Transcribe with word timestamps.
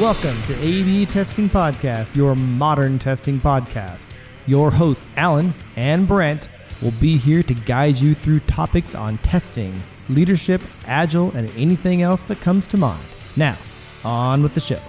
Welcome 0.00 0.40
to 0.46 0.58
AB 0.58 1.04
Testing 1.04 1.50
Podcast, 1.50 2.16
your 2.16 2.34
modern 2.34 2.98
testing 2.98 3.38
podcast. 3.38 4.06
Your 4.46 4.70
hosts, 4.70 5.10
Alan 5.18 5.52
and 5.76 6.08
Brent, 6.08 6.48
will 6.80 6.94
be 6.98 7.18
here 7.18 7.42
to 7.42 7.52
guide 7.54 7.98
you 7.98 8.14
through 8.14 8.40
topics 8.40 8.94
on 8.94 9.18
testing, 9.18 9.78
leadership, 10.08 10.62
agile, 10.86 11.30
and 11.32 11.50
anything 11.58 12.00
else 12.00 12.24
that 12.24 12.40
comes 12.40 12.66
to 12.68 12.78
mind. 12.78 13.04
Now, 13.36 13.58
on 14.02 14.42
with 14.42 14.54
the 14.54 14.60
show. 14.60 14.80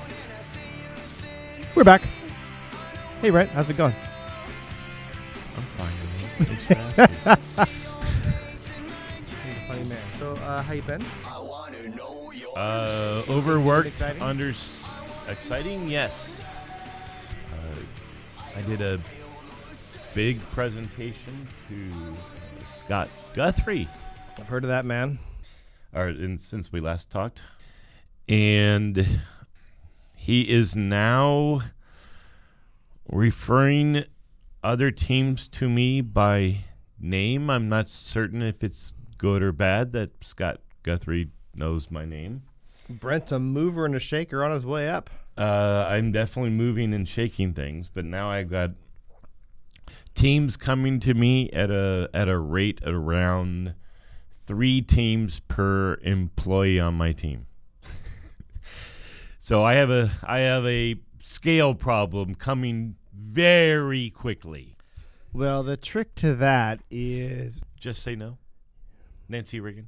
We're 1.76 1.84
back. 1.84 2.02
Hey, 3.22 3.30
Brent, 3.30 3.50
how's 3.50 3.70
it 3.70 3.76
going? 3.76 3.94
I'm 5.58 5.64
fine. 5.78 6.46
Thanks 6.46 6.64
for 6.64 7.30
asking. 7.30 7.66
Funny 9.68 9.90
man. 9.90 9.98
So, 10.18 10.34
uh, 10.36 10.62
how 10.64 10.74
you 10.74 10.82
been? 10.82 11.04
uh, 12.56 13.24
overworked, 13.30 14.02
under 14.22 14.54
exciting. 15.30 15.88
Yes. 15.88 16.42
Uh, 17.52 18.58
I 18.58 18.62
did 18.64 18.82
a 18.82 19.00
big 20.14 20.40
presentation 20.52 21.48
to 21.70 21.92
uh, 22.12 22.66
Scott 22.74 23.10
Guthrie, 23.34 23.88
I've 24.40 24.48
heard 24.48 24.64
of 24.64 24.70
that 24.70 24.86
man. 24.86 25.20
or 25.94 26.10
in, 26.10 26.38
since 26.38 26.72
we 26.72 26.80
last 26.80 27.10
talked, 27.10 27.42
and 28.28 29.22
he 30.16 30.50
is 30.50 30.76
now 30.76 31.62
referring 33.10 34.06
other 34.64 34.92
teams 34.92 35.48
to 35.50 35.70
me 35.70 36.02
by 36.02 36.60
name. 37.00 37.50
I'm 37.50 37.70
not 37.70 37.90
certain 37.90 38.42
if 38.42 38.64
it's 38.64 38.94
good 39.18 39.42
or 39.44 39.52
bad 39.52 39.94
that 39.94 40.12
Scott 40.24 40.62
Guthrie 40.84 41.30
knows 41.56 41.92
my 41.92 42.06
name. 42.06 42.44
Brent's 42.90 43.32
a 43.32 43.40
mover 43.40 43.86
and 43.86 43.96
a 43.96 44.00
shaker 44.00 44.44
on 44.44 44.52
his 44.52 44.66
way 44.66 44.90
up. 44.90 45.10
Uh, 45.38 45.86
I'm 45.90 46.12
definitely 46.12 46.52
moving 46.52 46.94
and 46.94 47.08
shaking 47.08 47.54
things, 47.54 47.90
but 47.92 48.06
now 48.06 48.30
I've 48.30 48.50
got 48.50 48.72
teams 50.14 50.58
coming 50.58 51.00
to 51.00 51.14
me 51.14 51.50
at 51.52 51.72
a 51.72 52.10
at 52.14 52.30
a 52.30 52.38
rate 52.38 52.82
around 52.86 53.74
three 54.46 54.82
teams 54.82 55.40
per 55.40 55.96
employee 56.04 56.80
on 56.80 56.94
my 56.96 57.14
team. 57.14 57.48
so 59.40 59.64
I 59.64 59.74
have 59.76 59.90
a 59.90 60.12
I 60.24 60.40
have 60.40 60.66
a 60.66 60.96
scale 61.20 61.74
problem 61.74 62.36
coming 62.36 62.96
very 63.14 64.10
quickly. 64.10 64.76
Well, 65.32 65.64
the 65.64 65.78
trick 65.78 66.14
to 66.16 66.36
that 66.36 66.82
is 66.92 67.64
Just 67.80 68.04
say 68.04 68.16
no, 68.16 68.38
Nancy 69.28 69.60
Reagan. 69.60 69.88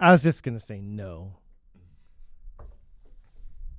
I 0.00 0.12
was 0.12 0.22
just 0.22 0.42
going 0.42 0.58
to 0.58 0.64
say 0.64 0.80
no. 0.80 1.34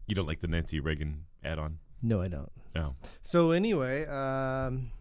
You 0.08 0.16
don't 0.16 0.28
like 0.28 0.40
the 0.42 0.48
Nancy 0.48 0.80
Reagan 0.80 1.26
add-on? 1.44 1.80
No, 2.02 2.22
I 2.22 2.28
don't. 2.28 2.52
No. 2.76 2.96
So, 3.22 3.52
anyway, 3.52 4.06
um, 4.06 4.92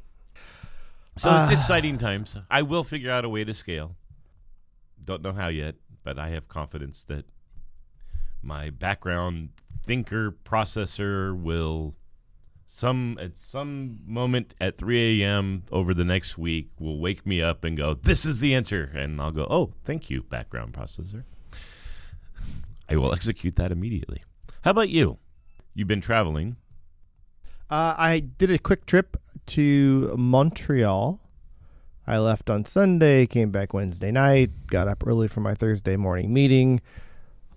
So 1.16 1.28
it's 1.28 1.50
Ah. 1.50 1.54
exciting 1.54 1.98
times. 1.98 2.36
I 2.50 2.62
will 2.62 2.84
figure 2.84 3.10
out 3.10 3.24
a 3.24 3.28
way 3.28 3.44
to 3.44 3.52
scale. 3.52 3.96
Don't 5.04 5.22
know 5.22 5.32
how 5.32 5.48
yet, 5.48 5.74
but 6.02 6.18
I 6.18 6.30
have 6.30 6.48
confidence 6.48 7.04
that 7.04 7.26
my 8.42 8.70
background 8.70 9.50
thinker 9.84 10.30
processor 10.32 11.38
will 11.38 11.94
some 12.72 13.18
at 13.20 13.36
some 13.36 13.98
moment 14.06 14.54
at 14.60 14.78
3 14.78 15.22
a.m. 15.22 15.64
over 15.72 15.92
the 15.92 16.04
next 16.04 16.38
week 16.38 16.70
will 16.78 17.00
wake 17.00 17.26
me 17.26 17.42
up 17.42 17.64
and 17.64 17.76
go, 17.76 17.94
"This 17.94 18.24
is 18.24 18.38
the 18.38 18.54
answer," 18.54 18.90
and 18.94 19.20
I'll 19.20 19.32
go, 19.32 19.46
"Oh, 19.50 19.72
thank 19.84 20.08
you, 20.08 20.22
background 20.22 20.72
processor." 20.72 21.24
I 22.88 22.96
will 22.96 23.12
execute 23.12 23.56
that 23.56 23.72
immediately. 23.72 24.22
How 24.62 24.70
about 24.70 24.88
you? 24.88 25.18
You've 25.74 25.88
been 25.88 26.00
traveling. 26.00 26.56
uh, 27.70 27.94
I 27.98 28.20
did 28.20 28.50
a 28.50 28.58
quick 28.58 28.86
trip 28.86 29.16
to 29.46 30.14
Montreal. 30.16 31.18
I 32.06 32.18
left 32.18 32.50
on 32.50 32.64
Sunday, 32.64 33.26
came 33.26 33.50
back 33.50 33.74
Wednesday 33.74 34.10
night, 34.12 34.50
got 34.68 34.88
up 34.88 35.06
early 35.06 35.28
for 35.28 35.40
my 35.40 35.54
Thursday 35.54 35.96
morning 35.96 36.32
meeting. 36.32 36.80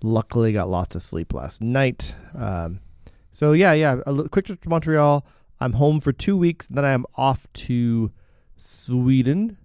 Luckily, 0.02 0.52
got 0.52 0.68
lots 0.68 0.94
of 0.94 1.02
sleep 1.02 1.32
last 1.32 1.60
night. 1.62 2.14
Um, 2.34 2.80
so 3.34 3.50
yeah, 3.50 3.72
yeah, 3.72 4.00
a 4.06 4.28
quick 4.28 4.46
trip 4.46 4.62
to 4.62 4.68
Montreal. 4.68 5.26
I'm 5.58 5.72
home 5.72 5.98
for 5.98 6.12
two 6.12 6.36
weeks, 6.36 6.68
and 6.68 6.78
then 6.78 6.84
I'm 6.84 7.04
off 7.16 7.48
to 7.54 8.12
Sweden. 8.56 9.58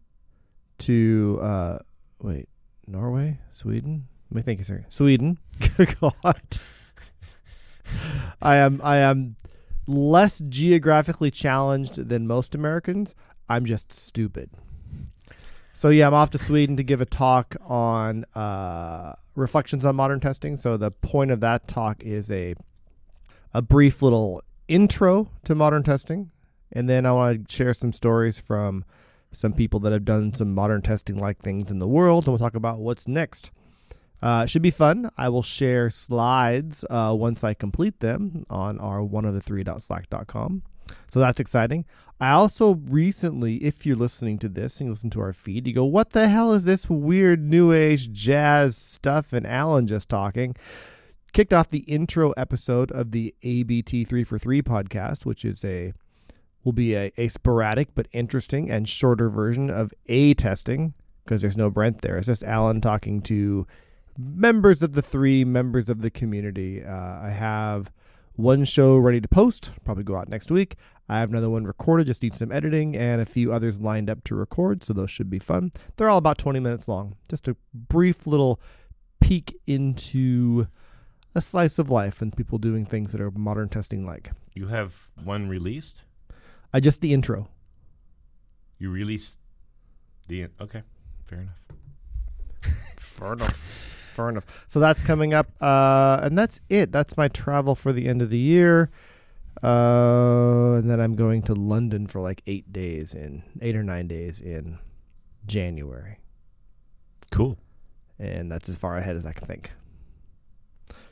To 0.79 1.39
uh, 1.39 1.77
wait, 2.19 2.49
Norway, 2.87 3.37
Sweden. 3.51 4.07
Let 4.31 4.35
me 4.35 4.41
think 4.41 4.61
a 4.61 4.63
second. 4.63 4.85
Sweden. 4.89 5.37
God, 6.01 6.59
I 8.41 8.55
am 8.55 8.81
I 8.83 8.97
am 8.97 9.35
less 9.85 10.39
geographically 10.49 11.29
challenged 11.29 12.09
than 12.09 12.25
most 12.25 12.55
Americans. 12.55 13.13
I'm 13.47 13.65
just 13.65 13.93
stupid. 13.93 14.49
So 15.75 15.89
yeah, 15.89 16.07
I'm 16.07 16.15
off 16.15 16.31
to 16.31 16.39
Sweden 16.39 16.75
to 16.77 16.83
give 16.83 17.01
a 17.01 17.05
talk 17.05 17.55
on 17.61 18.25
uh, 18.33 19.13
reflections 19.35 19.85
on 19.85 19.95
modern 19.95 20.19
testing. 20.19 20.57
So 20.57 20.75
the 20.75 20.89
point 20.89 21.29
of 21.29 21.39
that 21.41 21.67
talk 21.67 22.01
is 22.03 22.31
a 22.31 22.55
a 23.53 23.61
brief 23.61 24.01
little 24.01 24.41
intro 24.67 25.29
to 25.43 25.55
modern 25.55 25.83
testing, 25.83 26.31
and 26.71 26.89
then 26.89 27.05
I 27.05 27.11
want 27.11 27.47
to 27.47 27.55
share 27.55 27.73
some 27.73 27.93
stories 27.93 28.39
from 28.39 28.85
some 29.31 29.53
people 29.53 29.79
that 29.81 29.93
have 29.93 30.05
done 30.05 30.33
some 30.33 30.53
modern 30.53 30.81
testing 30.81 31.17
like 31.17 31.39
things 31.39 31.69
in 31.69 31.79
the 31.79 31.87
world, 31.87 32.25
and 32.25 32.33
we'll 32.33 32.39
talk 32.39 32.55
about 32.55 32.79
what's 32.79 33.07
next. 33.07 33.51
Uh, 34.21 34.45
should 34.45 34.61
be 34.61 34.71
fun. 34.71 35.09
I 35.17 35.29
will 35.29 35.43
share 35.43 35.89
slides 35.89 36.83
uh, 36.89 37.15
once 37.17 37.43
I 37.43 37.53
complete 37.53 37.99
them 37.99 38.45
on 38.49 38.77
our 38.79 39.01
one 39.01 39.25
of 39.25 39.33
the 39.33 39.41
three 39.41 39.63
slack.com. 39.63 40.63
So 41.09 41.19
that's 41.19 41.39
exciting. 41.39 41.85
I 42.19 42.31
also 42.31 42.75
recently, 42.75 43.57
if 43.57 43.85
you're 43.85 43.95
listening 43.95 44.39
to 44.39 44.49
this 44.49 44.79
and 44.79 44.87
you 44.87 44.91
listen 44.91 45.09
to 45.11 45.21
our 45.21 45.31
feed, 45.31 45.67
you 45.67 45.73
go, 45.73 45.85
What 45.85 46.09
the 46.09 46.27
hell 46.27 46.51
is 46.51 46.65
this 46.65 46.89
weird 46.89 47.41
new 47.49 47.71
age 47.71 48.11
jazz 48.11 48.75
stuff? 48.75 49.31
And 49.31 49.47
Alan 49.47 49.87
just 49.87 50.09
talking. 50.09 50.55
Kicked 51.33 51.53
off 51.53 51.69
the 51.69 51.79
intro 51.79 52.31
episode 52.31 52.91
of 52.91 53.11
the 53.11 53.35
ABT 53.43 54.05
3 54.05 54.23
for 54.23 54.39
3 54.39 54.61
podcast, 54.61 55.25
which 55.25 55.45
is 55.45 55.63
a 55.63 55.93
will 56.63 56.73
be 56.73 56.93
a, 56.93 57.11
a 57.17 57.27
sporadic 57.29 57.89
but 57.95 58.07
interesting 58.11 58.69
and 58.69 58.89
shorter 58.89 59.29
version 59.29 59.69
of 59.69 59.93
A 60.07 60.33
testing 60.33 60.93
because 61.23 61.41
there's 61.41 61.57
no 61.57 61.69
Brent 61.69 62.01
there. 62.01 62.17
It's 62.17 62.25
just 62.25 62.43
Alan 62.43 62.81
talking 62.81 63.21
to 63.23 63.65
members 64.17 64.83
of 64.83 64.93
the 64.93 65.01
three 65.01 65.45
members 65.45 65.87
of 65.87 66.01
the 66.01 66.09
community. 66.09 66.83
Uh, 66.83 67.21
I 67.21 67.29
have 67.29 67.91
one 68.35 68.65
show 68.65 68.97
ready 68.97 69.21
to 69.21 69.27
post, 69.27 69.71
probably 69.83 70.03
go 70.03 70.15
out 70.15 70.29
next 70.29 70.49
week. 70.51 70.75
I 71.07 71.19
have 71.19 71.29
another 71.29 71.49
one 71.49 71.65
recorded, 71.65 72.07
just 72.07 72.23
need 72.23 72.33
some 72.33 72.51
editing, 72.51 72.95
and 72.95 73.21
a 73.21 73.25
few 73.25 73.53
others 73.53 73.79
lined 73.79 74.09
up 74.09 74.23
to 74.25 74.35
record, 74.35 74.83
so 74.83 74.93
those 74.93 75.11
should 75.11 75.29
be 75.29 75.39
fun. 75.39 75.71
They're 75.97 76.09
all 76.09 76.17
about 76.17 76.37
20 76.37 76.59
minutes 76.59 76.87
long. 76.87 77.15
Just 77.29 77.47
a 77.47 77.55
brief 77.73 78.27
little 78.27 78.59
peek 79.19 79.59
into 79.67 80.67
a 81.35 81.41
slice 81.41 81.79
of 81.79 81.89
life 81.89 82.21
and 82.21 82.35
people 82.35 82.57
doing 82.57 82.85
things 82.85 83.11
that 83.11 83.21
are 83.21 83.31
modern 83.31 83.69
testing 83.69 84.05
like. 84.05 84.31
You 84.53 84.67
have 84.67 84.93
one 85.23 85.47
released. 85.47 86.03
I 86.73 86.79
just 86.79 87.01
the 87.01 87.13
intro. 87.13 87.49
You 88.77 88.89
released 88.91 89.39
the 90.27 90.47
okay, 90.61 90.83
fair 91.25 91.39
enough. 91.41 91.59
Fair 92.97 93.33
enough. 93.33 93.75
Fair 94.15 94.29
enough. 94.29 94.65
So 94.69 94.79
that's 94.79 95.01
coming 95.01 95.33
up, 95.33 95.47
uh, 95.61 96.19
and 96.23 96.37
that's 96.37 96.61
it. 96.69 96.91
That's 96.91 97.17
my 97.17 97.27
travel 97.27 97.75
for 97.75 97.91
the 97.91 98.07
end 98.07 98.21
of 98.21 98.29
the 98.29 98.37
year. 98.37 98.89
Uh, 99.61 100.75
and 100.75 100.89
then 100.89 101.01
I'm 101.01 101.15
going 101.15 101.41
to 101.43 101.53
London 101.53 102.07
for 102.07 102.21
like 102.21 102.41
eight 102.47 102.71
days 102.71 103.13
in 103.13 103.43
eight 103.61 103.75
or 103.75 103.83
nine 103.83 104.07
days 104.07 104.39
in 104.39 104.79
January, 105.45 106.19
Cool. 107.31 107.57
and 108.17 108.49
that's 108.49 108.69
as 108.69 108.77
far 108.77 108.95
ahead 108.95 109.17
as 109.17 109.25
I 109.25 109.33
can 109.33 109.47
think. 109.47 109.71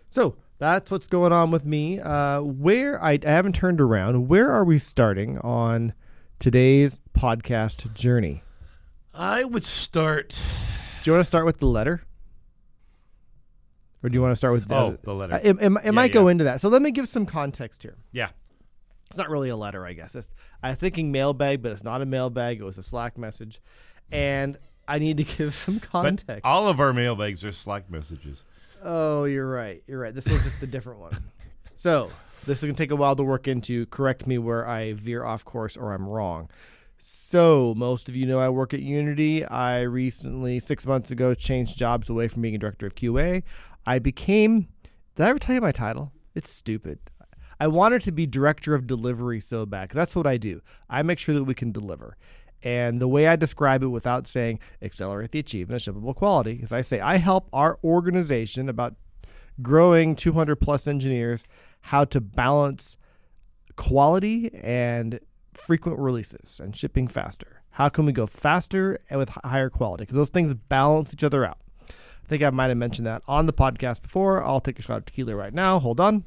So 0.09 0.35
that's 0.59 0.89
what's 0.89 1.07
going 1.07 1.31
on 1.33 1.51
with 1.51 1.65
me. 1.65 1.99
Uh, 1.99 2.41
where 2.41 3.01
I, 3.03 3.13
I 3.25 3.29
haven't 3.29 3.53
turned 3.55 3.81
around. 3.81 4.27
Where 4.27 4.51
are 4.51 4.63
we 4.63 4.77
starting 4.79 5.37
on 5.39 5.93
today's 6.39 6.99
podcast 7.17 7.93
journey? 7.93 8.43
I 9.13 9.43
would 9.43 9.63
start. 9.63 10.39
Do 11.03 11.09
you 11.09 11.13
want 11.13 11.21
to 11.21 11.27
start 11.27 11.45
with 11.45 11.57
the 11.57 11.65
letter? 11.67 12.01
Or 14.03 14.09
do 14.09 14.13
you 14.13 14.21
want 14.21 14.31
to 14.31 14.35
start 14.35 14.53
with 14.53 14.67
the, 14.67 14.75
Oh, 14.75 14.97
the 15.01 15.13
letter. 15.13 15.33
Uh, 15.33 15.39
it, 15.43 15.57
it, 15.59 15.71
it 15.71 15.81
Yeah, 15.85 15.91
might 15.91 16.13
go 16.13 16.25
yeah. 16.27 16.31
into 16.31 16.43
that. 16.45 16.61
So 16.61 16.69
let 16.69 16.81
me 16.81 16.91
give 16.91 17.07
some 17.09 17.25
context 17.25 17.81
here. 17.83 17.95
Yeah. 18.11 18.29
It's 19.09 19.17
not 19.17 19.29
really 19.29 19.49
a 19.49 19.55
letter, 19.57 19.85
I 19.85 19.93
guess. 19.93 20.13
It's, 20.15 20.27
I 20.61 20.69
was 20.69 20.77
thinking 20.77 21.11
mailbag, 21.11 21.61
but 21.63 21.71
it's 21.71 21.83
not 21.83 22.01
a 22.01 22.05
mailbag. 22.05 22.59
It 22.59 22.63
was 22.63 22.77
a 22.77 22.83
Slack 22.83 23.17
message. 23.17 23.59
And 24.11 24.57
I 24.87 24.99
need 24.99 25.17
to 25.17 25.23
give 25.37 25.55
some 25.55 25.79
context. 25.79 26.43
But 26.43 26.47
all 26.47 26.67
of 26.67 26.79
our 26.79 26.93
mailbags 26.93 27.43
are 27.43 27.51
Slack 27.51 27.89
messages. 27.89 28.43
Oh, 28.83 29.25
you're 29.25 29.49
right. 29.49 29.83
You're 29.87 29.99
right. 29.99 30.13
This 30.13 30.25
was 30.25 30.41
just 30.43 30.61
a 30.61 30.67
different 30.67 30.99
one. 30.99 31.17
So 31.75 32.09
this 32.45 32.59
is 32.59 32.63
gonna 32.63 32.73
take 32.73 32.91
a 32.91 32.95
while 32.95 33.15
to 33.15 33.23
work 33.23 33.47
into. 33.47 33.85
Correct 33.87 34.25
me 34.25 34.37
where 34.37 34.67
I 34.67 34.93
veer 34.93 35.23
off 35.23 35.45
course 35.45 35.77
or 35.77 35.93
I'm 35.93 36.07
wrong. 36.07 36.49
So 36.97 37.75
most 37.77 38.09
of 38.09 38.15
you 38.15 38.25
know 38.25 38.39
I 38.39 38.49
work 38.49 38.73
at 38.73 38.81
Unity. 38.81 39.45
I 39.45 39.81
recently, 39.81 40.59
six 40.59 40.85
months 40.87 41.11
ago, 41.11 41.35
changed 41.35 41.77
jobs 41.77 42.09
away 42.09 42.27
from 42.27 42.41
being 42.41 42.55
a 42.55 42.57
director 42.57 42.87
of 42.87 42.95
QA. 42.95 43.43
I 43.85 43.99
became 43.99 44.67
Did 45.15 45.25
I 45.25 45.29
ever 45.29 45.39
tell 45.39 45.55
you 45.55 45.61
my 45.61 45.71
title? 45.71 46.11
It's 46.35 46.49
stupid. 46.49 46.99
I 47.59 47.67
wanted 47.67 48.01
to 48.03 48.11
be 48.11 48.27
director 48.27 48.75
of 48.75 48.85
delivery 48.85 49.39
so 49.39 49.65
bad. 49.65 49.89
that's 49.89 50.15
what 50.15 50.27
I 50.27 50.37
do. 50.37 50.61
I 50.89 51.01
make 51.01 51.17
sure 51.17 51.33
that 51.33 51.43
we 51.43 51.55
can 51.55 51.71
deliver. 51.71 52.17
And 52.63 52.99
the 52.99 53.07
way 53.07 53.27
I 53.27 53.35
describe 53.35 53.83
it 53.83 53.87
without 53.87 54.27
saying 54.27 54.59
accelerate 54.81 55.31
the 55.31 55.39
achievement 55.39 55.85
of 55.85 55.95
shippable 55.95 56.15
quality 56.15 56.59
is 56.61 56.71
I 56.71 56.81
say 56.81 56.99
I 56.99 57.17
help 57.17 57.47
our 57.53 57.77
organization 57.83 58.67
about 58.67 58.95
growing 59.61 60.15
200 60.15 60.55
plus 60.57 60.87
engineers 60.87 61.45
how 61.81 62.03
to 62.05 62.19
balance 62.19 62.97
quality 63.75 64.53
and 64.55 65.19
frequent 65.53 65.99
releases 65.99 66.59
and 66.59 66.75
shipping 66.75 67.07
faster. 67.07 67.61
How 67.71 67.89
can 67.89 68.05
we 68.05 68.11
go 68.11 68.25
faster 68.25 68.99
and 69.09 69.19
with 69.19 69.29
higher 69.29 69.69
quality? 69.69 70.03
Because 70.03 70.15
those 70.15 70.29
things 70.29 70.53
balance 70.53 71.13
each 71.13 71.23
other 71.23 71.45
out. 71.45 71.59
I 71.89 72.27
think 72.27 72.43
I 72.43 72.49
might 72.49 72.67
have 72.67 72.77
mentioned 72.77 73.05
that 73.07 73.21
on 73.27 73.45
the 73.45 73.53
podcast 73.53 74.01
before. 74.01 74.43
I'll 74.43 74.59
take 74.59 74.79
a 74.79 74.81
shot 74.81 74.97
of 74.97 75.05
tequila 75.05 75.35
right 75.35 75.53
now. 75.53 75.79
Hold 75.79 75.99
on. 75.99 76.25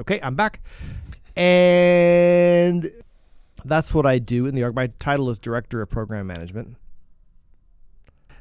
Okay, 0.00 0.20
I'm 0.22 0.34
back. 0.34 0.60
And 1.36 2.90
that's 3.68 3.94
what 3.94 4.06
I 4.06 4.18
do 4.18 4.46
in 4.46 4.54
the 4.54 4.64
org. 4.64 4.74
My 4.74 4.88
title 4.98 5.30
is 5.30 5.38
Director 5.38 5.82
of 5.82 5.88
Program 5.88 6.26
Management. 6.26 6.76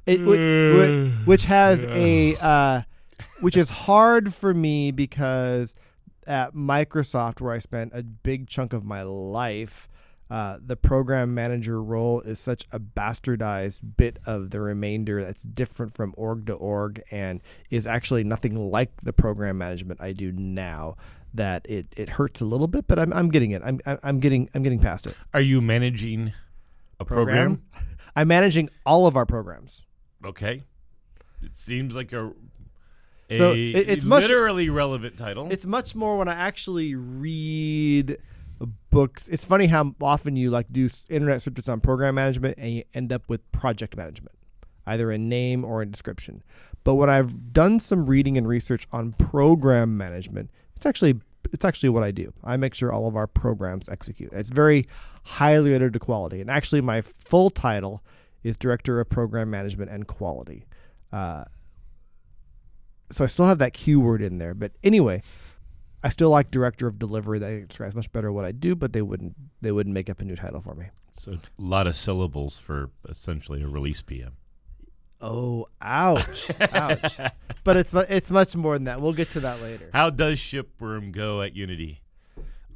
It, 0.06 0.21
which, 0.21 0.39
which, 0.39 1.12
which 1.25 1.45
has 1.45 1.83
a 1.83 2.38
uh, 2.38 2.81
which 3.41 3.57
is 3.57 3.69
hard 3.69 4.33
for 4.33 4.53
me 4.53 4.91
because 4.91 5.75
at 6.25 6.53
Microsoft, 6.53 7.41
where 7.41 7.53
I 7.53 7.59
spent 7.59 7.91
a 7.94 8.03
big 8.03 8.47
chunk 8.47 8.74
of 8.74 8.85
my 8.85 9.01
life, 9.01 9.89
uh, 10.29 10.57
the 10.65 10.75
program 10.75 11.33
manager 11.33 11.81
role 11.81 12.19
is 12.21 12.39
such 12.39 12.65
a 12.71 12.79
bastardized 12.79 13.79
bit 13.95 14.19
of 14.25 14.50
the 14.50 14.59
remainder 14.59 15.24
that's 15.24 15.44
different 15.44 15.94
from 15.94 16.13
org 16.18 16.45
to 16.47 16.53
org 16.53 17.01
and 17.12 17.41
is 17.69 17.88
actually 17.88 18.25
nothing 18.25 18.69
like 18.69 18.91
the 19.01 19.13
program 19.13 19.57
management 19.57 20.01
I 20.01 20.12
do 20.12 20.33
now. 20.33 20.97
That 21.33 21.65
it, 21.69 21.88
it 21.97 22.09
hurts 22.09 22.41
a 22.41 22.45
little 22.45 22.68
bit, 22.68 22.88
but 22.88 22.97
I'm, 22.97 23.12
I'm 23.13 23.29
getting 23.29 23.51
it. 23.51 23.62
I'm, 23.63 23.79
I'm 24.03 24.19
getting 24.19 24.50
I'm 24.56 24.63
getting 24.63 24.79
past 24.79 25.06
it. 25.07 25.15
Are 25.33 25.41
you 25.41 25.62
managing 25.62 26.33
a 27.00 27.06
program? 27.06 27.63
I'm 28.15 28.27
managing 28.27 28.69
all 28.85 29.06
of 29.07 29.15
our 29.15 29.25
programs. 29.25 29.85
Okay. 30.25 30.63
It 31.44 31.56
seems 31.56 31.95
like 31.95 32.13
a 32.13 32.31
a 33.29 33.38
So, 33.38 33.51
it- 33.51 33.89
it's 33.89 34.03
much- 34.06 34.24
literally 34.24 34.69
relevant 34.69 35.18
title. 35.18 35.50
It's 35.51 35.65
much 35.65 35.94
more 35.95 36.18
when 36.18 36.27
I 36.27 36.33
actually 36.33 36.95
read 36.95 38.18
books. 38.89 39.27
It's 39.27 39.45
funny 39.45 39.68
how 39.68 39.94
often 40.01 40.35
you 40.35 40.50
like 40.50 40.65
do 40.71 40.89
internet 41.09 41.41
searches 41.44 41.69
on 41.69 41.79
program 41.81 42.15
management 42.15 42.57
and 42.57 42.71
you 42.74 42.83
end 42.94 43.12
up 43.13 43.24
with 43.27 43.51
project 43.51 43.95
management, 43.95 44.35
either 44.88 45.12
in 45.12 45.29
name 45.29 45.63
or 45.63 45.83
in 45.83 45.91
description. 45.91 46.41
But 46.83 46.95
when 46.95 47.09
I've 47.09 47.53
done 47.53 47.79
some 47.79 48.06
reading 48.07 48.38
and 48.38 48.47
research 48.47 48.88
on 48.91 49.12
program 49.12 49.97
management, 49.97 50.50
it's 50.77 50.85
actually 50.85 51.19
it's 51.51 51.65
actually 51.65 51.89
what 51.89 52.03
I 52.03 52.12
do. 52.12 52.33
I 52.44 52.56
make 52.57 52.74
sure 52.74 52.91
all 52.91 53.07
of 53.07 53.15
our 53.15 53.27
programs 53.27 53.89
execute. 53.89 54.31
It's 54.31 54.50
very 54.50 54.88
highly 55.25 55.71
rated 55.71 55.94
to 55.94 56.00
quality. 56.00 56.39
And 56.39 56.50
actually, 56.50 56.81
my 56.81 57.01
full 57.01 57.50
title 57.50 58.03
is 58.44 58.57
Director 58.57 59.00
of 59.00 59.09
Program 59.09 59.50
Management 59.50 59.89
and 59.89 60.07
Quality. 60.07 60.65
Uh, 61.12 61.45
so 63.12 63.24
I 63.24 63.27
still 63.27 63.45
have 63.45 63.57
that 63.59 63.74
Q 63.74 64.00
word 64.00 64.21
in 64.21 64.38
there. 64.38 64.53
But 64.53 64.74
anyway, 64.83 65.24
I 66.03 66.09
still 66.09 66.29
like 66.29 66.51
director 66.51 66.85
of 66.85 67.00
delivery. 67.00 67.39
That 67.39 67.68
describes 67.69 67.95
much 67.95 68.12
better 68.12 68.31
what 68.31 68.45
I 68.45 68.51
do, 68.51 68.75
but 68.75 68.94
they 68.94 69.01
wouldn't 69.01 69.35
they 69.62 69.71
wouldn't 69.71 69.94
make 69.94 70.09
up 70.09 70.21
a 70.21 70.25
new 70.25 70.35
title 70.35 70.62
for 70.62 70.75
me. 70.75 70.88
so 71.13 71.31
a 71.33 71.39
lot 71.57 71.88
of 71.88 71.95
syllables 71.95 72.59
for 72.59 72.91
essentially 73.09 73.63
a 73.63 73.68
release 73.68 74.01
PM. 74.01 74.33
Oh, 75.19 75.68
ouch, 75.81 76.52
ouch! 76.74 77.18
But 77.64 77.75
it's 77.75 77.94
it's 77.94 78.31
much 78.31 78.56
more 78.56 78.75
than 78.75 78.86
that. 78.86 79.02
We'll 79.02 79.14
get 79.14 79.31
to 79.31 79.40
that 79.42 79.62
later. 79.62 79.90
How 79.94 80.10
does 80.10 80.40
ship 80.40 80.69
room 80.80 81.12
go 81.12 81.42
at 81.42 81.54
Unity? 81.56 82.02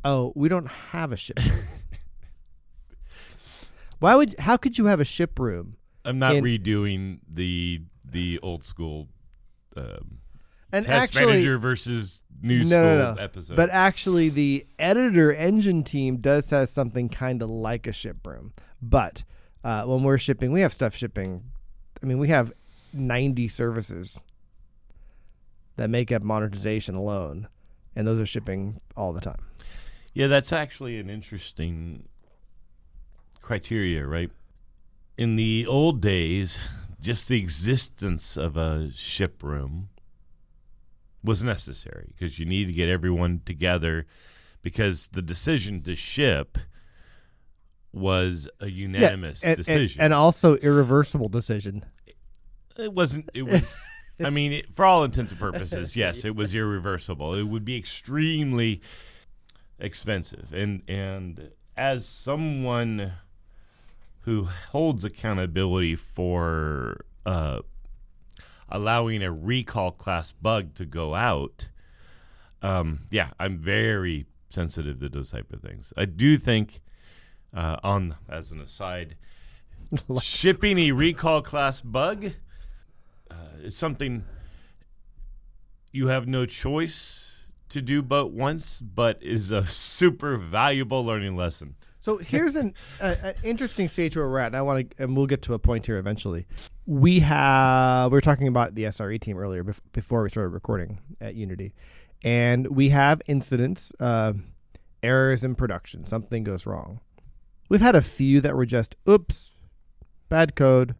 Oh, 0.04 0.34
we 0.36 0.50
don't 0.50 0.68
have 0.68 1.12
a 1.12 1.18
ship. 1.18 1.40
Why 4.00 4.16
would? 4.16 4.36
How 4.40 4.58
could 4.58 4.78
you 4.78 4.86
have 4.86 5.00
a 5.00 5.06
ship 5.06 5.40
room? 5.40 5.76
I'm 6.04 6.20
not 6.20 6.36
In- 6.36 6.44
redoing 6.44 7.20
the 7.32 7.82
the 8.04 8.40
old 8.42 8.64
school 8.64 9.08
um, 9.78 10.18
And 10.72 10.86
test 10.86 11.16
actually, 11.16 11.34
manager 11.34 11.58
versus 11.60 12.24
new 12.42 12.64
No, 12.64 12.66
school 12.66 12.82
no, 12.82 13.14
no. 13.14 13.22
episode. 13.22 13.56
But 13.56 13.70
actually, 13.70 14.30
the 14.30 14.66
editor 14.80 15.32
engine 15.32 15.84
team 15.84 16.18
does 16.18 16.50
have 16.50 16.70
something 16.70 17.10
kind 17.10 17.42
of 17.42 17.50
like 17.50 17.86
a 17.88 17.94
ship 17.94 18.26
room. 18.26 18.54
But 18.82 19.24
uh, 19.64 19.86
when 19.86 20.04
we're 20.04 20.18
shipping, 20.18 20.52
we 20.52 20.62
have 20.62 20.74
stuff 20.74 20.96
shipping. 20.96 21.44
I 22.02 22.06
mean, 22.06 22.18
we 22.18 22.30
have 22.30 22.52
90 22.94 23.48
services 23.48 24.20
that 25.76 25.90
make 25.90 26.12
up 26.12 26.22
monetization 26.22 26.96
alone, 26.96 27.48
and 27.96 28.06
those 28.06 28.20
are 28.20 28.26
shipping 28.26 28.82
all 28.96 29.14
the 29.14 29.22
time. 29.22 29.46
Yeah, 30.14 30.28
that's 30.28 30.52
actually 30.52 31.00
an 31.00 31.10
interesting 31.10 32.08
criteria, 33.42 34.06
right? 34.06 34.32
In 35.18 35.36
the 35.36 35.66
old 35.68 36.02
days, 36.02 36.60
just 37.00 37.28
the 37.28 37.38
existence 37.38 38.38
of 38.38 38.58
a 38.58 38.92
ship 38.94 39.42
room 39.44 39.90
was 41.24 41.44
necessary 41.44 42.14
because 42.18 42.40
you 42.40 42.46
need 42.46 42.68
to 42.68 42.74
get 42.74 42.90
everyone 42.90 43.42
together 43.46 44.06
because 44.62 45.10
the 45.10 45.22
decision 45.22 45.82
to 45.84 45.96
ship 45.96 46.58
was 47.94 48.48
a 48.60 48.68
unanimous 48.68 49.44
and, 49.44 49.50
and, 49.50 49.58
decision. 49.58 50.02
and 50.02 50.14
also 50.14 50.56
irreversible 50.58 51.30
decision. 51.30 51.84
it 52.78 52.94
wasn't 52.94 53.30
it 53.34 53.44
was 53.44 53.76
I 54.24 54.30
mean, 54.30 54.54
it, 54.54 54.74
for 54.76 54.86
all 54.86 55.04
intents 55.04 55.32
and 55.32 55.40
purposes, 55.40 55.96
yes, 55.96 56.26
it 56.26 56.36
was 56.36 56.54
irreversible. 56.54 57.34
It 57.36 57.44
would 57.44 57.66
be 57.66 57.76
extremely 57.76 58.82
expensive, 59.80 60.54
and 60.54 60.84
and 60.88 61.52
as 61.76 62.08
someone 62.08 63.14
who 64.22 64.48
holds 64.70 65.04
accountability 65.04 65.96
for 65.96 67.06
uh, 67.26 67.60
allowing 68.70 69.24
a 69.24 69.32
recall 69.32 69.92
class 69.92 70.32
bug 70.32 70.76
to 70.76 70.86
go 70.86 71.16
out, 71.16 71.70
um, 72.62 73.02
yeah, 73.10 73.32
I'm 73.40 73.58
very 73.58 74.26
sensitive 74.50 75.00
to 75.00 75.10
those 75.10 75.32
type 75.32 75.52
of 75.52 75.62
things. 75.62 75.92
I 75.98 76.06
do 76.06 76.38
think, 76.38 76.82
uh, 77.54 77.78
on 77.84 78.16
as 78.30 78.52
an 78.52 78.62
aside, 78.62 79.16
shipping 80.22 80.78
a 80.80 80.92
recall 80.92 81.42
class 81.42 81.82
bug 81.82 82.32
uh, 83.30 83.36
is 83.64 83.76
something 83.76 84.24
you 85.92 86.08
have 86.08 86.28
no 86.28 86.46
choice 86.46 87.48
to 87.70 87.82
do 87.82 88.02
but 88.02 88.32
once, 88.32 88.80
but 88.80 89.22
is 89.22 89.52
a 89.52 89.66
super 89.68 90.38
valuable 90.38 91.04
learning 91.06 91.36
lesson. 91.36 91.76
So 92.02 92.18
here's 92.18 92.56
an 92.56 92.74
uh, 93.00 93.16
an 93.22 93.36
interesting 93.44 93.88
stage 93.88 94.18
where 94.18 94.28
we're 94.28 94.40
at, 94.40 94.48
and 94.48 94.56
I 94.56 94.64
want 94.64 94.90
to, 94.98 95.04
and 95.04 95.16
we'll 95.16 95.28
get 95.28 95.44
to 95.44 95.54
a 95.54 95.60
point 95.60 95.86
here 95.86 95.98
eventually. 95.98 96.48
We 96.88 97.20
have 97.20 98.12
we 98.12 98.16
were 98.16 98.22
talking 98.22 98.48
about 98.48 98.74
the 98.74 98.86
SRE 98.86 99.22
team 99.22 99.38
earlier 99.38 99.64
bef- 99.64 99.80
before 99.94 100.24
we 100.24 100.30
started 100.30 100.50
recording 100.50 101.00
at 101.22 101.36
Unity, 101.36 101.74
and 102.24 102.68
we 102.68 102.90
have 102.90 103.22
incidents, 103.28 103.94
uh, 104.00 104.34
errors 105.04 105.44
in 105.44 105.54
production. 105.54 106.06
Something 106.06 106.44
goes 106.44 106.66
wrong. 106.66 107.02
We've 107.72 107.80
had 107.80 107.96
a 107.96 108.02
few 108.02 108.42
that 108.42 108.54
were 108.54 108.66
just 108.66 108.98
oops, 109.08 109.56
bad 110.28 110.56
code, 110.58 110.94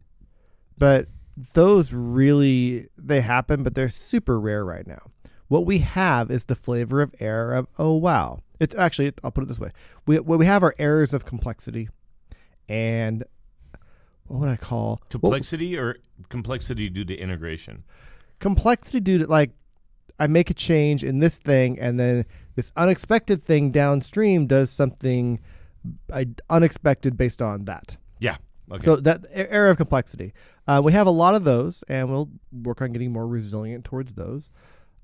but 0.78 1.06
those 1.52 1.92
really 1.92 2.88
they 2.96 3.20
happen, 3.20 3.62
but 3.62 3.74
they're 3.74 3.90
super 3.90 4.40
rare 4.40 4.64
right 4.64 4.86
now. 4.86 5.10
What 5.48 5.66
we 5.66 5.80
have 5.80 6.30
is 6.30 6.46
the 6.46 6.54
flavor 6.54 7.02
of 7.02 7.14
error 7.20 7.52
of 7.52 7.66
oh 7.78 7.92
wow. 7.92 8.40
It's 8.58 8.74
actually 8.74 9.12
I'll 9.22 9.30
put 9.30 9.44
it 9.44 9.48
this 9.48 9.60
way: 9.60 9.72
we 10.06 10.18
what 10.20 10.38
we 10.38 10.46
have 10.46 10.62
are 10.62 10.74
errors 10.78 11.12
of 11.12 11.26
complexity, 11.26 11.90
and 12.70 13.22
what 14.28 14.40
would 14.40 14.48
I 14.48 14.56
call 14.56 15.02
Complexity 15.10 15.76
or 15.76 15.98
complexity 16.30 16.88
due 16.88 17.04
to 17.04 17.14
integration? 17.14 17.84
complexity 18.38 18.98
due 18.98 19.18
to 19.18 19.26
like 19.26 19.50
I 20.18 20.26
make 20.26 20.48
a 20.48 20.54
change 20.54 21.04
in 21.04 21.18
this 21.18 21.38
thing, 21.38 21.78
and 21.78 22.00
then 22.00 22.24
this 22.54 22.72
unexpected 22.78 23.44
thing 23.44 23.72
downstream 23.72 24.46
does 24.46 24.70
something 24.70 25.38
I, 26.12 26.28
unexpected 26.48 27.16
based 27.16 27.42
on 27.42 27.64
that. 27.64 27.96
Yeah. 28.18 28.36
Okay. 28.70 28.84
So 28.84 28.96
that 28.96 29.26
area 29.32 29.70
of 29.70 29.76
complexity, 29.76 30.32
uh, 30.66 30.80
we 30.82 30.92
have 30.92 31.06
a 31.06 31.10
lot 31.10 31.34
of 31.34 31.44
those, 31.44 31.82
and 31.88 32.10
we'll 32.10 32.30
work 32.52 32.80
on 32.80 32.92
getting 32.92 33.12
more 33.12 33.26
resilient 33.26 33.84
towards 33.84 34.14
those. 34.14 34.50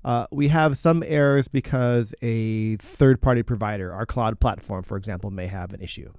Uh, 0.03 0.25
we 0.31 0.47
have 0.47 0.77
some 0.77 1.03
errors 1.05 1.47
because 1.47 2.15
a 2.21 2.77
third-party 2.77 3.43
provider, 3.43 3.91
our 3.91 4.05
cloud 4.05 4.39
platform, 4.39 4.81
for 4.83 4.97
example, 4.97 5.29
may 5.29 5.47
have 5.47 5.73
an 5.73 5.81
issue. 5.81 6.11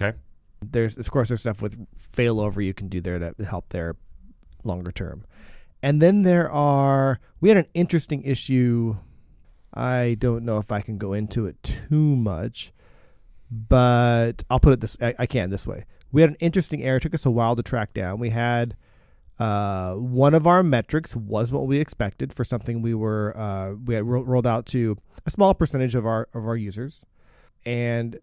okay. 0.00 0.16
There's, 0.64 0.96
of 0.96 1.10
course, 1.10 1.28
there's 1.28 1.40
stuff 1.40 1.60
with 1.60 1.86
failover 2.12 2.64
you 2.64 2.72
can 2.72 2.88
do 2.88 3.00
there 3.02 3.18
to 3.18 3.44
help 3.44 3.68
there 3.68 3.96
longer 4.64 4.90
term. 4.90 5.26
And 5.82 6.00
then 6.00 6.22
there 6.22 6.50
are, 6.50 7.20
we 7.40 7.50
had 7.50 7.58
an 7.58 7.68
interesting 7.74 8.22
issue. 8.22 8.96
I 9.74 10.16
don't 10.18 10.44
know 10.44 10.56
if 10.58 10.72
I 10.72 10.80
can 10.80 10.96
go 10.96 11.12
into 11.12 11.46
it 11.46 11.62
too 11.62 12.16
much, 12.16 12.72
but 13.50 14.44
I'll 14.50 14.60
put 14.60 14.72
it 14.72 14.80
this, 14.80 14.96
I, 15.00 15.14
I 15.20 15.26
can 15.26 15.50
this 15.50 15.66
way. 15.66 15.84
We 16.12 16.20
had 16.20 16.30
an 16.30 16.36
interesting 16.40 16.82
error. 16.82 16.96
It 16.96 17.00
took 17.02 17.14
us 17.14 17.26
a 17.26 17.30
while 17.30 17.56
to 17.56 17.62
track 17.62 17.92
down. 17.94 18.18
We 18.18 18.30
had 18.30 18.76
Uh, 19.38 19.92
one 19.96 20.32
of 20.32 20.46
our 20.46 20.62
metrics 20.62 21.14
was 21.14 21.52
what 21.52 21.66
we 21.66 21.76
expected 21.78 22.32
for 22.32 22.42
something 22.42 22.80
we 22.80 22.94
were 22.94 23.34
uh, 23.36 23.72
we 23.84 23.94
had 23.94 24.02
ro- 24.04 24.22
rolled 24.22 24.46
out 24.46 24.64
to 24.64 24.96
a 25.26 25.30
small 25.30 25.52
percentage 25.54 25.94
of 25.94 26.06
our 26.06 26.26
of 26.32 26.46
our 26.48 26.56
users, 26.56 27.04
and 27.66 28.18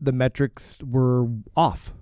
the 0.00 0.12
metrics 0.12 0.82
were 0.82 1.26
off. 1.54 1.92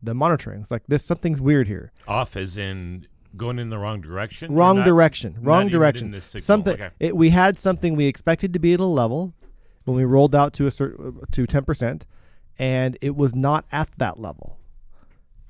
The 0.00 0.14
monitoring 0.14 0.60
it's 0.62 0.70
like 0.70 0.84
this 0.86 1.04
something's 1.04 1.40
weird 1.40 1.66
here. 1.66 1.90
Off 2.06 2.36
as 2.36 2.56
in 2.56 3.08
going 3.36 3.58
in 3.58 3.70
the 3.70 3.78
wrong 3.78 4.00
direction. 4.00 4.54
Wrong 4.54 4.76
not- 4.76 4.84
direction. 4.86 5.36
Wrong 5.42 5.66
direction. 5.68 6.14
Something 6.20 6.74
Okay. 6.74 6.90
it, 7.00 7.16
we 7.16 7.30
had 7.30 7.58
something 7.58 7.96
we 7.96 8.06
expected 8.06 8.52
to 8.52 8.60
be 8.60 8.72
at 8.72 8.78
a 8.78 8.84
level 8.84 9.34
when 9.84 9.96
we 9.96 10.04
rolled 10.04 10.34
out 10.34 10.52
to 10.54 10.66
a 10.66 10.70
certain 10.70 11.20
to 11.30 11.46
ten 11.46 11.64
percent, 11.64 12.06
and 12.58 12.96
it 13.00 13.16
was 13.16 13.34
not 13.34 13.64
at 13.72 13.88
that 13.98 14.18
level, 14.18 14.58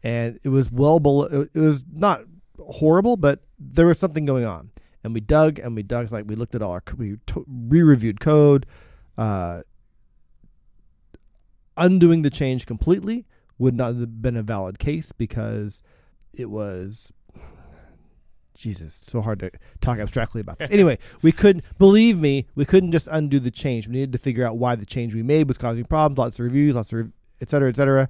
and 0.02 0.38
it 0.42 0.48
was 0.48 0.70
well 0.70 1.00
below. 1.00 1.46
It, 1.54 1.58
was 1.58 1.84
not 1.92 2.22
horrible, 2.58 3.16
but 3.16 3.40
there 3.58 3.86
was 3.86 3.98
something 3.98 4.24
going 4.24 4.44
on, 4.44 4.70
and 5.02 5.14
we 5.14 5.20
dug 5.20 5.58
and 5.58 5.74
we 5.74 5.82
dug. 5.82 6.12
Like 6.12 6.24
we 6.26 6.34
looked 6.34 6.54
at 6.54 6.62
all 6.62 6.72
our 6.72 6.82
we 6.96 7.16
to, 7.26 7.44
re-reviewed 7.48 8.20
code. 8.20 8.66
Uh, 9.18 9.62
undoing 11.76 12.22
the 12.22 12.30
change 12.30 12.66
completely 12.66 13.26
would 13.58 13.74
not 13.74 13.94
have 13.94 14.22
been 14.22 14.36
a 14.36 14.42
valid 14.42 14.78
case 14.78 15.12
because 15.12 15.82
it 16.32 16.50
was 16.50 17.12
Jesus, 18.60 19.00
so 19.02 19.22
hard 19.22 19.40
to 19.40 19.50
talk 19.80 19.98
abstractly 19.98 20.42
about 20.42 20.58
this. 20.58 20.70
Anyway, 20.70 20.98
we 21.22 21.32
couldn't 21.32 21.64
believe 21.78 22.20
me, 22.20 22.46
we 22.54 22.66
couldn't 22.66 22.92
just 22.92 23.08
undo 23.10 23.40
the 23.40 23.50
change. 23.50 23.88
We 23.88 23.94
needed 23.94 24.12
to 24.12 24.18
figure 24.18 24.46
out 24.46 24.58
why 24.58 24.76
the 24.76 24.84
change 24.84 25.14
we 25.14 25.22
made 25.22 25.48
was 25.48 25.56
causing 25.56 25.84
problems, 25.84 26.18
lots 26.18 26.38
of 26.38 26.44
reviews, 26.44 26.74
lots 26.74 26.92
of 26.92 27.10
et 27.40 27.48
cetera, 27.48 27.70
et 27.70 27.76
cetera. 27.76 28.08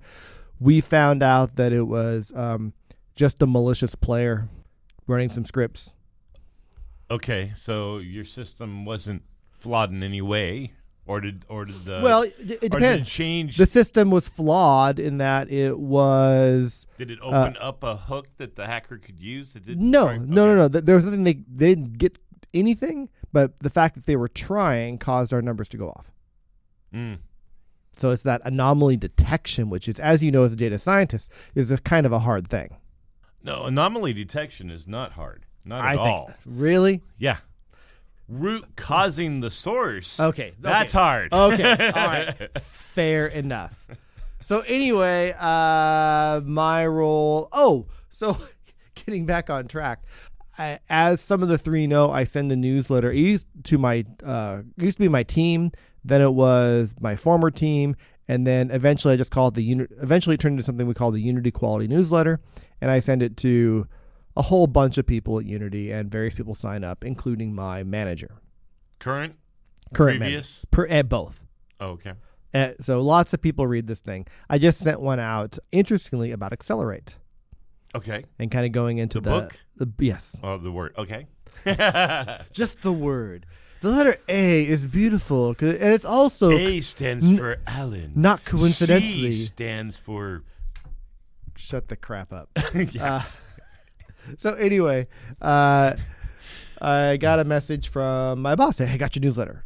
We 0.59 0.80
found 0.80 1.23
out 1.23 1.54
that 1.54 1.73
it 1.73 1.85
was 1.85 2.33
um, 2.35 2.73
just 3.14 3.40
a 3.40 3.47
malicious 3.47 3.95
player 3.95 4.49
running 5.07 5.28
some 5.28 5.45
scripts. 5.45 5.95
Okay, 7.11 7.52
so 7.57 7.99
your 7.99 8.25
system 8.25 8.85
wasn't 8.85 9.23
flawed 9.52 9.90
in 9.90 10.02
any 10.02 10.21
way, 10.21 10.73
or 11.07 11.21
did 11.21 11.45
or 11.49 11.64
did 11.64 11.85
the 11.85 12.00
well, 12.02 12.23
it, 12.23 12.37
did 12.38 12.62
it 12.62 12.73
depends. 12.73 13.09
change? 13.09 13.57
The 13.57 13.66
system 13.66 14.11
was 14.11 14.28
flawed 14.28 14.99
in 14.99 15.19
that 15.19 15.50
it 15.50 15.78
was 15.78 16.87
did 16.99 17.11
it 17.11 17.19
open 17.23 17.57
up 17.61 17.83
a 17.83 17.97
hook 17.97 18.28
that 18.38 18.57
the 18.57 18.66
hacker 18.66 18.99
could 18.99 19.21
use? 19.21 19.52
That 19.54 19.64
didn't 19.66 19.90
no, 19.90 20.16
no, 20.16 20.19
no, 20.19 20.50
okay. 20.50 20.57
no. 20.59 20.69
Th- 20.69 20.85
There 20.85 20.95
was 20.97 21.04
nothing 21.04 21.25
they 21.25 21.35
they 21.49 21.75
didn't 21.75 21.99
get 21.99 22.19
anything, 22.54 23.09
but 23.33 23.59
the 23.61 23.71
fact 23.71 23.95
that 23.95 24.07
they 24.07 24.16
were 24.16 24.28
trying 24.28 24.99
caused 24.99 25.33
our 25.33 25.42
numbers 25.42 25.69
to 25.71 25.76
go 25.76 25.88
off. 25.90 26.11
Mm. 26.95 27.19
So 27.97 28.11
it's 28.11 28.23
that 28.23 28.40
anomaly 28.45 28.97
detection, 28.97 29.69
which 29.69 29.87
is, 29.88 30.00
as 30.00 30.25
you 30.25 30.30
know, 30.30 30.45
as 30.45 30.52
a 30.54 30.57
data 30.57 30.78
scientist, 30.78 31.30
is 31.54 31.71
a 31.71 31.78
kind 31.78 32.07
of 32.07 32.12
a 32.12 32.21
hard 32.21 32.49
thing. 32.49 32.76
No, 33.42 33.64
anomaly 33.64 34.12
detection 34.14 34.71
is 34.71 34.87
not 34.87 35.12
hard. 35.12 35.45
Not 35.64 35.83
I 35.85 35.92
at 35.92 35.97
think. 35.97 36.00
all. 36.09 36.30
Really? 36.47 37.02
Yeah. 37.19 37.38
Root 38.30 38.64
causing 38.76 39.40
the 39.40 39.50
source. 39.50 40.20
Okay, 40.20 40.52
That's 40.60 40.94
okay. 40.94 40.99
hard. 40.99 41.32
Okay. 41.32 41.88
All 41.88 41.92
right. 42.06 42.60
Fair 42.62 43.26
enough. 43.26 43.75
So 44.40 44.60
anyway, 44.60 45.34
uh, 45.38 46.40
my 46.44 46.87
role. 46.87 47.49
Oh, 47.52 47.87
so 48.08 48.37
getting 48.94 49.26
back 49.26 49.50
on 49.50 49.66
track. 49.66 50.02
I, 50.58 50.78
as 50.88 51.20
some 51.20 51.42
of 51.42 51.49
the 51.49 51.58
three 51.58 51.87
know, 51.87 52.10
I 52.10 52.25
send 52.25 52.52
a 52.52 52.56
newsletter. 52.56 53.10
It 53.10 53.18
used 53.18 53.46
to 53.64 53.78
my 53.78 54.04
uh, 54.25 54.62
it 54.78 54.84
used 54.84 54.99
to 54.99 55.02
be 55.02 55.08
my 55.08 55.22
team. 55.22 55.72
Then 56.04 56.22
it 56.22 56.32
was 56.32 56.94
my 57.00 57.16
former 57.16 57.50
team, 57.50 57.96
and 58.28 58.46
then 58.46 58.70
eventually 58.70 59.12
I 59.14 59.16
just 59.16 59.30
call 59.30 59.49
it 59.49 59.54
the 59.54 59.62
unit. 59.62 59.90
Eventually, 60.00 60.34
it 60.34 60.40
turned 60.40 60.54
into 60.54 60.62
something 60.62 60.87
we 60.87 60.94
call 60.94 61.10
the 61.10 61.20
Unity 61.20 61.50
Quality 61.50 61.88
Newsletter, 61.88 62.40
and 62.80 62.90
I 62.90 63.00
send 63.00 63.22
it 63.22 63.37
to 63.38 63.87
a 64.37 64.42
whole 64.42 64.66
bunch 64.66 64.96
of 64.99 65.06
people 65.06 65.38
at 65.38 65.44
Unity, 65.46 65.90
and 65.90 66.10
various 66.10 66.34
people 66.34 66.54
sign 66.54 66.84
up, 66.84 67.04
including 67.04 67.54
my 67.54 67.82
manager, 67.82 68.37
Current? 68.99 69.34
current 69.94 70.20
Previous? 70.20 70.64
manager, 70.64 70.68
per, 70.70 70.87
at 70.87 71.08
both. 71.08 71.44
Oh, 71.80 71.90
okay. 71.90 72.12
Uh, 72.52 72.72
so 72.80 73.00
lots 73.00 73.32
of 73.32 73.40
people 73.40 73.66
read 73.66 73.87
this 73.87 74.00
thing. 74.00 74.26
I 74.49 74.58
just 74.58 74.78
sent 74.80 75.00
one 75.00 75.20
out, 75.20 75.58
interestingly, 75.72 76.32
about 76.32 76.52
Accelerate 76.52 77.16
Okay. 77.94 78.25
and 78.38 78.50
kind 78.50 78.66
of 78.66 78.72
going 78.72 78.99
into 78.99 79.20
The 79.20 79.30
the, 79.30 79.40
book? 79.40 79.58
The, 79.76 79.92
yes, 80.04 80.37
Oh, 80.42 80.58
the 80.58 80.70
word. 80.72 80.94
Okay. 80.99 81.26
just 82.52 82.82
the 82.82 82.92
word. 82.92 83.46
The 83.82 83.90
letter 83.90 84.18
A 84.28 84.62
is 84.66 84.87
beautiful, 84.87 85.50
and 85.58 85.62
it's 85.62 86.04
also 86.04 86.50
A 86.50 86.80
stands 86.82 87.26
N- 87.28 87.37
for 87.38 87.56
Alan. 87.66 88.12
not 88.14 88.44
coincidentally. 88.44 89.32
C 89.32 89.44
stands 89.46 89.96
for. 89.96 90.42
shut 91.56 91.88
the 91.88 91.96
crap 91.96 92.32
up. 92.32 92.50
yeah. 92.75 93.14
Uh, 93.16 93.22
so 94.39 94.55
anyway, 94.55 95.09
uh, 95.41 95.97
I 96.81 97.17
got 97.19 97.39
a 97.41 97.45
message 97.45 97.89
from 97.89 98.41
my 98.43 98.55
boss. 98.55 98.79
Hey, 98.79 98.87
I 98.93 98.97
got 98.97 99.15
your 99.17 99.23
newsletter. 99.23 99.65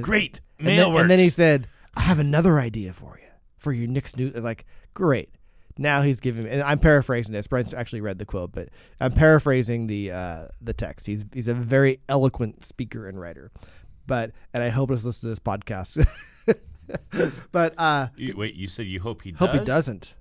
Great. 0.00 0.40
And 0.58 0.66
Mail 0.66 0.90
then, 0.92 1.02
and 1.02 1.10
then 1.10 1.18
he 1.18 1.30
said, 1.30 1.68
"I 1.96 2.00
have 2.02 2.18
another 2.18 2.58
idea 2.58 2.92
for 2.92 3.18
you 3.20 3.28
for 3.58 3.72
your 3.72 3.88
next 3.88 4.16
new." 4.16 4.30
Like, 4.30 4.64
great. 4.94 5.30
Now 5.78 6.02
he's 6.02 6.20
giving. 6.20 6.44
Me, 6.44 6.50
and 6.50 6.62
I'm 6.62 6.78
paraphrasing 6.78 7.32
this. 7.32 7.46
Brent's 7.46 7.72
actually 7.74 8.00
read 8.00 8.18
the 8.18 8.24
quote, 8.24 8.52
but 8.52 8.68
I'm 9.00 9.12
paraphrasing 9.12 9.86
the 9.86 10.10
uh, 10.12 10.46
the 10.60 10.72
text. 10.72 11.06
He's 11.06 11.24
he's 11.32 11.48
a 11.48 11.54
very 11.54 12.00
eloquent 12.08 12.64
speaker 12.64 13.08
and 13.08 13.20
writer. 13.20 13.50
But 14.06 14.32
and 14.52 14.62
I 14.62 14.68
hope 14.68 14.90
he's 14.90 15.04
listening 15.04 15.34
to 15.34 15.40
this 15.40 15.44
podcast. 15.44 16.04
but 17.52 17.74
uh, 17.78 18.08
You- 18.16 18.36
wait, 18.36 18.54
you 18.54 18.66
said 18.68 18.86
you 18.86 19.00
hope 19.00 19.22
he 19.22 19.30
does? 19.32 19.38
hope 19.38 19.52
he 19.52 19.64
doesn't. 19.64 20.14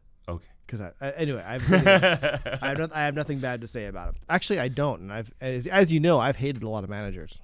Because 0.74 0.92
I, 1.00 1.08
I 1.08 1.12
anyway, 1.12 1.44
I've 1.46 1.72
I 1.72 1.78
have, 1.78 2.78
not, 2.80 2.96
I 2.96 3.06
have 3.06 3.14
nothing 3.14 3.40
bad 3.40 3.62
to 3.62 3.68
say 3.68 3.86
about 3.86 4.10
him. 4.10 4.16
Actually, 4.28 4.60
I 4.60 4.70
don't. 4.70 5.02
And 5.02 5.14
I've 5.14 5.32
as, 5.40 5.68
as 5.68 5.92
you 5.92 6.00
know, 6.00 6.20
I've 6.20 6.38
hated 6.38 6.64
a 6.64 6.70
lot 6.70 6.84
of 6.84 6.90
managers. 6.90 7.42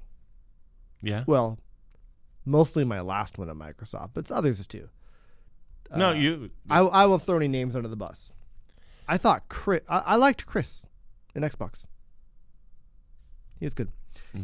yeah. 1.03 1.23
Well, 1.27 1.59
mostly 2.43 2.83
my 2.83 3.01
last 3.01 3.37
one 3.37 3.49
at 3.49 3.55
Microsoft, 3.55 4.11
but 4.15 4.21
it's 4.21 4.31
others 4.31 4.65
too. 4.65 4.89
no, 5.95 6.09
Uh, 6.09 6.13
you. 6.13 6.49
I, 6.71 6.79
I 6.79 7.05
will 7.05 7.19
throw 7.19 7.37
any 7.37 7.47
names 7.47 7.75
under 7.75 7.87
the 7.87 7.95
bus. 7.95 8.31
I 9.07 9.17
thought 9.17 9.47
Chris. 9.47 9.81
I, 9.87 9.99
I 9.99 10.15
liked 10.15 10.45
Chris 10.47 10.83
in 11.35 11.43
Xbox. 11.43 11.85
He 13.59 13.65
was 13.65 13.73
good. 13.75 13.91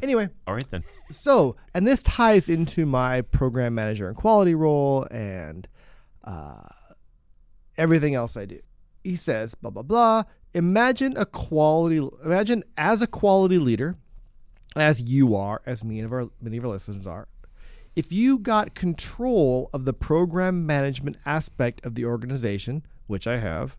Anyway, 0.03 0.29
All 0.47 0.53
right 0.53 0.65
then. 0.71 0.83
so 1.11 1.55
and 1.73 1.87
this 1.87 2.01
ties 2.03 2.49
into 2.49 2.85
my 2.85 3.21
program 3.21 3.73
manager 3.75 4.07
and 4.07 4.15
quality 4.15 4.53
role 4.55 5.07
and 5.11 5.67
uh, 6.23 6.67
everything 7.77 8.13
else 8.15 8.35
I 8.37 8.45
do. 8.45 8.59
He 9.05 9.15
says, 9.15 9.53
blah 9.55 9.69
blah 9.71 9.83
blah. 9.83 10.23
Imagine 10.53 11.15
a 11.17 11.25
quality. 11.25 11.97
Imagine 12.23 12.63
as 12.77 13.01
a 13.01 13.07
quality 13.07 13.57
leader, 13.59 13.95
as 14.75 15.01
you 15.01 15.35
are, 15.35 15.61
as 15.65 15.83
many 15.83 15.99
of 16.01 16.11
our 16.11 16.29
many 16.41 16.57
of 16.57 16.65
our 16.65 16.71
listeners 16.71 17.05
are. 17.05 17.27
If 17.95 18.11
you 18.11 18.37
got 18.39 18.73
control 18.75 19.69
of 19.73 19.85
the 19.85 19.93
program 19.93 20.65
management 20.65 21.17
aspect 21.25 21.85
of 21.85 21.95
the 21.95 22.03
organization, 22.05 22.83
which 23.07 23.25
I 23.27 23.37
have, 23.37 23.77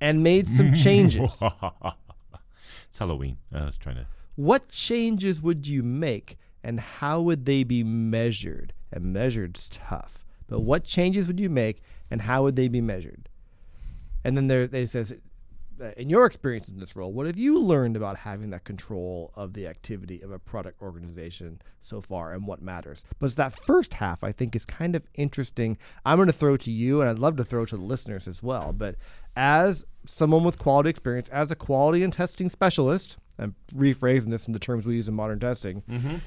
and 0.00 0.22
made 0.22 0.50
some 0.50 0.74
changes, 0.84 1.40
it's 1.42 2.98
Halloween. 2.98 3.38
I 3.52 3.64
was 3.64 3.76
trying 3.78 3.96
to. 3.96 4.06
what 4.36 4.68
changes 4.68 5.40
would 5.40 5.66
you 5.66 5.82
make 5.82 6.36
and 6.62 6.80
how 6.80 7.22
would 7.22 7.46
they 7.46 7.62
be 7.64 7.82
measured? 7.84 8.72
And 8.92 9.12
measured's 9.12 9.68
tough. 9.68 10.24
But 10.48 10.60
what 10.60 10.84
changes 10.84 11.26
would 11.28 11.38
you 11.40 11.48
make 11.48 11.80
and 12.10 12.22
how 12.22 12.42
would 12.42 12.56
they 12.56 12.68
be 12.68 12.80
measured? 12.80 13.28
And 14.24 14.36
then 14.36 14.46
there 14.46 14.68
it 14.70 14.90
says 14.90 15.14
uh, 15.80 15.92
in 15.96 16.10
your 16.10 16.26
experience 16.26 16.68
in 16.68 16.78
this 16.78 16.94
role, 16.94 17.12
what 17.12 17.26
have 17.26 17.38
you 17.38 17.58
learned 17.58 17.96
about 17.96 18.18
having 18.18 18.50
that 18.50 18.64
control 18.64 19.32
of 19.34 19.54
the 19.54 19.66
activity 19.66 20.20
of 20.20 20.30
a 20.30 20.38
product 20.38 20.80
organization 20.82 21.60
so 21.80 22.00
far 22.00 22.32
and 22.32 22.46
what 22.46 22.60
matters? 22.60 23.04
But 23.18 23.26
it's 23.26 23.34
that 23.36 23.58
first 23.58 23.94
half 23.94 24.22
I 24.22 24.32
think 24.32 24.54
is 24.54 24.64
kind 24.64 24.94
of 24.94 25.06
interesting. 25.14 25.78
I'm 26.04 26.18
going 26.18 26.26
to 26.26 26.32
throw 26.32 26.56
to 26.58 26.70
you 26.70 27.00
and 27.00 27.08
I'd 27.08 27.18
love 27.18 27.36
to 27.36 27.44
throw 27.44 27.64
to 27.66 27.76
the 27.76 27.82
listeners 27.82 28.28
as 28.28 28.42
well. 28.42 28.72
But 28.72 28.96
as 29.36 29.84
someone 30.06 30.44
with 30.44 30.58
quality 30.58 30.90
experience, 30.90 31.28
as 31.30 31.50
a 31.50 31.56
quality 31.56 32.02
and 32.02 32.12
testing 32.12 32.48
specialist, 32.48 33.16
I'm 33.38 33.54
rephrasing 33.74 34.30
this 34.30 34.46
in 34.46 34.52
the 34.52 34.58
terms 34.58 34.84
we 34.84 34.96
use 34.96 35.08
in 35.08 35.14
modern 35.14 35.40
testing. 35.40 35.82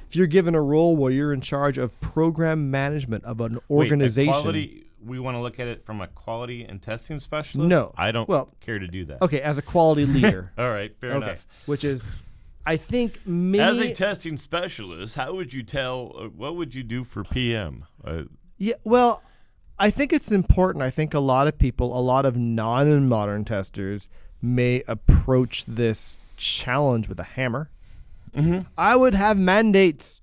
If 0.09 0.15
you're 0.15 0.25
given 0.25 0.55
a 0.55 0.61
role 0.61 0.95
where 0.95 1.11
you're 1.11 1.31
in 1.33 1.41
charge 1.41 1.77
of 1.77 1.99
program 2.01 2.71
management 2.71 3.23
of 3.23 3.39
an 3.39 3.59
Wait, 3.67 3.85
organization, 3.85 4.33
quality, 4.33 4.85
we 5.05 5.19
want 5.19 5.35
to 5.35 5.41
look 5.41 5.59
at 5.59 5.67
it 5.67 5.85
from 5.85 6.01
a 6.01 6.07
quality 6.07 6.63
and 6.63 6.81
testing 6.81 7.19
specialist? 7.19 7.67
No. 7.69 7.93
I 7.97 8.11
don't 8.11 8.27
Well, 8.29 8.49
care 8.61 8.79
to 8.79 8.87
do 8.87 9.05
that. 9.05 9.21
okay, 9.21 9.41
as 9.41 9.57
a 9.57 9.61
quality 9.61 10.05
leader, 10.17 10.51
All 10.57 10.69
right. 10.69 10.95
Fair 10.99 11.11
okay, 11.13 11.25
enough. 11.31 11.47
which 11.65 11.83
is, 11.83 12.03
I 12.65 12.77
think 12.77 13.19
many. 13.25 13.63
As 13.63 13.79
a 13.79 13.93
testing 13.93 14.37
specialist, 14.37 15.15
how 15.15 15.33
would 15.33 15.51
you 15.53 15.63
tell? 15.63 16.13
Uh, 16.17 16.23
what 16.29 16.55
would 16.55 16.73
you 16.73 16.83
do 16.83 17.03
for 17.03 17.23
PM? 17.23 17.85
Uh, 18.05 18.23
Yeah, 18.57 18.75
well, 18.83 19.21
I 19.79 19.89
think 19.89 20.13
it's 20.13 20.31
important. 20.31 20.81
I 20.83 20.89
think 20.89 21.13
a 21.13 21.19
lot 21.19 21.47
of 21.47 21.57
people, 21.57 21.97
a 21.97 22.01
lot 22.01 22.25
of 22.25 22.37
non 22.37 23.07
modern 23.09 23.43
testers, 23.43 24.07
may 24.41 24.83
approach 24.87 25.65
this 25.65 26.15
challenge 26.37 27.07
with 27.09 27.19
a 27.19 27.23
hammer. 27.23 27.69
I 28.77 28.95
would 28.95 29.13
have 29.13 29.37
mandates 29.37 30.19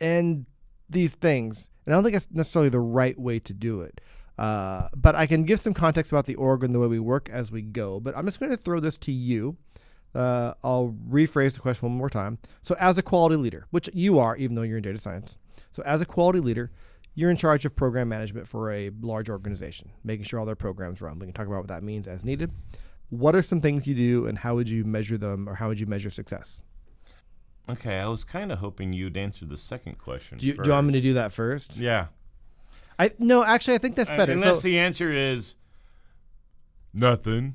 and 0.00 0.46
these 0.90 1.14
things. 1.14 1.68
And 1.86 1.94
I 1.94 1.96
don't 1.96 2.04
think 2.04 2.14
that's 2.14 2.28
necessarily 2.32 2.68
the 2.68 2.80
right 2.80 3.18
way 3.18 3.38
to 3.40 3.52
do 3.52 3.80
it. 3.82 4.00
Uh, 4.38 4.88
but 4.96 5.14
I 5.14 5.26
can 5.26 5.44
give 5.44 5.60
some 5.60 5.74
context 5.74 6.10
about 6.10 6.26
the 6.26 6.34
org 6.34 6.64
and 6.64 6.74
the 6.74 6.80
way 6.80 6.88
we 6.88 6.98
work 6.98 7.28
as 7.30 7.52
we 7.52 7.62
go. 7.62 8.00
But 8.00 8.16
I'm 8.16 8.24
just 8.24 8.40
going 8.40 8.50
to 8.50 8.56
throw 8.56 8.80
this 8.80 8.96
to 8.98 9.12
you. 9.12 9.56
Uh, 10.14 10.54
I'll 10.62 10.94
rephrase 11.08 11.54
the 11.54 11.60
question 11.60 11.88
one 11.88 11.98
more 11.98 12.10
time. 12.10 12.38
So, 12.62 12.76
as 12.78 12.98
a 12.98 13.02
quality 13.02 13.36
leader, 13.36 13.66
which 13.70 13.90
you 13.92 14.18
are, 14.18 14.36
even 14.36 14.54
though 14.54 14.62
you're 14.62 14.76
in 14.76 14.82
data 14.82 14.98
science, 14.98 15.38
so 15.72 15.82
as 15.84 16.00
a 16.00 16.06
quality 16.06 16.38
leader, 16.38 16.70
you're 17.16 17.30
in 17.30 17.36
charge 17.36 17.64
of 17.64 17.74
program 17.74 18.08
management 18.08 18.46
for 18.46 18.72
a 18.72 18.90
large 19.00 19.28
organization, 19.28 19.90
making 20.04 20.24
sure 20.24 20.38
all 20.38 20.46
their 20.46 20.54
programs 20.54 21.00
run. 21.00 21.18
We 21.18 21.26
can 21.26 21.32
talk 21.32 21.46
about 21.46 21.58
what 21.58 21.68
that 21.68 21.82
means 21.82 22.06
as 22.06 22.24
needed. 22.24 22.52
What 23.10 23.34
are 23.34 23.42
some 23.42 23.60
things 23.60 23.86
you 23.86 23.94
do, 23.94 24.26
and 24.26 24.38
how 24.38 24.54
would 24.56 24.68
you 24.68 24.84
measure 24.84 25.18
them, 25.18 25.48
or 25.48 25.54
how 25.54 25.68
would 25.68 25.78
you 25.78 25.86
measure 25.86 26.10
success? 26.10 26.60
Okay, 27.68 27.98
I 27.98 28.06
was 28.08 28.24
kind 28.24 28.52
of 28.52 28.58
hoping 28.58 28.92
you'd 28.92 29.16
answer 29.16 29.46
the 29.46 29.56
second 29.56 29.98
question. 29.98 30.38
Do 30.38 30.46
you, 30.46 30.54
do 30.54 30.62
you 30.64 30.70
want 30.70 30.86
me 30.86 30.92
to 30.94 31.00
do 31.00 31.14
that 31.14 31.32
first? 31.32 31.76
Yeah. 31.76 32.06
I 32.98 33.10
no, 33.18 33.42
actually, 33.42 33.74
I 33.74 33.78
think 33.78 33.96
that's 33.96 34.10
Uh, 34.10 34.16
better. 34.16 34.32
unless 34.32 34.56
So- 34.56 34.60
the 34.62 34.78
answer 34.78 35.10
is 35.10 35.56
nothing. 36.92 37.54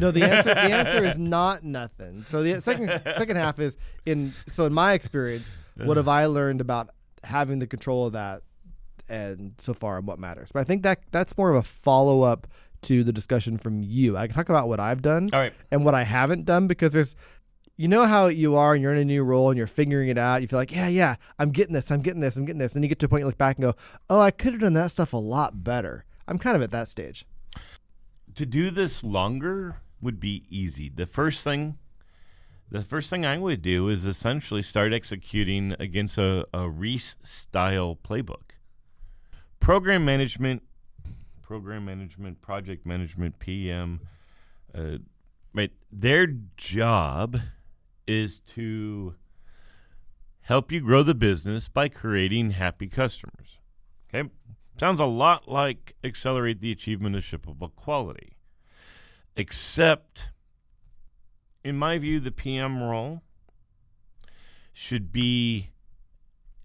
No, 0.00 0.10
the 0.10 0.22
answer 0.30 0.54
the 0.54 0.60
answer 0.60 1.04
is 1.04 1.16
not 1.18 1.62
nothing. 1.64 2.24
So 2.28 2.42
the 2.42 2.60
second 2.60 2.88
second 3.16 3.36
half 3.36 3.58
is 3.60 3.76
in 4.06 4.34
so 4.48 4.66
in 4.66 4.72
my 4.74 4.92
experience, 4.94 5.56
what 5.76 5.96
have 5.96 6.08
I 6.08 6.26
learned 6.26 6.60
about 6.60 6.90
having 7.24 7.58
the 7.60 7.66
control 7.66 8.06
of 8.06 8.12
that 8.14 8.42
and 9.08 9.54
so 9.58 9.72
far 9.74 9.98
and 9.98 10.06
what 10.06 10.18
matters. 10.18 10.50
But 10.52 10.60
I 10.60 10.64
think 10.64 10.82
that 10.82 11.00
that's 11.12 11.36
more 11.38 11.50
of 11.50 11.56
a 11.56 11.62
follow 11.62 12.22
up 12.22 12.46
to 12.82 13.02
the 13.02 13.12
discussion 13.12 13.56
from 13.58 13.82
you. 13.82 14.16
I 14.16 14.26
can 14.26 14.36
talk 14.36 14.48
about 14.48 14.68
what 14.68 14.78
I've 14.80 15.02
done 15.02 15.30
All 15.32 15.40
right. 15.40 15.52
and 15.72 15.84
what 15.84 15.94
I 15.94 16.02
haven't 16.04 16.44
done 16.44 16.66
because 16.68 16.92
there's 16.92 17.16
you 17.78 17.86
know 17.86 18.06
how 18.06 18.26
you 18.26 18.56
are 18.56 18.74
and 18.74 18.82
you're 18.82 18.92
in 18.92 18.98
a 18.98 19.04
new 19.04 19.22
role 19.22 19.50
and 19.50 19.56
you're 19.56 19.68
figuring 19.68 20.08
it 20.08 20.18
out. 20.18 20.42
You 20.42 20.48
feel 20.48 20.58
like, 20.58 20.74
yeah, 20.74 20.88
yeah, 20.88 21.14
I'm 21.38 21.50
getting 21.50 21.72
this, 21.72 21.92
I'm 21.92 22.02
getting 22.02 22.20
this, 22.20 22.36
I'm 22.36 22.44
getting 22.44 22.58
this. 22.58 22.74
And 22.74 22.84
you 22.84 22.88
get 22.88 22.98
to 22.98 23.06
a 23.06 23.08
point 23.08 23.20
you 23.20 23.26
look 23.26 23.38
back 23.38 23.56
and 23.56 23.62
go, 23.62 23.74
oh, 24.10 24.20
I 24.20 24.32
could 24.32 24.52
have 24.52 24.60
done 24.60 24.72
that 24.72 24.90
stuff 24.90 25.12
a 25.12 25.16
lot 25.16 25.62
better. 25.62 26.04
I'm 26.26 26.38
kind 26.38 26.56
of 26.56 26.62
at 26.62 26.72
that 26.72 26.88
stage. 26.88 27.24
To 28.34 28.44
do 28.44 28.70
this 28.70 29.04
longer 29.04 29.76
would 30.02 30.18
be 30.18 30.44
easy. 30.50 30.88
The 30.88 31.06
first 31.06 31.44
thing 31.44 31.78
the 32.70 32.82
first 32.82 33.08
thing 33.08 33.24
I 33.24 33.38
would 33.38 33.62
do 33.62 33.88
is 33.88 34.06
essentially 34.06 34.60
start 34.60 34.92
executing 34.92 35.74
against 35.78 36.18
a, 36.18 36.44
a 36.52 36.68
Ries 36.68 37.16
style 37.22 37.96
playbook. 37.96 38.50
Program 39.58 40.04
management, 40.04 40.62
program 41.40 41.86
management, 41.86 42.42
project 42.42 42.84
management, 42.84 43.38
PM, 43.38 44.00
uh, 44.74 44.98
right? 45.54 45.70
Their 45.90 46.26
job 46.58 47.40
is 48.08 48.40
to 48.40 49.14
help 50.40 50.72
you 50.72 50.80
grow 50.80 51.02
the 51.02 51.14
business 51.14 51.68
by 51.68 51.88
creating 51.88 52.52
happy 52.52 52.88
customers. 52.88 53.58
Okay, 54.12 54.28
sounds 54.78 54.98
a 54.98 55.04
lot 55.04 55.48
like 55.48 55.94
accelerate 56.02 56.60
the 56.60 56.72
achievement 56.72 57.14
of 57.14 57.22
shippable 57.22 57.74
quality, 57.76 58.38
except 59.36 60.30
in 61.68 61.76
my 61.76 61.98
view, 61.98 62.18
the 62.18 62.30
PM 62.30 62.82
role 62.82 63.22
should 64.72 65.12
be 65.12 65.70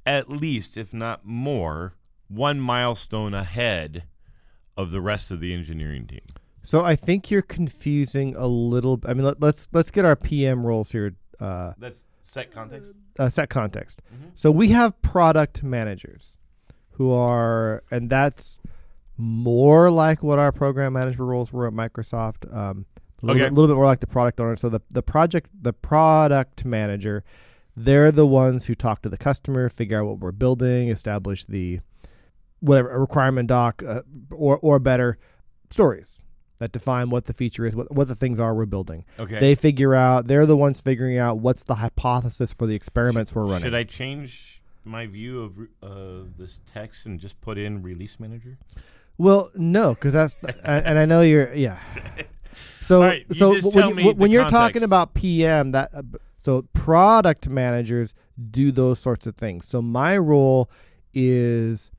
at 0.06 0.30
least, 0.30 0.78
if 0.78 0.94
not 0.94 1.26
more, 1.26 1.96
one 2.28 2.60
milestone 2.60 3.34
ahead 3.34 4.04
of 4.78 4.92
the 4.92 5.02
rest 5.02 5.32
of 5.32 5.40
the 5.40 5.54
engineering 5.54 6.08
team. 6.08 6.22
So 6.62 6.86
I 6.86 6.96
think 6.96 7.30
you're 7.30 7.42
confusing 7.42 8.36
a 8.36 8.48
little. 8.48 9.00
I 9.06 9.14
mean, 9.14 9.26
let, 9.26 9.42
let's 9.42 9.68
let's 9.74 9.92
get 9.92 10.06
our 10.06 10.16
PM 10.16 10.66
roles 10.66 10.94
here. 10.94 11.16
Uh, 11.40 11.74
That's 11.78 12.04
set 12.22 12.52
context. 12.52 12.92
uh, 13.20 13.30
set 13.30 13.50
context. 13.50 14.02
Mhm. 14.14 14.32
So 14.34 14.52
we 14.52 14.70
have 14.70 15.00
product 15.02 15.64
managers 15.64 16.38
who 16.92 17.12
are, 17.12 17.84
and 17.92 18.10
that's 18.10 18.60
more 19.18 19.90
like 19.92 20.24
what 20.24 20.40
our 20.40 20.52
program 20.52 20.94
management 20.94 21.30
roles 21.30 21.52
were 21.54 21.68
at 21.68 21.74
Microsoft. 21.74 22.52
Um, 22.56 22.86
a 23.22 23.26
little, 23.26 23.42
Okay. 23.42 23.50
bit, 23.50 23.54
little 23.54 23.68
bit 23.68 23.76
more 23.76 23.86
like 23.86 24.00
the 24.00 24.08
product 24.08 24.40
owner. 24.40 24.56
So 24.56 24.70
the 24.70 24.82
the 24.92 25.02
project, 25.04 25.50
the 25.62 25.74
product 25.74 26.66
manager, 26.66 27.24
they're 27.76 28.12
the 28.12 28.28
ones 28.28 28.66
who 28.66 28.76
talk 28.76 29.02
to 29.04 29.10
the 29.10 29.18
customer, 29.18 29.70
figure 29.70 30.00
out 30.02 30.06
what 30.08 30.20
we're 30.20 30.32
building, 30.32 30.90
establish 30.90 31.46
the 31.46 31.80
whatever 32.60 32.90
a 32.90 33.00
requirement 33.00 33.48
doc, 33.50 33.82
uh, 33.86 34.02
or 34.32 34.58
or 34.62 34.80
better 34.80 35.18
stories 35.70 36.20
that 36.64 36.72
define 36.72 37.10
what 37.10 37.26
the 37.26 37.34
feature 37.34 37.66
is, 37.66 37.76
what 37.76 37.92
what 37.92 38.08
the 38.08 38.16
things 38.16 38.40
are 38.40 38.56
we're 38.56 38.66
building. 38.66 39.04
Okay. 39.20 39.38
They 39.38 39.54
figure 39.54 39.94
out. 39.94 40.28
They're 40.28 40.46
the 40.46 40.56
ones 40.56 40.80
figuring 40.80 41.18
out 41.18 41.40
what's 41.40 41.66
the 41.66 41.76
hypothesis 41.76 42.54
for 42.54 42.66
the 42.66 42.74
experiments 42.74 43.36
we're 43.36 43.44
running. 43.44 43.64
Should 43.64 43.76
I 43.76 43.84
change 43.84 44.62
my 44.86 45.06
view 45.06 45.42
of 45.42 45.60
uh, 45.84 46.24
this 46.38 46.62
text 46.66 47.06
and 47.06 47.20
just 47.20 47.40
put 47.42 47.58
in 47.58 47.84
release 47.84 48.18
manager? 48.18 48.58
Well, 49.18 49.52
no, 49.56 49.94
because 49.94 50.14
that's 50.14 50.38
and, 50.64 50.86
and 50.86 50.98
I 51.00 51.04
know 51.04 51.22
you're 51.22 51.54
yeah. 51.54 51.80
So 52.82 53.02
right, 53.02 53.26
you 53.30 53.36
so 53.36 53.70
when, 53.70 53.98
you, 53.98 54.12
when 54.12 54.32
you're 54.32 54.48
talking 54.50 54.84
about 54.84 55.14
PM, 55.14 55.72
that 55.72 55.90
uh, 55.94 56.02
so 56.40 56.64
product 56.74 57.48
managers 57.48 58.14
do 58.52 58.72
those 58.72 59.00
sorts 59.00 59.26
of 59.26 59.36
things. 59.36 59.66
So 59.66 59.82
my 59.82 60.18
role 60.18 60.70
is 61.14 61.92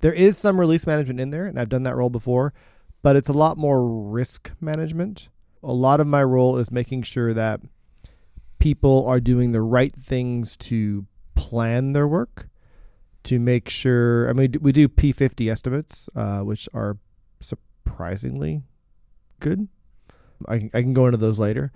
there 0.00 0.12
is 0.12 0.38
some 0.38 0.60
release 0.60 0.86
management 0.86 1.18
in 1.18 1.30
there, 1.30 1.46
and 1.46 1.58
I've 1.58 1.68
done 1.68 1.82
that 1.84 1.96
role 1.96 2.08
before, 2.08 2.54
but 3.02 3.16
it's 3.16 3.28
a 3.28 3.32
lot 3.32 3.58
more 3.58 3.86
risk 3.86 4.52
management. 4.60 5.28
A 5.62 5.72
lot 5.72 6.00
of 6.00 6.06
my 6.06 6.22
role 6.22 6.56
is 6.56 6.70
making 6.70 7.02
sure 7.02 7.34
that 7.34 7.60
people 8.58 9.06
are 9.06 9.20
doing 9.20 9.52
the 9.52 9.60
right 9.60 9.94
things 9.94 10.56
to 10.56 11.06
plan 11.34 11.92
their 11.92 12.06
work, 12.06 12.48
to 13.24 13.38
make 13.38 13.68
sure. 13.68 14.28
I 14.28 14.32
mean, 14.32 14.54
we 14.60 14.72
do 14.72 14.88
P50 14.88 15.50
estimates, 15.50 16.08
uh, 16.14 16.40
which 16.40 16.68
are 16.72 16.98
surprisingly 17.40 18.62
good. 19.40 19.68
I 20.46 20.58
can, 20.58 20.70
I 20.74 20.82
can 20.82 20.92
go 20.92 21.06
into 21.06 21.18
those 21.18 21.38
later. 21.38 21.72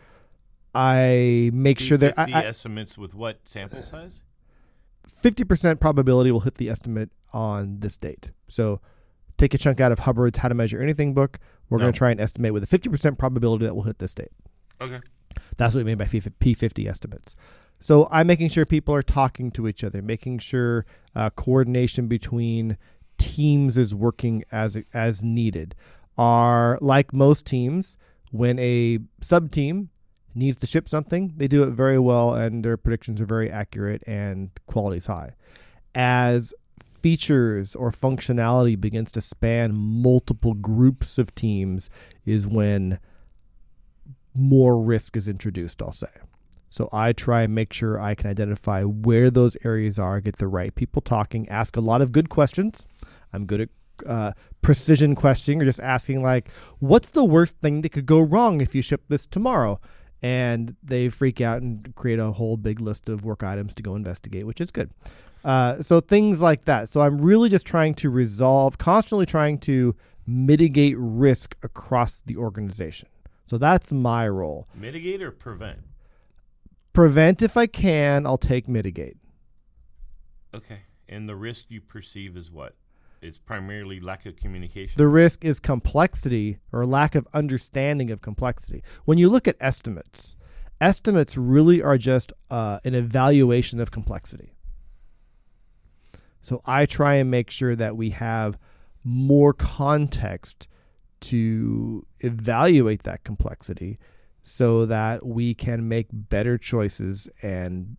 I 0.74 1.50
make 1.54 1.80
sure 1.80 1.96
that 1.98 2.14
I, 2.18 2.24
50 2.26 2.34
I, 2.34 2.42
estimates 2.42 2.98
with 2.98 3.14
what 3.14 3.40
sample 3.44 3.82
size? 3.82 4.22
50% 5.10 5.80
probability 5.80 6.30
will 6.30 6.40
hit 6.40 6.56
the 6.56 6.68
estimate 6.68 7.10
on 7.32 7.80
this 7.80 7.96
date. 7.96 8.30
So 8.48 8.80
take 9.38 9.54
a 9.54 9.58
chunk 9.58 9.80
out 9.80 9.92
of 9.92 10.00
Hubbard's 10.00 10.38
How 10.38 10.48
to 10.48 10.54
Measure 10.54 10.80
Anything 10.80 11.14
book. 11.14 11.38
We're 11.68 11.78
No. 11.78 11.84
going 11.84 11.92
to 11.92 11.98
try 11.98 12.10
and 12.10 12.20
estimate 12.20 12.52
with 12.52 12.62
a 12.62 12.66
50% 12.66 13.18
probability 13.18 13.64
that 13.66 13.74
we'll 13.74 13.84
hit 13.84 13.98
this 13.98 14.14
date. 14.14 14.30
Okay. 14.80 15.00
That's 15.56 15.74
what 15.74 15.80
we 15.84 15.84
mean 15.84 15.98
by 15.98 16.06
P50 16.06 16.88
estimates. 16.88 17.34
So 17.78 18.08
I'm 18.10 18.26
making 18.26 18.48
sure 18.48 18.64
people 18.64 18.94
are 18.94 19.02
talking 19.02 19.50
to 19.52 19.68
each 19.68 19.84
other, 19.84 20.00
making 20.00 20.38
sure 20.38 20.86
uh, 21.14 21.30
coordination 21.30 22.06
between 22.08 22.78
teams 23.18 23.76
is 23.76 23.94
working 23.94 24.44
as 24.50 24.78
as 24.94 25.22
needed. 25.22 25.74
Are 26.16 26.78
like 26.80 27.12
most 27.12 27.44
teams, 27.44 27.96
when 28.30 28.58
a 28.58 29.00
sub 29.20 29.50
team 29.50 29.90
needs 30.34 30.56
to 30.58 30.66
ship 30.66 30.88
something, 30.88 31.34
they 31.36 31.48
do 31.48 31.62
it 31.62 31.70
very 31.72 31.98
well, 31.98 32.32
and 32.34 32.64
their 32.64 32.78
predictions 32.78 33.20
are 33.20 33.26
very 33.26 33.50
accurate 33.50 34.02
and 34.06 34.50
quality 34.66 34.96
is 34.98 35.06
high. 35.06 35.32
As 35.94 36.54
features 37.06 37.76
or 37.76 37.92
functionality 37.92 38.80
begins 38.80 39.12
to 39.12 39.20
span 39.20 39.72
multiple 39.72 40.54
groups 40.54 41.18
of 41.18 41.32
teams, 41.36 41.88
is 42.24 42.48
when 42.48 42.98
more 44.34 44.82
risk 44.82 45.16
is 45.16 45.28
introduced, 45.28 45.80
I'll 45.80 45.92
say. 45.92 46.08
So 46.68 46.88
I 46.92 47.12
try 47.12 47.42
and 47.42 47.54
make 47.54 47.72
sure 47.72 48.00
I 48.00 48.16
can 48.16 48.28
identify 48.28 48.82
where 48.82 49.30
those 49.30 49.56
areas 49.64 50.00
are, 50.00 50.20
get 50.20 50.38
the 50.38 50.48
right 50.48 50.74
people 50.74 51.00
talking, 51.00 51.48
ask 51.48 51.76
a 51.76 51.80
lot 51.80 52.02
of 52.02 52.10
good 52.10 52.28
questions. 52.28 52.88
I'm 53.32 53.46
good 53.46 53.60
at 53.60 53.68
uh, 54.04 54.32
precision 54.60 55.14
questioning 55.14 55.62
or 55.62 55.64
just 55.64 55.78
asking, 55.78 56.24
like, 56.24 56.48
what's 56.80 57.12
the 57.12 57.24
worst 57.24 57.60
thing 57.60 57.82
that 57.82 57.90
could 57.90 58.06
go 58.06 58.20
wrong 58.20 58.60
if 58.60 58.74
you 58.74 58.82
ship 58.82 59.02
this 59.08 59.26
tomorrow? 59.26 59.78
And 60.22 60.74
they 60.82 61.08
freak 61.08 61.40
out 61.40 61.62
and 61.62 61.94
create 61.94 62.18
a 62.18 62.32
whole 62.32 62.56
big 62.56 62.80
list 62.80 63.08
of 63.08 63.24
work 63.24 63.44
items 63.44 63.76
to 63.76 63.82
go 63.84 63.94
investigate, 63.94 64.44
which 64.44 64.60
is 64.60 64.72
good. 64.72 64.90
Uh, 65.46 65.80
so 65.80 66.00
things 66.00 66.42
like 66.42 66.64
that. 66.64 66.88
So 66.88 67.02
I'm 67.02 67.18
really 67.18 67.48
just 67.48 67.64
trying 67.64 67.94
to 67.94 68.10
resolve, 68.10 68.78
constantly 68.78 69.26
trying 69.26 69.58
to 69.60 69.94
mitigate 70.26 70.96
risk 70.98 71.56
across 71.62 72.20
the 72.26 72.36
organization. 72.36 73.08
So 73.44 73.56
that's 73.56 73.92
my 73.92 74.28
role. 74.28 74.66
Mitigate 74.74 75.22
or 75.22 75.30
prevent? 75.30 75.78
Prevent 76.92 77.42
if 77.42 77.56
I 77.56 77.68
can, 77.68 78.26
I'll 78.26 78.38
take 78.38 78.66
mitigate. 78.66 79.18
Okay. 80.52 80.80
And 81.08 81.28
the 81.28 81.36
risk 81.36 81.66
you 81.68 81.80
perceive 81.80 82.36
is 82.36 82.50
what? 82.50 82.74
It's 83.22 83.38
primarily 83.38 84.00
lack 84.00 84.26
of 84.26 84.34
communication. 84.34 84.98
The 84.98 85.06
risk 85.06 85.44
is 85.44 85.60
complexity 85.60 86.58
or 86.72 86.84
lack 86.84 87.14
of 87.14 87.28
understanding 87.32 88.10
of 88.10 88.20
complexity. 88.20 88.82
When 89.04 89.16
you 89.16 89.28
look 89.28 89.46
at 89.46 89.54
estimates, 89.60 90.34
estimates 90.80 91.36
really 91.36 91.80
are 91.80 91.98
just 91.98 92.32
uh, 92.50 92.80
an 92.84 92.96
evaluation 92.96 93.78
of 93.78 93.92
complexity. 93.92 94.55
So 96.46 96.60
I 96.64 96.86
try 96.86 97.14
and 97.14 97.30
make 97.30 97.50
sure 97.50 97.74
that 97.74 97.96
we 97.96 98.10
have 98.10 98.56
more 99.02 99.52
context 99.52 100.68
to 101.22 102.06
evaluate 102.20 103.02
that 103.02 103.24
complexity 103.24 103.98
so 104.42 104.86
that 104.86 105.26
we 105.26 105.54
can 105.54 105.88
make 105.88 106.06
better 106.12 106.56
choices 106.58 107.28
and 107.42 107.96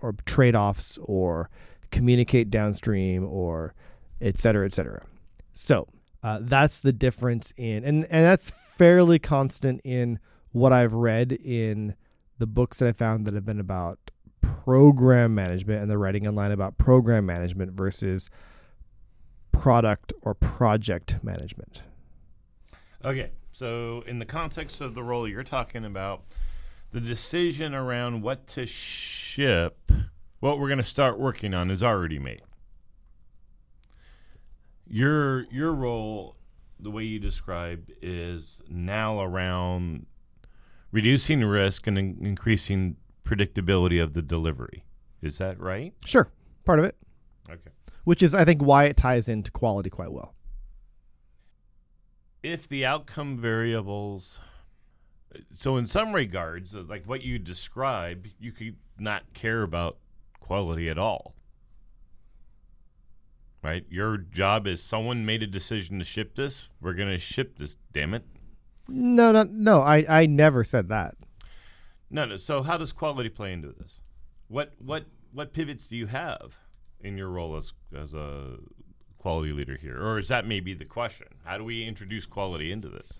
or 0.00 0.14
trade-offs 0.24 0.98
or 1.02 1.50
communicate 1.90 2.48
downstream 2.50 3.24
or 3.24 3.74
et 4.20 4.38
cetera, 4.38 4.64
et 4.64 4.72
cetera. 4.72 5.04
So 5.52 5.88
Uh, 6.24 6.38
that's 6.40 6.80
the 6.80 6.92
difference 6.92 7.52
in, 7.58 7.84
and 7.84 8.06
and 8.10 8.24
that's 8.24 8.48
fairly 8.78 9.18
constant 9.18 9.78
in 9.84 10.18
what 10.52 10.72
I've 10.72 10.94
read 10.94 11.32
in 11.32 11.96
the 12.38 12.46
books 12.46 12.78
that 12.78 12.88
I 12.88 12.92
found 12.92 13.26
that 13.26 13.34
have 13.34 13.44
been 13.44 13.60
about 13.60 14.10
program 14.64 15.34
management 15.34 15.82
and 15.82 15.90
the 15.90 15.98
writing 15.98 16.26
online 16.26 16.50
about 16.50 16.78
program 16.78 17.26
management 17.26 17.72
versus 17.72 18.30
product 19.52 20.14
or 20.22 20.32
project 20.32 21.18
management. 21.22 21.82
Okay, 23.04 23.30
so 23.52 24.02
in 24.06 24.18
the 24.18 24.24
context 24.24 24.80
of 24.80 24.94
the 24.94 25.02
role 25.02 25.28
you're 25.28 25.42
talking 25.42 25.84
about, 25.84 26.22
the 26.92 27.00
decision 27.00 27.74
around 27.74 28.22
what 28.22 28.46
to 28.48 28.64
ship, 28.64 29.92
what 30.40 30.58
we're 30.58 30.68
going 30.68 30.78
to 30.78 30.82
start 30.82 31.18
working 31.18 31.52
on, 31.52 31.70
is 31.70 31.82
already 31.82 32.18
made. 32.18 32.40
Your 34.86 35.42
your 35.50 35.74
role, 35.74 36.36
the 36.80 36.90
way 36.90 37.04
you 37.04 37.18
describe, 37.18 37.90
is 38.00 38.56
now 38.68 39.20
around 39.20 40.06
reducing 40.90 41.44
risk 41.44 41.86
and 41.86 41.98
in- 41.98 42.18
increasing 42.22 42.96
predictability 43.24 44.02
of 44.02 44.12
the 44.14 44.22
delivery. 44.22 44.84
Is 45.22 45.38
that 45.38 45.58
right? 45.60 45.92
Sure, 46.04 46.30
part 46.64 46.78
of 46.78 46.84
it, 46.84 46.96
Okay. 47.50 47.70
which 48.04 48.22
is 48.22 48.34
I 48.34 48.44
think 48.44 48.62
why 48.62 48.84
it 48.84 48.96
ties 48.96 49.28
into 49.28 49.50
quality 49.50 49.90
quite 49.90 50.12
well. 50.12 50.34
if 52.42 52.68
the 52.68 52.84
outcome 52.84 53.38
variables 53.38 54.40
so 55.54 55.76
in 55.78 55.86
some 55.86 56.12
regards 56.12 56.74
like 56.74 57.04
what 57.06 57.22
you 57.22 57.38
describe 57.38 58.26
you 58.38 58.52
could 58.52 58.76
not 58.98 59.22
care 59.32 59.62
about 59.62 59.96
quality 60.40 60.90
at 60.90 60.98
all 60.98 61.34
right 63.62 63.86
your 63.88 64.18
job 64.18 64.66
is 64.66 64.82
someone 64.82 65.24
made 65.24 65.42
a 65.42 65.46
decision 65.46 65.98
to 65.98 66.04
ship 66.04 66.34
this 66.36 66.68
we're 66.82 66.92
going 66.92 67.08
to 67.08 67.18
ship 67.18 67.56
this 67.56 67.76
damn 67.94 68.12
it 68.14 68.24
No, 68.88 69.32
no, 69.32 69.44
no. 69.44 69.80
I 69.80 70.04
I 70.06 70.26
never 70.26 70.62
said 70.64 70.88
that. 70.90 71.14
No 72.14 72.24
no 72.24 72.36
so 72.36 72.62
how 72.62 72.76
does 72.78 72.92
quality 72.92 73.28
play 73.28 73.52
into 73.52 73.68
this 73.68 74.00
what 74.48 74.72
what 74.78 75.04
what 75.32 75.52
pivots 75.52 75.88
do 75.88 75.96
you 75.96 76.06
have 76.06 76.54
in 77.00 77.18
your 77.18 77.28
role 77.28 77.56
as 77.56 77.72
as 77.94 78.14
a 78.14 78.56
quality 79.18 79.52
leader 79.52 79.76
here 79.76 79.98
or 80.00 80.18
is 80.18 80.28
that 80.28 80.46
maybe 80.46 80.72
the 80.74 80.84
question 80.84 81.26
how 81.44 81.58
do 81.58 81.64
we 81.64 81.84
introduce 81.84 82.24
quality 82.26 82.70
into 82.70 82.88
this 82.88 83.14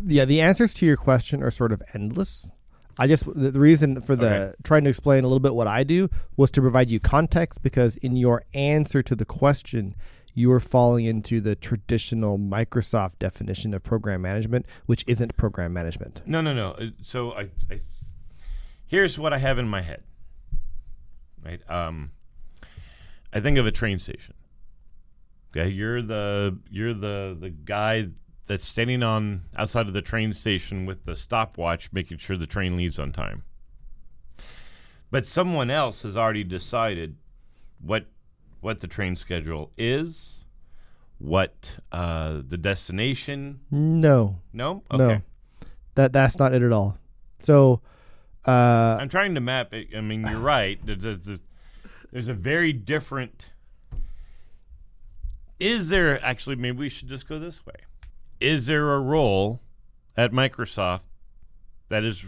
yeah, 0.00 0.24
the 0.24 0.40
answers 0.40 0.74
to 0.74 0.86
your 0.86 0.96
question 0.96 1.42
are 1.42 1.50
sort 1.50 1.70
of 1.72 1.80
endless. 1.94 2.50
I 2.98 3.06
just 3.06 3.26
the, 3.26 3.50
the 3.50 3.60
reason 3.60 4.00
for 4.00 4.16
the 4.16 4.26
Okay. 4.26 4.54
trying 4.64 4.84
to 4.84 4.90
explain 4.90 5.24
a 5.24 5.28
little 5.28 5.40
bit 5.40 5.54
what 5.54 5.66
I 5.66 5.84
do 5.84 6.08
was 6.36 6.50
to 6.52 6.60
provide 6.60 6.90
you 6.90 7.00
context 7.00 7.62
because 7.62 7.96
in 7.98 8.16
your 8.16 8.42
answer 8.54 9.02
to 9.02 9.14
the 9.14 9.24
question 9.24 9.94
you 10.34 10.50
are 10.52 10.60
falling 10.60 11.04
into 11.04 11.40
the 11.40 11.54
traditional 11.54 12.38
Microsoft 12.38 13.18
definition 13.18 13.72
of 13.72 13.82
program 13.82 14.20
management, 14.22 14.66
which 14.86 15.04
isn't 15.06 15.36
program 15.36 15.72
management. 15.72 16.22
No, 16.26 16.40
no, 16.40 16.52
no. 16.52 16.72
Uh, 16.72 16.86
So 17.02 17.32
I, 17.32 17.48
I 17.70 17.80
here's 18.86 19.18
what 19.18 19.32
I 19.32 19.38
have 19.38 19.58
in 19.58 19.68
my 19.68 19.82
head. 19.82 20.02
Right. 21.44 21.60
Um, 21.70 22.10
I 23.32 23.40
think 23.40 23.58
of 23.58 23.66
a 23.66 23.72
train 23.72 23.98
station. 23.98 24.34
Okay, 25.50 25.68
you're 25.68 26.02
the 26.02 26.58
you're 26.70 26.94
the 26.94 27.36
the 27.38 27.50
guy 27.50 28.08
that's 28.46 28.66
standing 28.66 29.02
on 29.02 29.44
outside 29.56 29.86
of 29.86 29.92
the 29.94 30.02
train 30.02 30.32
station 30.32 30.84
with 30.84 31.04
the 31.04 31.14
stopwatch, 31.16 31.92
making 31.92 32.18
sure 32.18 32.36
the 32.36 32.46
train 32.46 32.76
leaves 32.76 32.98
on 32.98 33.12
time. 33.12 33.44
But 35.10 35.26
someone 35.26 35.70
else 35.70 36.02
has 36.02 36.16
already 36.16 36.44
decided 36.44 37.16
what 37.80 38.06
what 38.64 38.80
the 38.80 38.88
train 38.88 39.14
schedule 39.14 39.70
is, 39.76 40.42
what 41.18 41.76
uh, 41.92 42.40
the 42.48 42.56
destination. 42.56 43.60
No, 43.70 44.40
No, 44.54 44.82
no, 44.90 45.22
that 45.96 46.14
that's 46.14 46.38
not 46.38 46.54
it 46.54 46.62
at 46.62 46.72
all. 46.72 46.96
So, 47.40 47.82
uh, 48.46 48.96
I'm 48.98 49.10
trying 49.10 49.34
to 49.34 49.40
map 49.42 49.74
it. 49.74 49.88
I 49.94 50.00
mean, 50.00 50.26
you're 50.26 50.40
right. 50.40 50.80
There's, 50.82 51.04
a, 51.04 51.38
there's 52.10 52.28
a 52.28 52.32
very 52.32 52.72
different. 52.72 53.50
Is 55.60 55.90
there 55.90 56.24
actually? 56.24 56.56
Maybe 56.56 56.78
we 56.78 56.88
should 56.88 57.08
just 57.08 57.28
go 57.28 57.38
this 57.38 57.66
way. 57.66 57.76
Is 58.40 58.64
there 58.64 58.94
a 58.94 58.98
role 58.98 59.60
at 60.16 60.32
Microsoft 60.32 61.08
that 61.90 62.02
is 62.02 62.24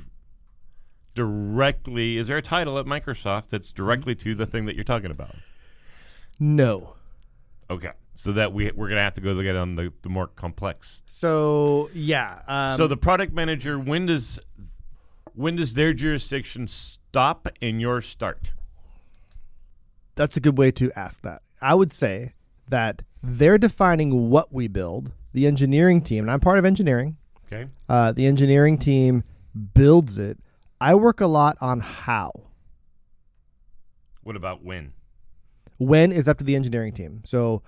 directly? 1.14 2.18
Is 2.18 2.29
there 2.29 2.37
a 2.37 2.42
title 2.42 2.79
at 2.79 2.85
Microsoft 2.85 3.49
that's 3.49 3.72
directly 3.72 4.14
to 4.16 4.35
the 4.35 4.44
thing 4.44 4.66
that 4.66 4.75
you're 4.75 4.85
talking 4.85 5.11
about? 5.11 5.35
No. 6.38 6.94
Okay, 7.68 7.90
so 8.14 8.33
that 8.33 8.53
we 8.53 8.70
we're 8.70 8.88
gonna 8.88 9.03
have 9.03 9.14
to 9.14 9.20
go 9.20 9.33
look 9.33 9.46
at 9.46 9.57
on 9.57 9.75
the, 9.75 9.92
the 10.03 10.09
more 10.09 10.27
complex. 10.29 11.03
So 11.07 11.90
yeah. 11.92 12.40
Um, 12.46 12.77
so 12.77 12.87
the 12.87 12.96
product 12.96 13.33
manager, 13.33 13.79
when 13.79 14.07
does 14.07 14.38
when 15.35 15.57
does 15.57 15.75
their 15.75 15.92
jurisdiction 15.92 16.68
stop 16.68 17.49
and 17.61 17.81
yours 17.81 18.07
start? 18.07 18.53
that's 20.16 20.37
a 20.37 20.40
good 20.40 20.59
way 20.59 20.72
to 20.72 20.90
ask 20.96 21.22
that. 21.22 21.42
I 21.61 21.75
would 21.75 21.92
say 21.92 22.33
that 22.68 23.03
they're 23.22 23.59
defining 23.59 24.31
what 24.31 24.53
we 24.53 24.66
build. 24.66 25.12
The 25.33 25.46
engineering 25.46 26.01
team, 26.01 26.25
and 26.25 26.31
I'm 26.31 26.40
part 26.40 26.59
of 26.59 26.64
engineering. 26.64 27.18
Okay. 27.46 27.68
Uh, 27.88 28.12
the 28.12 28.27
engineering 28.27 28.79
team 28.79 29.22
builds 29.75 30.16
it. 30.18 30.38
I 30.81 30.94
work 30.94 31.20
a 31.20 31.27
lot 31.27 31.59
on 31.61 31.81
how. 31.81 32.33
What 34.22 34.35
about 34.35 34.64
when? 34.64 34.94
When 35.79 36.12
is 36.12 36.29
up 36.29 36.39
to 36.39 36.45
the 36.45 36.57
engineering 36.57 36.93
team. 36.93 37.23
So, 37.25 37.62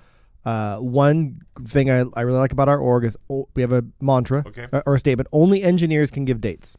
uh, 0.44 0.78
one 0.78 1.40
thing 1.66 1.90
I, 1.90 2.04
I 2.14 2.22
really 2.22 2.38
like 2.38 2.52
about 2.52 2.68
our 2.68 2.78
org 2.78 3.04
is 3.04 3.16
oh, 3.28 3.48
we 3.54 3.62
have 3.62 3.72
a 3.72 3.84
mantra 4.00 4.44
Okay. 4.46 4.66
uh, 4.72 4.82
or 4.86 4.94
a 4.94 4.98
statement 4.98 5.28
only 5.32 5.62
engineers 5.62 6.10
can 6.10 6.24
give 6.24 6.40
dates. 6.40 6.76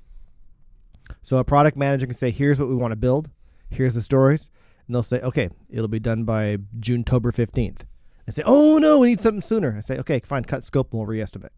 So, 1.21 1.37
a 1.37 1.43
product 1.43 1.77
manager 1.77 2.05
can 2.05 2.15
say, 2.15 2.31
here's 2.31 2.59
what 2.59 2.69
we 2.69 2.75
want 2.75 2.91
to 2.91 2.95
build, 2.95 3.29
here's 3.69 3.93
the 3.93 4.01
stories. 4.01 4.49
And 4.87 4.95
they'll 4.95 5.03
say, 5.03 5.19
okay, 5.21 5.49
it'll 5.69 5.87
be 5.87 5.99
done 5.99 6.23
by 6.23 6.57
June, 6.79 7.01
October 7.01 7.31
15th. 7.31 7.81
And 8.25 8.35
say, 8.35 8.41
oh 8.45 8.77
no, 8.79 8.99
we 8.99 9.07
need 9.07 9.19
something 9.21 9.41
sooner. 9.41 9.75
I 9.77 9.81
say, 9.81 9.97
okay, 9.99 10.19
fine, 10.19 10.45
cut 10.45 10.63
scope 10.63 10.91
and 10.91 10.99
we'll 10.99 11.05
re-estimate. 11.07 11.51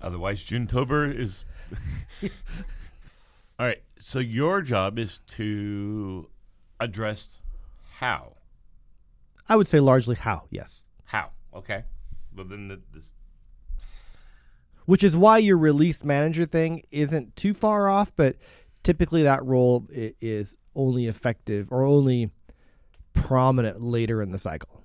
Otherwise, 0.00 0.42
Junetober 0.44 1.16
is. 1.16 1.44
All 3.58 3.66
right. 3.66 3.82
So 3.98 4.18
your 4.18 4.62
job 4.62 4.98
is 4.98 5.20
to 5.28 6.28
address 6.78 7.28
how. 7.98 8.34
I 9.50 9.56
would 9.56 9.66
say 9.66 9.80
largely 9.80 10.14
how, 10.14 10.44
yes. 10.50 10.86
How? 11.04 11.30
Okay. 11.52 11.82
Well, 12.34 12.46
then 12.46 12.68
the, 12.68 12.80
this. 12.92 13.10
Which 14.86 15.02
is 15.02 15.16
why 15.16 15.38
your 15.38 15.58
release 15.58 16.04
manager 16.04 16.46
thing 16.46 16.84
isn't 16.92 17.34
too 17.34 17.52
far 17.52 17.88
off, 17.88 18.14
but 18.14 18.36
typically 18.84 19.24
that 19.24 19.44
role 19.44 19.88
is 19.90 20.56
only 20.76 21.06
effective 21.08 21.66
or 21.72 21.82
only 21.82 22.30
prominent 23.12 23.82
later 23.82 24.22
in 24.22 24.30
the 24.30 24.38
cycle. 24.38 24.84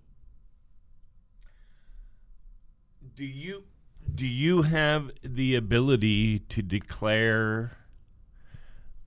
Do 3.15 3.23
you 3.23 3.65
do 4.13 4.27
you 4.27 4.63
have 4.63 5.11
the 5.23 5.55
ability 5.55 6.39
to 6.39 6.63
declare? 6.63 7.77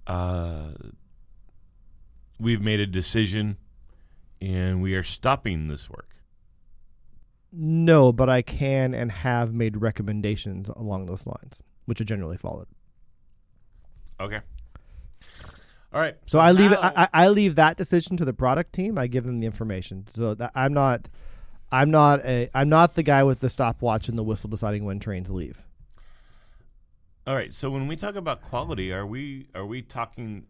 Uh, 0.07 0.71
we've 2.39 2.63
made 2.63 2.81
a 2.81 2.87
decision, 2.87 3.59
and 4.41 4.81
we 4.83 4.95
are 4.95 5.03
stopping 5.03 5.69
this 5.69 5.89
work. 5.91 6.07
No, 7.53 8.13
but 8.13 8.29
I 8.29 8.43
can 8.43 8.93
and 8.95 9.11
have 9.11 9.55
made 9.55 9.79
recommendations 9.81 10.69
along 10.69 11.07
those 11.07 11.27
lines, 11.27 11.63
which 11.87 12.01
are 12.01 12.05
generally 12.05 12.37
followed. 12.37 12.67
Okay. 14.21 14.41
All 15.93 16.01
right. 16.01 16.17
So 16.27 16.39
I 16.39 16.53
leave 16.53 16.73
it. 16.73 16.79
now- 16.83 16.93
I, 16.95 17.03
I 17.05 17.09
I 17.25 17.29
leave 17.29 17.55
that 17.55 17.77
decision 17.79 18.17
to 18.19 18.25
the 18.27 18.35
product 18.35 18.75
team. 18.75 18.99
I 18.99 19.07
give 19.07 19.25
them 19.25 19.41
the 19.41 19.47
information. 19.47 20.05
So 20.09 20.35
that 20.35 20.53
I'm 20.55 20.75
not, 20.75 21.09
I'm 21.73 21.91
not 21.91 22.23
a, 22.25 22.51
I'm 22.53 22.69
not 22.69 22.95
the 22.95 23.03
guy 23.03 23.23
with 23.23 23.41
the 23.41 23.49
stopwatch 23.49 24.09
and 24.09 24.19
the 24.19 24.23
whistle 24.23 24.51
deciding 24.51 24.85
when 24.85 24.99
trains 25.01 25.31
leave. 25.31 25.63
All 27.27 27.35
right. 27.35 27.55
So 27.55 27.71
when 27.71 27.89
we 27.89 27.97
talk 27.97 28.17
about 28.17 28.43
quality, 28.43 28.93
are 28.93 29.07
we 29.07 29.49
are 29.55 29.65
we 29.65 29.81
talking 29.81 30.45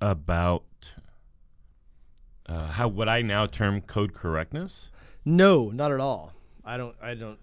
about 0.00 0.92
uh, 2.48 2.66
how 2.68 2.88
what 2.88 3.08
I 3.08 3.22
now 3.22 3.46
term 3.46 3.80
code 3.80 4.14
correctness? 4.14 4.90
No, 5.24 5.70
not 5.70 5.92
at 5.92 6.00
all. 6.00 6.32
I 6.64 6.76
don't. 6.76 6.94
I 7.00 7.14
don't. 7.14 7.38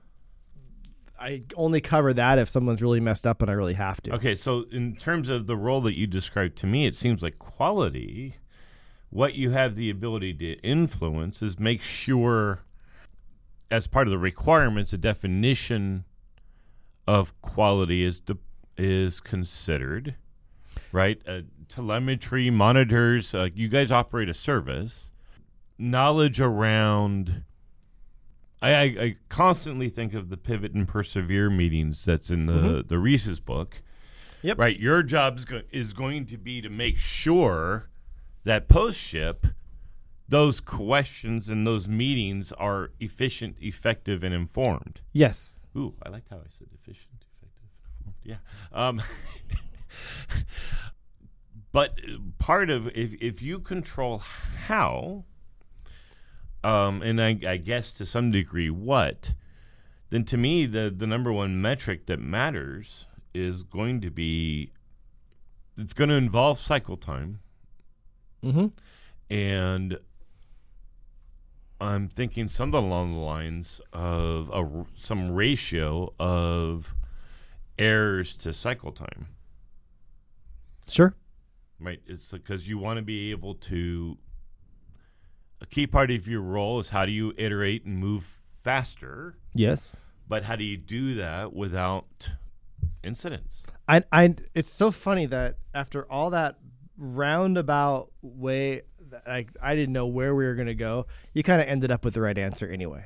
I 1.19 1.43
only 1.55 1.81
cover 1.81 2.13
that 2.13 2.39
if 2.39 2.49
someone's 2.49 2.81
really 2.81 2.99
messed 2.99 3.27
up 3.27 3.41
and 3.41 3.51
I 3.51 3.53
really 3.53 3.75
have 3.75 4.01
to. 4.03 4.15
Okay. 4.15 4.35
So 4.35 4.65
in 4.71 4.95
terms 4.95 5.29
of 5.29 5.45
the 5.45 5.55
role 5.55 5.81
that 5.81 5.95
you 5.95 6.07
described 6.07 6.57
to 6.57 6.67
me, 6.67 6.85
it 6.85 6.95
seems 6.95 7.21
like 7.21 7.37
quality. 7.37 8.35
What 9.11 9.35
you 9.35 9.51
have 9.51 9.75
the 9.75 9.89
ability 9.89 10.33
to 10.35 10.53
influence 10.61 11.41
is 11.41 11.59
make 11.59 11.83
sure, 11.83 12.59
as 13.69 13.85
part 13.85 14.07
of 14.07 14.11
the 14.11 14.17
requirements, 14.17 14.91
the 14.91 14.97
definition 14.97 16.05
of 17.07 17.39
quality 17.41 18.03
is 18.03 18.21
de- 18.21 18.37
is 18.77 19.19
considered, 19.19 20.15
right? 20.91 21.21
Uh, 21.27 21.41
telemetry 21.71 22.49
monitors. 22.49 23.33
Uh, 23.33 23.47
you 23.53 23.67
guys 23.67 23.91
operate 23.91 24.29
a 24.29 24.33
service. 24.33 25.11
Knowledge 25.77 26.39
around 26.39 27.43
I, 28.61 28.73
I, 28.73 28.83
I 28.83 29.15
constantly 29.29 29.89
think 29.89 30.13
of 30.13 30.29
the 30.29 30.37
pivot 30.37 30.73
and 30.73 30.87
persevere 30.87 31.49
meetings 31.49 32.05
that's 32.05 32.29
in 32.29 32.45
the 32.45 32.83
the 32.87 32.99
Ries's 32.99 33.39
book. 33.39 33.81
Yep. 34.43 34.57
Right. 34.57 34.79
Your 34.79 35.03
job 35.03 35.37
is, 35.37 35.45
go- 35.45 35.61
is 35.71 35.93
going 35.93 36.25
to 36.27 36.37
be 36.37 36.61
to 36.61 36.69
make 36.69 36.97
sure 36.99 37.89
that 38.43 38.67
post 38.67 38.99
ship, 38.99 39.45
those 40.27 40.59
questions 40.59 41.47
and 41.47 41.65
those 41.65 41.87
meetings 41.87 42.51
are 42.53 42.91
efficient, 42.99 43.57
effective, 43.61 44.23
and 44.23 44.33
informed. 44.33 45.01
Yes. 45.13 45.59
Ooh, 45.77 45.93
I 46.03 46.09
liked 46.09 46.27
how 46.29 46.37
I 46.37 46.49
said 46.57 46.69
efficient, 46.73 47.23
effective, 47.37 47.69
informed. 47.99 48.15
Yeah. 48.23 48.37
Um, 48.73 49.01
but 51.71 51.99
uh, 52.07 52.17
part 52.39 52.69
of 52.69 52.87
if 52.89 53.13
if 53.21 53.41
you 53.41 53.59
control 53.59 54.21
how, 54.67 55.25
um, 56.63 57.01
and 57.01 57.21
I, 57.21 57.37
I 57.47 57.57
guess 57.57 57.93
to 57.93 58.05
some 58.05 58.31
degree 58.31 58.69
what, 58.69 59.33
then 60.09 60.23
to 60.25 60.37
me 60.37 60.65
the 60.65 60.93
the 60.95 61.07
number 61.07 61.31
one 61.31 61.61
metric 61.61 62.05
that 62.07 62.19
matters 62.19 63.05
is 63.33 63.63
going 63.63 64.01
to 64.01 64.09
be 64.09 64.71
it's 65.77 65.93
going 65.93 66.09
to 66.09 66.15
involve 66.15 66.59
cycle 66.59 66.97
time 66.97 67.39
Mm-hmm. 68.43 68.67
and 69.29 69.99
I'm 71.79 72.09
thinking 72.09 72.47
something 72.47 72.83
along 72.83 73.13
the 73.13 73.19
lines 73.19 73.81
of 73.93 74.49
a 74.53 74.85
some 74.95 75.31
ratio 75.31 76.13
of 76.19 76.95
errors 77.77 78.35
to 78.37 78.53
cycle 78.53 78.91
time. 78.91 79.27
Sure. 80.87 81.15
Right? 81.81 81.99
It's 82.05 82.31
because 82.31 82.67
you 82.67 82.77
want 82.77 82.97
to 82.97 83.01
be 83.03 83.31
able 83.31 83.55
to. 83.55 84.17
A 85.61 85.65
key 85.65 85.85
part 85.87 86.09
of 86.11 86.27
your 86.27 86.41
role 86.41 86.79
is 86.79 86.89
how 86.89 87.05
do 87.05 87.11
you 87.11 87.33
iterate 87.37 87.85
and 87.85 87.97
move 87.97 88.39
faster, 88.63 89.37
Yes. 89.53 89.95
but 90.27 90.43
how 90.45 90.55
do 90.55 90.63
you 90.63 90.75
do 90.77 91.13
that 91.15 91.53
without 91.53 92.31
incidents? 93.03 93.65
I, 93.87 94.03
I, 94.11 94.35
it's 94.55 94.71
so 94.71 94.89
funny 94.91 95.27
that 95.27 95.57
after 95.73 96.09
all 96.11 96.31
that 96.31 96.57
roundabout 96.97 98.11
way, 98.23 98.81
like 99.27 99.49
I 99.61 99.75
didn't 99.75 99.93
know 99.93 100.07
where 100.07 100.33
we 100.33 100.45
were 100.45 100.55
gonna 100.55 100.73
go. 100.73 101.05
You 101.33 101.43
kind 101.43 101.61
of 101.61 101.67
ended 101.67 101.91
up 101.91 102.03
with 102.05 102.15
the 102.15 102.21
right 102.21 102.37
answer 102.37 102.67
anyway. 102.67 103.05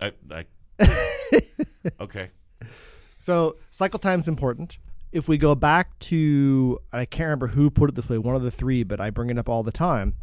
I, 0.00 0.12
I, 0.30 0.44
okay. 2.00 2.30
So 3.18 3.56
cycle 3.70 3.98
time's 3.98 4.28
important. 4.28 4.78
If 5.12 5.28
we 5.28 5.38
go 5.38 5.54
back 5.54 5.98
to, 6.00 6.78
I 6.92 7.04
can't 7.04 7.26
remember 7.26 7.48
who 7.48 7.70
put 7.70 7.90
it 7.90 7.96
this 7.96 8.08
way, 8.08 8.18
one 8.18 8.36
of 8.36 8.42
the 8.42 8.50
three, 8.50 8.84
but 8.84 9.00
I 9.00 9.10
bring 9.10 9.30
it 9.30 9.38
up 9.38 9.48
all 9.48 9.62
the 9.62 9.72
time. 9.72 10.14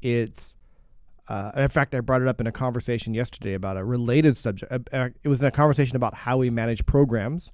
It's, 0.00 0.54
uh, 1.28 1.52
in 1.56 1.68
fact, 1.68 1.94
I 1.94 2.00
brought 2.00 2.22
it 2.22 2.28
up 2.28 2.40
in 2.40 2.46
a 2.46 2.52
conversation 2.52 3.12
yesterday 3.12 3.52
about 3.52 3.76
a 3.76 3.84
related 3.84 4.36
subject. 4.36 4.72
Uh, 4.72 4.78
uh, 4.92 5.08
it 5.22 5.28
was 5.28 5.40
in 5.40 5.46
a 5.46 5.50
conversation 5.50 5.94
about 5.96 6.14
how 6.14 6.38
we 6.38 6.48
manage 6.48 6.86
programs. 6.86 7.52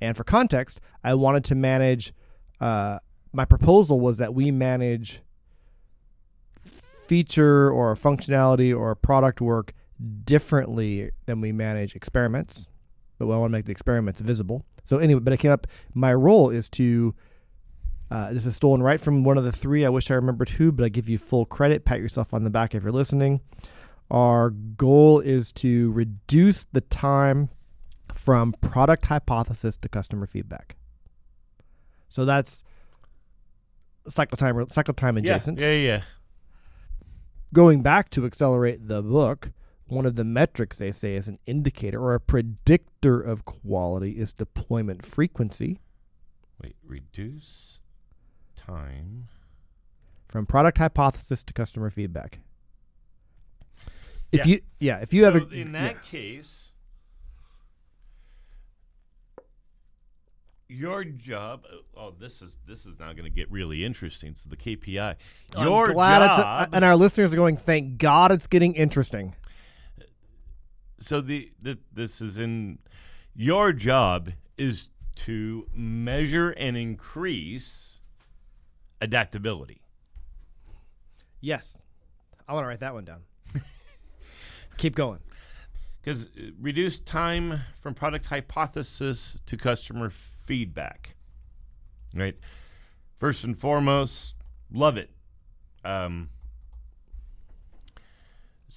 And 0.00 0.16
for 0.16 0.22
context, 0.22 0.80
I 1.02 1.14
wanted 1.14 1.44
to 1.46 1.56
manage, 1.56 2.12
uh, 2.60 3.00
my 3.32 3.44
proposal 3.44 3.98
was 3.98 4.18
that 4.18 4.32
we 4.32 4.52
manage 4.52 5.22
feature 6.64 7.68
or 7.70 7.96
functionality 7.96 8.76
or 8.76 8.94
product 8.94 9.40
work 9.40 9.72
differently 10.24 11.10
than 11.26 11.40
we 11.40 11.50
manage 11.50 11.96
experiments 11.96 12.68
but 13.18 13.24
I 13.26 13.36
want 13.36 13.50
to 13.50 13.52
make 13.58 13.66
the 13.66 13.72
experiments 13.72 14.20
visible. 14.20 14.64
So 14.84 14.98
anyway, 14.98 15.20
but 15.20 15.32
it 15.32 15.38
came 15.38 15.50
up. 15.50 15.66
My 15.94 16.14
role 16.14 16.50
is 16.50 16.68
to. 16.70 17.14
Uh, 18.10 18.32
this 18.32 18.46
is 18.46 18.56
stolen 18.56 18.82
right 18.82 18.98
from 19.00 19.22
one 19.22 19.36
of 19.36 19.44
the 19.44 19.52
three. 19.52 19.84
I 19.84 19.90
wish 19.90 20.10
I 20.10 20.14
remembered 20.14 20.48
who, 20.48 20.72
but 20.72 20.82
I 20.82 20.88
give 20.88 21.10
you 21.10 21.18
full 21.18 21.44
credit. 21.44 21.84
Pat 21.84 22.00
yourself 22.00 22.32
on 22.32 22.42
the 22.42 22.48
back 22.48 22.74
if 22.74 22.82
you're 22.82 22.90
listening. 22.90 23.42
Our 24.10 24.48
goal 24.48 25.20
is 25.20 25.52
to 25.54 25.92
reduce 25.92 26.64
the 26.72 26.80
time 26.80 27.50
from 28.14 28.54
product 28.62 29.04
hypothesis 29.06 29.76
to 29.76 29.90
customer 29.90 30.26
feedback. 30.26 30.76
So 32.08 32.24
that's 32.24 32.62
cycle 34.06 34.38
time. 34.38 34.66
Cycle 34.70 34.94
time 34.94 35.18
adjacent 35.18 35.60
Yeah, 35.60 35.72
yeah, 35.72 35.86
yeah. 35.88 36.02
going 37.52 37.82
back 37.82 38.08
to 38.12 38.24
accelerate 38.24 38.88
the 38.88 39.02
book, 39.02 39.50
one 39.88 40.06
of 40.06 40.16
the 40.16 40.24
metrics 40.24 40.78
they 40.78 40.92
say 40.92 41.14
is 41.14 41.28
an 41.28 41.38
indicator 41.46 42.00
or 42.00 42.14
a 42.14 42.20
predictor 42.20 43.20
of 43.20 43.44
quality 43.44 44.12
is 44.18 44.32
deployment 44.32 45.04
frequency 45.04 45.80
Wait, 46.62 46.76
reduce 46.84 47.80
time. 48.56 49.28
from 50.28 50.44
product 50.46 50.78
hypothesis 50.78 51.42
to 51.44 51.52
customer 51.52 51.88
feedback. 51.90 52.40
If 54.30 54.40
Yeah. 54.40 54.44
you 54.46 54.60
yeah, 54.80 54.98
if 54.98 55.14
you 55.14 55.24
have 55.24 55.36
a 55.36 55.48
in 55.48 55.72
that 55.72 56.02
case, 56.02 56.72
your 60.68 61.02
job. 61.04 61.64
Oh, 61.72 61.78
oh, 61.96 62.14
this 62.18 62.42
is 62.42 62.58
this 62.66 62.84
is 62.84 62.98
now 62.98 63.12
going 63.12 63.24
to 63.24 63.30
get 63.30 63.50
really 63.50 63.84
interesting. 63.84 64.34
So 64.34 64.50
the 64.50 64.56
KPI, 64.56 65.16
I'm 65.56 65.66
your 65.66 65.92
glad 65.92 66.22
it's 66.22 66.32
a- 66.38 66.42
job. 66.42 66.70
and 66.74 66.84
our 66.84 66.96
listeners 66.96 67.32
are 67.32 67.36
going, 67.36 67.56
thank 67.56 67.96
God 67.98 68.32
it's 68.32 68.46
getting 68.46 68.74
interesting. 68.74 69.34
So 70.98 71.20
the, 71.20 71.50
the 71.60 71.78
this 71.92 72.20
is 72.20 72.38
in 72.38 72.78
your 73.34 73.72
job 73.72 74.30
is 74.56 74.90
to 75.14 75.66
measure 75.74 76.50
and 76.50 76.76
increase 76.76 78.00
adaptability. 79.00 79.80
Yes. 81.40 81.82
I 82.46 82.52
want 82.52 82.64
to 82.64 82.68
write 82.68 82.80
that 82.80 82.94
one 82.94 83.04
down. 83.04 83.22
Keep 84.78 84.94
going. 84.94 85.20
Because 86.00 86.28
reduce 86.60 86.98
time 86.98 87.60
from 87.80 87.94
product 87.94 88.26
hypothesis 88.26 89.40
to 89.46 89.56
customer 89.56 90.10
feedback. 90.46 91.16
Right? 92.14 92.36
First 93.18 93.44
and 93.44 93.58
foremost, 93.58 94.34
love 94.72 94.96
it. 94.96 95.10
Um, 95.84 96.30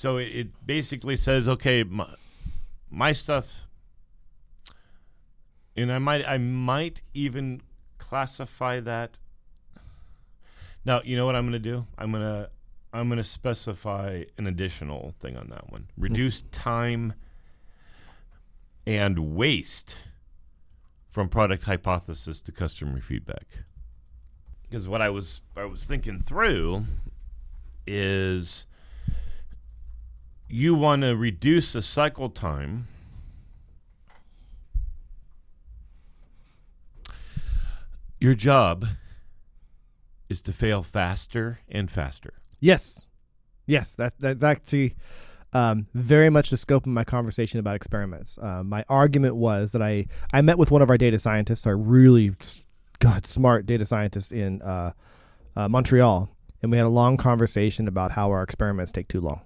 so 0.02 0.18
it, 0.18 0.30
it 0.34 0.66
basically 0.66 1.16
says, 1.16 1.48
okay, 1.48 1.84
my, 1.84 2.08
my 2.90 3.14
stuff, 3.14 3.68
and 5.78 5.92
I 5.92 6.00
might, 6.00 6.28
I 6.28 6.40
might 6.40 7.04
even 7.14 7.62
classify 8.00 8.80
that. 8.80 9.20
Now, 10.84 11.02
you 11.06 11.16
know 11.16 11.28
what 11.28 11.36
I'm 11.36 11.44
going 11.44 11.54
to 11.54 11.60
do? 11.60 11.86
I'm 12.00 12.10
going 12.10 12.24
to, 12.24 12.50
I'm 12.92 13.10
to 13.12 13.24
specify 13.24 14.24
an 14.40 14.48
additional 14.48 15.14
thing 15.20 15.38
on 15.38 15.50
that 15.50 15.72
one. 15.72 15.82
Mm-hmm. 15.82 16.02
Reduce 16.02 16.42
time 16.52 17.14
and 18.88 19.36
waste 19.36 19.98
from 21.12 21.30
product 21.30 21.66
hypothesis 21.66 22.42
to 22.42 22.52
customer 22.52 23.02
feedback. 23.02 23.46
Because 24.68 24.88
what 24.88 25.04
I 25.04 25.12
was 25.12 25.42
I 25.56 25.66
was 25.66 25.86
thinking 25.86 26.24
through 26.26 26.86
is 27.86 28.66
you 30.52 30.76
want 30.76 31.02
to 31.02 31.16
reduce 31.16 31.74
the 31.74 31.82
cycle 31.82 32.30
time 32.30 32.88
your 38.20 38.36
job 38.36 38.86
is 40.30 40.42
to 40.42 40.54
fail 40.54 40.84
faster 40.84 41.60
and 41.70 41.90
faster. 41.90 42.34
Yes. 42.60 43.08
Yes, 43.66 43.96
that, 43.96 44.14
that's 44.20 44.44
actually 44.44 44.96
um, 45.54 45.88
very 45.94 46.30
much 46.30 46.50
the 46.50 46.58
scope 46.58 46.86
of 46.86 46.92
my 46.92 47.04
conversation 47.04 47.60
about 47.60 47.76
experiments. 47.76 48.38
Uh, 48.38 48.64
my 48.64 48.86
argument 48.90 49.36
was 49.36 49.72
that 49.72 49.82
I, 49.82 50.06
I 50.34 50.42
met 50.42 50.58
with 50.58 50.70
one 50.70 50.82
of 50.82 50.90
our 50.90 50.98
data 50.98 51.18
scientists, 51.20 51.66
our 51.66 51.76
really, 51.76 52.36
God, 53.00 53.26
smart 53.26 53.66
data 53.66 53.86
scientist 53.86 54.32
in 54.32 54.62
uh, 54.62 54.92
uh, 55.56 55.68
Montreal, 55.68 56.30
and 56.62 56.72
we 56.72 56.78
had 56.78 56.86
a 56.86 56.90
long 56.90 57.18
conversation 57.18 57.88
about 57.88 58.12
how 58.12 58.30
our 58.32 58.44
experiments 58.44 58.92
take 58.92 59.08
too 59.08 59.22
long. 59.22 59.42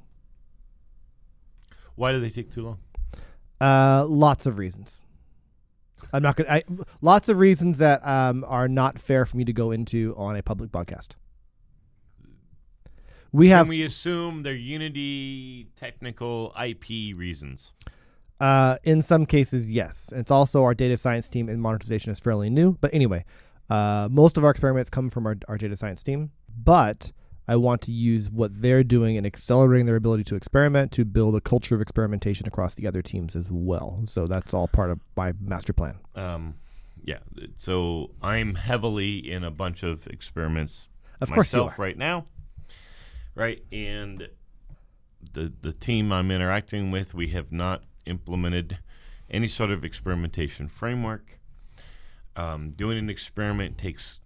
Why 1.96 2.12
do 2.12 2.20
they 2.20 2.30
take 2.30 2.52
too 2.52 2.64
long? 2.64 2.80
Uh, 3.60 4.06
lots 4.08 4.46
of 4.46 4.58
reasons. 4.58 5.02
I'm 6.14 6.22
not 6.22 6.36
gonna. 6.36 6.50
I, 6.50 6.64
lots 7.02 7.30
of 7.30 7.40
reasons 7.40 7.80
that 7.80 8.06
um, 8.06 8.46
are 8.48 8.68
not 8.68 9.00
fair 9.00 9.26
for 9.26 9.38
me 9.38 9.46
to 9.46 9.54
go 9.54 9.72
into 9.72 10.14
on 10.18 10.36
a 10.36 10.44
public 10.44 10.72
podcast. 10.72 11.10
We 13.32 13.50
have 13.50 13.66
Can 13.66 13.72
we 13.72 13.84
assume 13.84 14.44
they're 14.44 14.54
Unity 14.54 15.68
technical 15.76 16.54
IP 16.62 17.18
reasons? 17.18 17.74
Uh, 18.40 18.78
in 18.84 19.02
some 19.02 19.26
cases, 19.26 19.70
yes. 19.70 20.12
It's 20.16 20.32
also 20.32 20.64
our 20.64 20.74
data 20.74 20.96
science 20.96 21.30
team 21.30 21.50
and 21.50 21.62
monetization 21.62 22.12
is 22.12 22.20
fairly 22.20 22.50
new. 22.50 22.78
But 22.80 22.94
anyway, 22.94 23.26
uh, 23.70 24.08
most 24.12 24.38
of 24.38 24.46
our 24.46 24.52
experiments 24.52 24.90
come 24.90 25.10
from 25.10 25.26
our, 25.26 25.36
our 25.48 25.58
data 25.58 25.76
science 25.76 26.04
team. 26.04 26.32
But 26.64 27.12
I 27.48 27.56
want 27.58 27.82
to 27.84 27.92
use 27.92 28.30
what 28.30 28.62
they're 28.62 28.84
doing 28.84 29.18
and 29.18 29.26
accelerating 29.26 29.86
their 29.86 29.96
ability 29.96 30.24
to 30.26 30.36
experiment 30.36 30.92
to 30.94 31.06
build 31.06 31.36
a 31.36 31.42
culture 31.42 31.76
of 31.76 31.82
experimentation 31.82 32.48
across 32.48 32.76
the 32.76 32.88
other 32.88 33.02
teams 33.02 33.36
as 33.36 33.48
well. 33.52 34.02
So 34.06 34.26
that's 34.26 34.54
all 34.54 34.68
part 34.68 34.90
of 34.90 35.00
my 35.16 35.34
master 35.40 35.74
plan. 35.74 36.00
Um, 36.16 36.56
yeah. 37.04 37.20
So 37.58 38.12
I'm 38.22 38.56
heavily 38.56 39.18
in 39.32 39.44
a 39.44 39.52
bunch 39.52 39.84
of 39.84 40.08
experiments 40.08 40.88
Of 41.22 41.30
course 41.30 41.54
myself 41.54 41.78
right 41.78 41.98
now. 41.98 42.26
Right. 43.36 43.64
And 43.72 44.28
the 45.34 45.54
the 45.62 45.74
team 45.74 46.12
I'm 46.12 46.32
interacting 46.32 46.92
with, 46.92 47.14
we 47.14 47.28
have 47.30 47.52
not 47.52 47.84
implemented 48.06 48.80
any 49.30 49.48
sort 49.48 49.72
of 49.72 49.84
experimentation 49.84 50.68
framework. 50.68 51.40
Um, 52.36 52.72
doing 52.72 52.98
an 52.98 53.10
experiment 53.10 53.78
takes 53.78 54.20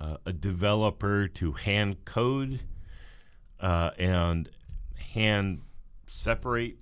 uh, 0.00 0.16
a 0.24 0.32
developer 0.32 1.28
to 1.28 1.52
hand 1.52 2.04
code 2.04 2.60
uh, 3.60 3.90
and 3.98 4.48
hand 5.14 5.60
separate 6.06 6.76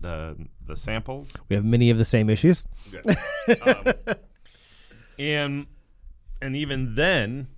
the 0.00 0.36
the 0.66 0.76
samples. 0.76 1.28
We 1.48 1.56
have 1.56 1.64
many 1.64 1.90
of 1.90 1.98
the 1.98 2.04
same 2.04 2.30
issues. 2.30 2.66
um, 3.66 3.84
and 5.18 5.66
and 6.40 6.56
even 6.56 6.94
then, 6.94 7.48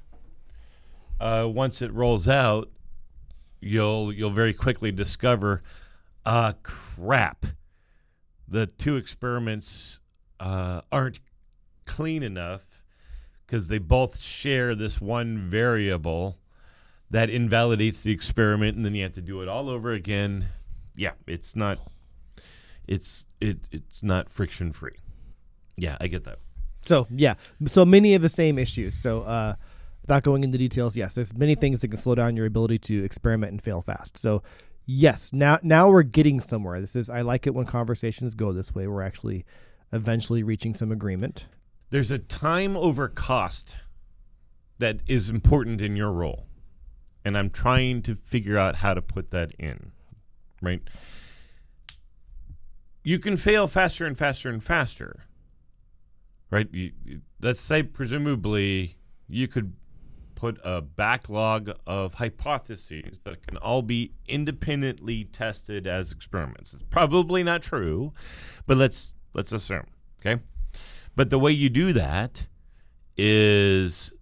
uh, 1.20 1.46
once 1.48 1.82
it 1.82 1.92
rolls 1.92 2.28
out, 2.28 2.70
you'll 3.60 4.12
you'll 4.12 4.30
very 4.30 4.54
quickly 4.54 4.92
discover, 4.92 5.62
uh, 6.24 6.54
crap, 6.62 7.46
the 8.48 8.66
two 8.66 8.96
experiments 8.96 10.00
uh, 10.38 10.82
aren't 10.90 11.20
clean 11.84 12.22
enough 12.22 12.66
because 13.50 13.66
they 13.66 13.78
both 13.78 14.20
share 14.20 14.76
this 14.76 15.00
one 15.00 15.36
variable 15.36 16.38
that 17.10 17.28
invalidates 17.28 18.04
the 18.04 18.12
experiment, 18.12 18.76
and 18.76 18.84
then 18.84 18.94
you 18.94 19.02
have 19.02 19.14
to 19.14 19.20
do 19.20 19.42
it 19.42 19.48
all 19.48 19.68
over 19.68 19.90
again. 19.90 20.46
Yeah, 20.94 21.12
it's 21.26 21.56
not. 21.56 21.80
It's 22.86 23.26
it 23.40 23.58
it's 23.72 24.04
not 24.04 24.30
friction 24.30 24.72
free. 24.72 24.94
Yeah, 25.76 25.96
I 26.00 26.06
get 26.06 26.22
that. 26.24 26.38
So 26.86 27.08
yeah, 27.10 27.34
so 27.72 27.84
many 27.84 28.14
of 28.14 28.22
the 28.22 28.28
same 28.28 28.56
issues. 28.56 28.94
So 28.94 29.22
uh, 29.22 29.54
without 30.02 30.22
going 30.22 30.44
into 30.44 30.56
details, 30.56 30.96
yes, 30.96 31.16
there's 31.16 31.34
many 31.34 31.56
things 31.56 31.80
that 31.80 31.88
can 31.88 31.98
slow 31.98 32.14
down 32.14 32.36
your 32.36 32.46
ability 32.46 32.78
to 32.78 33.02
experiment 33.02 33.50
and 33.50 33.60
fail 33.60 33.82
fast. 33.82 34.16
So 34.16 34.44
yes, 34.86 35.32
now 35.32 35.58
now 35.64 35.90
we're 35.90 36.04
getting 36.04 36.38
somewhere. 36.38 36.80
This 36.80 36.94
is 36.94 37.10
I 37.10 37.22
like 37.22 37.48
it 37.48 37.54
when 37.56 37.66
conversations 37.66 38.36
go 38.36 38.52
this 38.52 38.76
way. 38.76 38.86
We're 38.86 39.02
actually 39.02 39.44
eventually 39.92 40.44
reaching 40.44 40.76
some 40.76 40.92
agreement. 40.92 41.46
There's 41.90 42.10
a 42.10 42.18
time 42.18 42.76
over 42.76 43.08
cost 43.08 43.78
that 44.78 45.00
is 45.06 45.28
important 45.28 45.82
in 45.82 45.96
your 45.96 46.12
role. 46.12 46.46
And 47.24 47.36
I'm 47.36 47.50
trying 47.50 48.02
to 48.02 48.14
figure 48.14 48.56
out 48.56 48.76
how 48.76 48.94
to 48.94 49.02
put 49.02 49.30
that 49.30 49.52
in. 49.58 49.92
Right? 50.62 50.80
You 53.02 53.18
can 53.18 53.36
fail 53.36 53.66
faster 53.66 54.06
and 54.06 54.16
faster 54.16 54.48
and 54.48 54.62
faster. 54.62 55.24
Right? 56.50 56.68
You, 56.72 56.92
let's 57.40 57.60
say 57.60 57.82
presumably 57.82 58.96
you 59.28 59.48
could 59.48 59.74
put 60.34 60.58
a 60.64 60.80
backlog 60.80 61.70
of 61.86 62.14
hypotheses 62.14 63.20
that 63.24 63.46
can 63.46 63.58
all 63.58 63.82
be 63.82 64.12
independently 64.26 65.24
tested 65.24 65.86
as 65.86 66.12
experiments. 66.12 66.72
It's 66.72 66.82
probably 66.88 67.42
not 67.42 67.62
true, 67.62 68.12
but 68.66 68.78
let's 68.78 69.12
let's 69.34 69.52
assume, 69.52 69.86
okay? 70.20 70.40
But 71.20 71.28
the 71.28 71.38
way 71.38 71.52
you 71.52 71.68
do 71.68 71.92
that 71.92 72.46
is 73.14 74.14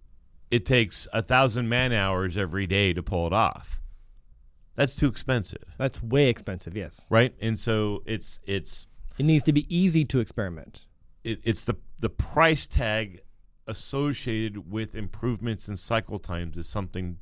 it 0.51 0.65
takes 0.65 1.07
a 1.13 1.21
thousand 1.21 1.69
man 1.69 1.93
hours 1.93 2.37
every 2.37 2.67
day 2.67 2.91
to 2.91 3.01
pull 3.01 3.25
it 3.25 3.31
off. 3.31 3.79
That's 4.75 4.97
too 4.97 5.07
expensive. 5.07 5.63
That's 5.77 6.03
way 6.03 6.27
expensive, 6.27 6.75
yes. 6.75 7.07
Right? 7.09 7.33
And 7.39 7.57
so 7.57 8.03
it's 8.05 8.41
it's 8.45 8.85
it 9.17 9.23
needs 9.23 9.45
to 9.45 9.53
be 9.53 9.65
easy 9.73 10.03
to 10.03 10.19
experiment. 10.19 10.87
It, 11.23 11.39
it's 11.45 11.63
the 11.63 11.75
the 12.01 12.09
price 12.09 12.67
tag 12.67 13.21
associated 13.65 14.69
with 14.69 14.93
improvements 14.93 15.69
in 15.69 15.77
cycle 15.77 16.19
times 16.19 16.57
is 16.57 16.67
something 16.67 17.19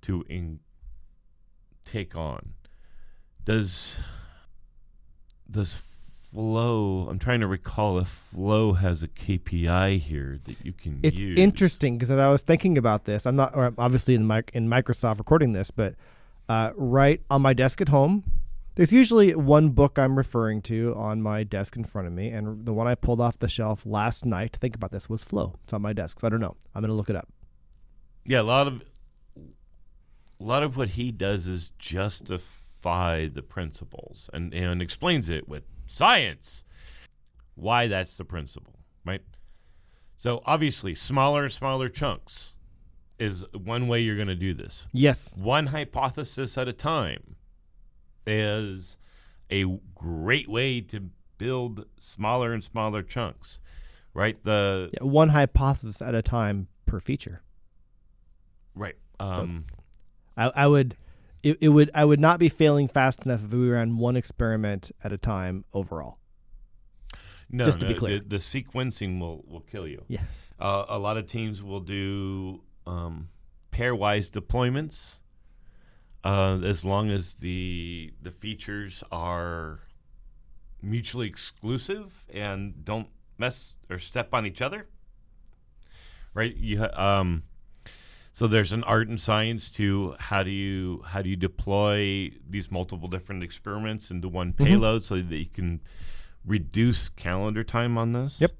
to 0.00 0.24
in, 0.28 0.58
take 1.84 2.16
on. 2.16 2.54
Does 3.44 4.00
does 5.48 5.80
Flow? 6.32 7.08
I'm 7.08 7.18
trying 7.18 7.40
to 7.40 7.46
recall 7.46 7.98
if 7.98 8.08
Flow 8.08 8.74
has 8.74 9.02
a 9.02 9.08
KPI 9.08 9.98
here 9.98 10.38
that 10.44 10.56
you 10.64 10.72
can. 10.72 11.00
It's 11.02 11.22
use. 11.22 11.38
interesting 11.38 11.98
because 11.98 12.10
I 12.10 12.30
was 12.30 12.42
thinking 12.42 12.78
about 12.78 13.04
this. 13.04 13.26
I'm 13.26 13.36
not, 13.36 13.56
or 13.56 13.66
I'm 13.66 13.74
obviously 13.78 14.14
in 14.14 14.26
mic 14.26 14.50
in 14.54 14.68
Microsoft 14.68 15.18
recording 15.18 15.52
this, 15.52 15.70
but 15.70 15.96
uh, 16.48 16.72
right 16.76 17.20
on 17.30 17.42
my 17.42 17.52
desk 17.52 17.80
at 17.80 17.88
home, 17.88 18.24
there's 18.76 18.92
usually 18.92 19.34
one 19.34 19.70
book 19.70 19.98
I'm 19.98 20.16
referring 20.16 20.62
to 20.62 20.94
on 20.96 21.20
my 21.20 21.42
desk 21.42 21.76
in 21.76 21.84
front 21.84 22.06
of 22.06 22.14
me, 22.14 22.28
and 22.28 22.64
the 22.64 22.72
one 22.72 22.86
I 22.86 22.94
pulled 22.94 23.20
off 23.20 23.38
the 23.38 23.48
shelf 23.48 23.84
last 23.84 24.24
night. 24.24 24.56
Think 24.60 24.76
about 24.76 24.92
this 24.92 25.08
was 25.08 25.24
Flow. 25.24 25.56
It's 25.64 25.72
on 25.72 25.82
my 25.82 25.92
desk. 25.92 26.20
So 26.20 26.26
I 26.26 26.30
don't 26.30 26.40
know. 26.40 26.56
I'm 26.74 26.82
gonna 26.82 26.94
look 26.94 27.10
it 27.10 27.16
up. 27.16 27.28
Yeah, 28.24 28.40
a 28.40 28.42
lot 28.42 28.66
of 28.68 28.82
a 29.36 30.44
lot 30.44 30.62
of 30.62 30.76
what 30.76 30.90
he 30.90 31.10
does 31.10 31.46
is 31.46 31.70
justify 31.78 33.26
the 33.26 33.42
principles 33.42 34.30
and 34.32 34.54
and 34.54 34.80
explains 34.80 35.28
it 35.28 35.48
with 35.48 35.64
science 35.90 36.64
why 37.54 37.88
that's 37.88 38.16
the 38.16 38.24
principle, 38.24 38.78
right? 39.04 39.22
So 40.16 40.42
obviously, 40.46 40.94
smaller 40.94 41.44
and 41.44 41.52
smaller 41.52 41.88
chunks 41.88 42.56
is 43.18 43.44
one 43.52 43.86
way 43.88 44.00
you're 44.00 44.16
going 44.16 44.28
to 44.28 44.34
do 44.34 44.54
this. 44.54 44.86
Yes. 44.92 45.36
One 45.36 45.66
hypothesis 45.66 46.56
at 46.56 46.68
a 46.68 46.72
time 46.72 47.36
is 48.26 48.96
a 49.50 49.64
great 49.94 50.48
way 50.48 50.80
to 50.82 51.10
build 51.38 51.86
smaller 51.98 52.52
and 52.52 52.62
smaller 52.62 53.02
chunks, 53.02 53.60
right? 54.14 54.42
The 54.44 54.90
yeah, 54.92 55.06
one 55.06 55.30
hypothesis 55.30 56.00
at 56.00 56.14
a 56.14 56.22
time 56.22 56.68
per 56.86 57.00
feature. 57.00 57.42
Right. 58.74 58.96
Um, 59.18 59.60
so 59.68 59.76
I, 60.36 60.64
I 60.64 60.66
would 60.66 60.96
it, 61.42 61.58
it 61.60 61.68
would 61.68 61.90
I 61.94 62.04
would 62.04 62.20
not 62.20 62.38
be 62.38 62.48
failing 62.48 62.88
fast 62.88 63.24
enough 63.24 63.44
if 63.44 63.52
we 63.52 63.68
ran 63.68 63.96
one 63.96 64.16
experiment 64.16 64.90
at 65.02 65.12
a 65.12 65.18
time 65.18 65.64
overall. 65.72 66.18
No, 67.50 67.64
just 67.64 67.80
to 67.80 67.86
no, 67.86 67.92
be 67.92 67.98
clear, 67.98 68.18
the, 68.20 68.24
the, 68.24 68.36
sequencing 68.36 69.18
will 69.18 69.44
will 69.48 69.60
kill 69.60 69.86
you. 69.86 70.04
Yeah, 70.08 70.22
uh, 70.58 70.84
a 70.88 70.98
lot 70.98 71.16
of 71.16 71.26
teams 71.26 71.62
will 71.62 71.80
do 71.80 72.62
um, 72.86 73.28
pairwise 73.72 74.30
deployments 74.30 75.16
uh, 76.24 76.60
as 76.62 76.84
long 76.84 77.10
as 77.10 77.34
the 77.34 78.12
the 78.22 78.30
features 78.30 79.02
are 79.10 79.80
mutually 80.82 81.26
exclusive 81.26 82.24
and 82.32 82.84
don't 82.84 83.08
mess 83.38 83.76
or 83.88 83.98
step 83.98 84.32
on 84.32 84.46
each 84.46 84.62
other. 84.62 84.86
Right? 86.32 86.54
You 86.54 86.86
um, 86.92 87.42
so 88.32 88.46
there's 88.46 88.72
an 88.72 88.84
art 88.84 89.08
and 89.08 89.20
science 89.20 89.70
to 89.72 90.14
how 90.18 90.42
do 90.42 90.50
you 90.50 91.02
how 91.06 91.20
do 91.22 91.28
you 91.28 91.36
deploy 91.36 92.30
these 92.48 92.70
multiple 92.70 93.08
different 93.08 93.42
experiments 93.42 94.10
into 94.10 94.28
one 94.28 94.52
mm-hmm. 94.52 94.64
payload 94.64 95.02
so 95.02 95.16
that 95.16 95.36
you 95.36 95.46
can 95.46 95.80
reduce 96.44 97.08
calendar 97.08 97.64
time 97.64 97.98
on 97.98 98.12
this. 98.12 98.40
Yep. 98.40 98.52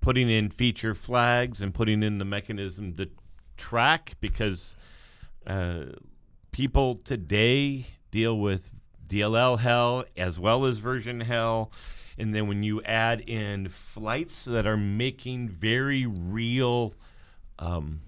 Putting 0.00 0.30
in 0.30 0.48
feature 0.50 0.94
flags 0.94 1.60
and 1.60 1.74
putting 1.74 2.02
in 2.02 2.18
the 2.18 2.24
mechanism 2.24 2.94
to 2.94 3.10
track 3.56 4.14
because 4.20 4.76
uh, 5.46 5.84
people 6.52 6.96
today 6.96 7.86
deal 8.10 8.38
with 8.38 8.70
DLL 9.06 9.58
hell 9.58 10.04
as 10.16 10.40
well 10.40 10.64
as 10.64 10.78
version 10.78 11.20
hell. 11.20 11.70
And 12.16 12.34
then 12.34 12.48
when 12.48 12.62
you 12.62 12.82
add 12.82 13.20
in 13.20 13.68
flights 13.68 14.44
that 14.44 14.66
are 14.66 14.76
making 14.76 15.48
very 15.48 16.06
real 16.06 16.94
um, 17.58 18.00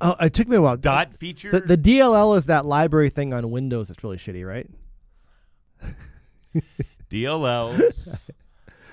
Oh, 0.00 0.16
it 0.20 0.32
took 0.32 0.48
me 0.48 0.56
a 0.56 0.62
while. 0.62 0.76
Dot 0.76 1.12
feature. 1.12 1.50
The, 1.50 1.60
the 1.60 1.78
DLL 1.78 2.36
is 2.36 2.46
that 2.46 2.64
library 2.64 3.10
thing 3.10 3.34
on 3.34 3.50
Windows 3.50 3.88
that's 3.88 4.02
really 4.02 4.16
shitty, 4.16 4.46
right? 4.46 4.68
DLLs 7.10 8.30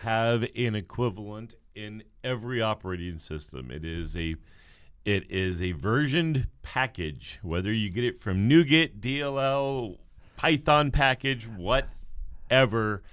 have 0.02 0.44
an 0.44 0.76
equivalent 0.76 1.56
in 1.76 2.04
every 2.24 2.62
operating 2.62 3.20
system. 3.20 3.72
It 3.72 3.86
is 3.86 4.16
a 4.16 4.36
it 5.06 5.32
is 5.32 5.62
a 5.62 5.72
versioned 5.72 6.48
package, 6.64 7.40
whether 7.42 7.72
you 7.72 7.90
get 7.90 8.04
it 8.04 8.22
from 8.22 8.50
NuGet, 8.50 9.00
DLL, 9.00 9.98
Python 10.36 10.92
package, 10.92 11.48
whatever. 11.48 13.04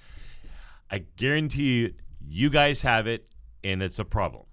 I 0.91 1.05
guarantee 1.16 1.62
you, 1.62 1.95
you 2.27 2.51
guys 2.51 2.83
have 2.83 3.07
it, 3.07 3.29
and 3.62 3.81
it's 3.81 4.01
a 4.01 4.05
problem. 4.05 4.45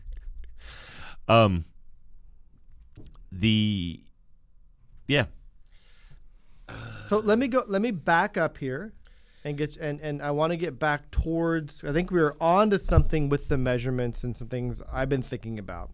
um, 1.28 1.64
the 3.32 4.00
yeah. 5.06 5.26
So 7.06 7.18
let 7.18 7.38
me 7.38 7.48
go. 7.48 7.64
Let 7.66 7.82
me 7.82 7.90
back 7.90 8.36
up 8.36 8.58
here, 8.58 8.92
and 9.44 9.56
get 9.56 9.76
and 9.76 10.00
and 10.00 10.22
I 10.22 10.30
want 10.30 10.52
to 10.52 10.56
get 10.56 10.78
back 10.78 11.10
towards. 11.10 11.82
I 11.84 11.92
think 11.92 12.10
we 12.10 12.20
are 12.20 12.34
on 12.40 12.70
to 12.70 12.78
something 12.78 13.28
with 13.28 13.48
the 13.48 13.58
measurements 13.58 14.22
and 14.22 14.36
some 14.36 14.48
things 14.48 14.80
I've 14.92 15.08
been 15.08 15.22
thinking 15.22 15.58
about. 15.58 15.90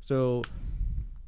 So, 0.00 0.42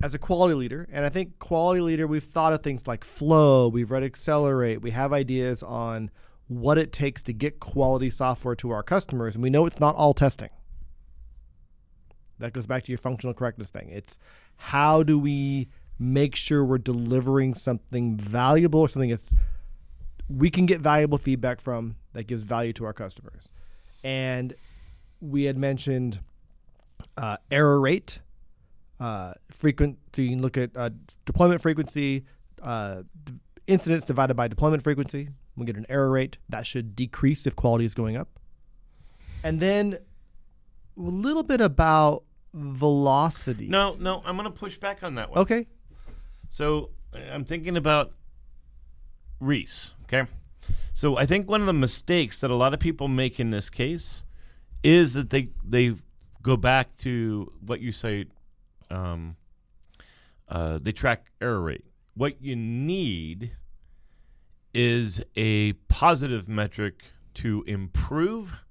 as 0.02 0.14
a 0.14 0.18
quality 0.18 0.54
leader, 0.54 0.88
and 0.90 1.04
I 1.04 1.08
think 1.08 1.38
quality 1.38 1.80
leader, 1.80 2.06
we've 2.06 2.24
thought 2.24 2.52
of 2.52 2.62
things 2.62 2.86
like 2.86 3.04
flow. 3.04 3.68
We've 3.68 3.90
read 3.90 4.02
accelerate. 4.02 4.82
We 4.82 4.90
have 4.90 5.12
ideas 5.12 5.62
on 5.62 6.10
what 6.48 6.78
it 6.78 6.92
takes 6.92 7.22
to 7.24 7.32
get 7.32 7.60
quality 7.60 8.10
software 8.10 8.56
to 8.56 8.70
our 8.70 8.82
customers, 8.82 9.34
and 9.34 9.42
we 9.42 9.50
know 9.50 9.66
it's 9.66 9.78
not 9.78 9.94
all 9.94 10.14
testing. 10.14 10.50
That 12.38 12.52
goes 12.52 12.66
back 12.66 12.84
to 12.84 12.92
your 12.92 12.98
functional 12.98 13.34
correctness 13.34 13.70
thing. 13.70 13.88
It's 13.90 14.18
how 14.56 15.02
do 15.02 15.18
we 15.18 15.68
make 15.98 16.36
sure 16.36 16.64
we're 16.64 16.78
delivering 16.78 17.54
something 17.54 18.16
valuable 18.16 18.80
or 18.80 18.88
something 18.88 19.10
that's 19.10 19.32
we 20.28 20.50
can 20.50 20.66
get 20.66 20.80
valuable 20.80 21.18
feedback 21.18 21.60
from 21.60 21.96
that 22.12 22.26
gives 22.26 22.42
value 22.42 22.72
to 22.74 22.84
our 22.84 22.92
customers. 22.92 23.50
And 24.04 24.54
we 25.20 25.44
had 25.44 25.56
mentioned 25.56 26.20
uh, 27.16 27.38
error 27.50 27.80
rate, 27.80 28.20
uh. 29.00 29.34
So 29.50 29.68
you 29.68 29.72
can 29.72 30.42
look 30.42 30.56
at 30.56 30.70
uh, 30.76 30.90
deployment 31.24 31.60
frequency, 31.60 32.24
uh, 32.62 33.02
d- 33.24 33.34
incidents 33.66 34.04
divided 34.04 34.34
by 34.34 34.48
deployment 34.48 34.82
frequency. 34.82 35.28
We 35.56 35.66
get 35.66 35.76
an 35.76 35.86
error 35.88 36.10
rate 36.10 36.38
that 36.48 36.66
should 36.66 36.94
decrease 36.94 37.46
if 37.46 37.56
quality 37.56 37.84
is 37.84 37.94
going 37.94 38.16
up. 38.16 38.28
And 39.42 39.60
then 39.60 39.98
a 40.96 41.00
little 41.00 41.42
bit 41.42 41.60
about 41.60 42.24
velocity. 42.54 43.68
No, 43.68 43.96
no, 43.98 44.22
I'm 44.24 44.36
going 44.36 44.50
to 44.50 44.58
push 44.58 44.76
back 44.76 45.02
on 45.02 45.16
that 45.16 45.30
one. 45.30 45.38
Okay. 45.40 45.66
So 46.50 46.90
I'm 47.32 47.44
thinking 47.44 47.76
about 47.76 48.12
Ries. 49.40 49.94
Okay. 50.04 50.28
So 50.94 51.16
I 51.16 51.26
think 51.26 51.48
one 51.48 51.60
of 51.60 51.66
the 51.66 51.72
mistakes 51.72 52.40
that 52.40 52.50
a 52.50 52.54
lot 52.54 52.74
of 52.74 52.80
people 52.80 53.08
make 53.08 53.38
in 53.38 53.50
this 53.50 53.70
case 53.70 54.24
is 54.82 55.14
that 55.14 55.30
they 55.30 55.48
they 55.64 55.94
go 56.42 56.56
back 56.56 56.96
to 56.98 57.52
what 57.64 57.80
you 57.80 57.92
say. 57.92 58.26
Um, 58.90 59.36
uh, 60.48 60.78
they 60.80 60.92
track 60.92 61.30
error 61.40 61.60
rate. 61.60 61.84
What 62.14 62.40
you 62.42 62.56
need 62.56 63.52
is 64.72 65.22
a 65.36 65.74
positive 65.88 66.48
metric 66.48 67.02
to 67.34 67.62
improve, 67.66 68.64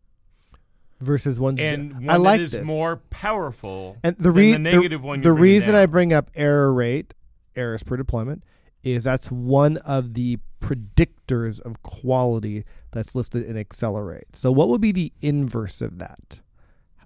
Versus 1.00 1.40
one. 1.40 1.60
and 1.60 1.94
one 1.94 2.10
I 2.10 2.16
like 2.18 2.40
that 2.40 2.44
is 2.46 2.52
this. 2.54 2.66
more 2.66 2.98
powerful 3.12 3.98
And 4.04 4.16
the, 4.18 4.24
than 4.24 4.34
re- 4.34 4.52
the 4.54 4.60
negative 4.60 5.04
one. 5.04 5.22
The 5.22 5.26
you're 5.30 5.36
bringing 5.36 5.54
reason 5.62 5.76
I 5.76 5.86
bring 5.86 6.12
up 6.12 6.32
error 6.36 6.74
rate, 6.74 7.14
errors 7.56 7.84
per 7.84 7.98
deployment, 7.98 8.44
is 8.84 9.04
that's 9.04 9.30
one 9.30 9.78
of 9.78 10.16
the 10.16 10.40
predictors 10.60 11.60
of 11.62 11.84
quality 11.84 12.64
that's 12.92 13.14
listed 13.14 13.46
in 13.46 13.58
Accelerate. 13.58 14.36
So, 14.36 14.52
what 14.52 14.70
would 14.70 14.82
be 14.82 14.92
the 14.92 15.14
inverse 15.22 15.82
of 15.82 16.00
that? 16.00 16.40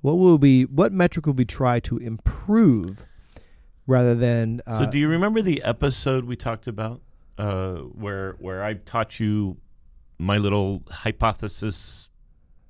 What 0.02 0.14
will 0.14 0.38
be 0.38 0.64
what 0.64 0.94
metric 0.94 1.26
will 1.26 1.34
we 1.34 1.46
try 1.46 1.80
to 1.82 1.98
improve 1.98 3.04
rather 3.88 4.16
than? 4.16 4.62
Uh, 4.66 4.80
So, 4.86 4.90
do 4.90 5.00
you 5.00 5.10
remember 5.10 5.42
the 5.42 5.62
episode 5.64 6.26
we 6.26 6.36
talked 6.38 6.66
about 6.68 7.02
uh, 7.38 7.74
where 7.76 8.34
where 8.40 8.64
I 8.64 8.76
taught 8.76 9.20
you 9.20 9.58
my 10.18 10.38
little 10.38 10.84
hypothesis 10.90 12.10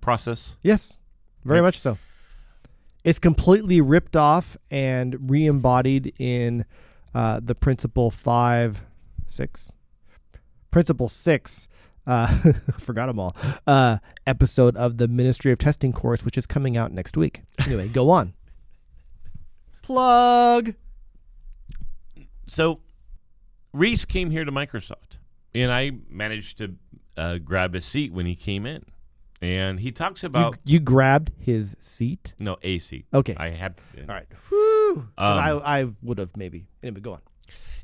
process? 0.02 0.58
yes, 0.64 0.98
very 1.44 1.58
Yep. 1.60 1.64
much 1.64 1.80
so. 1.80 1.98
It's 3.04 3.20
completely 3.20 3.82
ripped 3.82 4.16
off 4.16 4.58
and 4.70 5.30
re-embodied 5.30 6.14
in 6.20 6.66
uh, 7.16 7.40
the 7.44 7.56
principle 7.56 8.12
five, 8.12 8.84
six, 9.28 9.72
principle 10.70 11.10
six. 11.10 11.68
Uh, 12.06 12.54
forgot 12.80 13.08
them 13.08 13.20
all. 13.20 13.36
Uh, 13.68 13.98
episode 14.28 14.76
of 14.78 14.98
the 14.98 15.08
Ministry 15.08 15.52
of 15.52 15.58
Testing 15.60 15.94
course, 15.94 16.24
which 16.26 16.38
is 16.38 16.46
coming 16.46 16.78
out 16.78 16.92
next 16.92 17.18
week. 17.18 17.42
Anyway, 17.66 17.88
go 17.88 18.10
on. 18.10 18.34
Plug. 19.82 20.74
So, 22.48 22.82
Ries 23.74 24.06
came 24.06 24.30
here 24.32 24.44
to 24.46 24.52
Microsoft, 24.52 25.18
and 25.56 25.72
I 25.72 25.92
managed 26.10 26.58
to 26.60 26.76
uh, 27.18 27.38
grab 27.38 27.76
a 27.76 27.82
seat 27.82 28.12
when 28.14 28.26
he 28.26 28.36
came 28.36 28.66
in, 28.66 28.84
and 29.42 29.80
he 29.80 29.92
talks 29.92 30.24
about 30.24 30.58
you 30.64 30.80
grabbed 30.80 31.32
his 31.40 31.76
seat. 31.80 32.34
no 32.40 32.58
a 32.62 32.80
seat. 32.80 33.06
Okay. 33.14 33.36
I 33.38 33.50
had 33.50 33.76
All 33.98 34.06
right. 34.16 34.28
Whew. 34.50 34.94
Um, 34.98 35.08
I, 35.18 35.50
I 35.82 35.88
would 36.04 36.20
have 36.20 36.38
maybe. 36.38 36.68
Anyway, 36.84 37.02
go 37.02 37.14
on. 37.14 37.22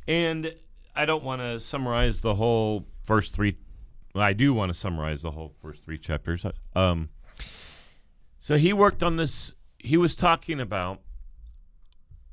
And 0.07 0.53
I 0.95 1.05
don't 1.05 1.23
want 1.23 1.41
to 1.41 1.59
summarize 1.59 2.21
the 2.21 2.35
whole 2.35 2.85
first 3.03 3.33
three. 3.33 3.55
Well, 4.13 4.23
I 4.23 4.33
do 4.33 4.53
want 4.53 4.71
to 4.71 4.77
summarize 4.77 5.21
the 5.21 5.31
whole 5.31 5.53
first 5.61 5.83
three 5.83 5.97
chapters. 5.97 6.45
Um, 6.75 7.09
so 8.39 8.57
he 8.57 8.73
worked 8.73 9.03
on 9.03 9.17
this. 9.17 9.53
He 9.79 9.97
was 9.97 10.15
talking 10.15 10.59
about 10.59 11.01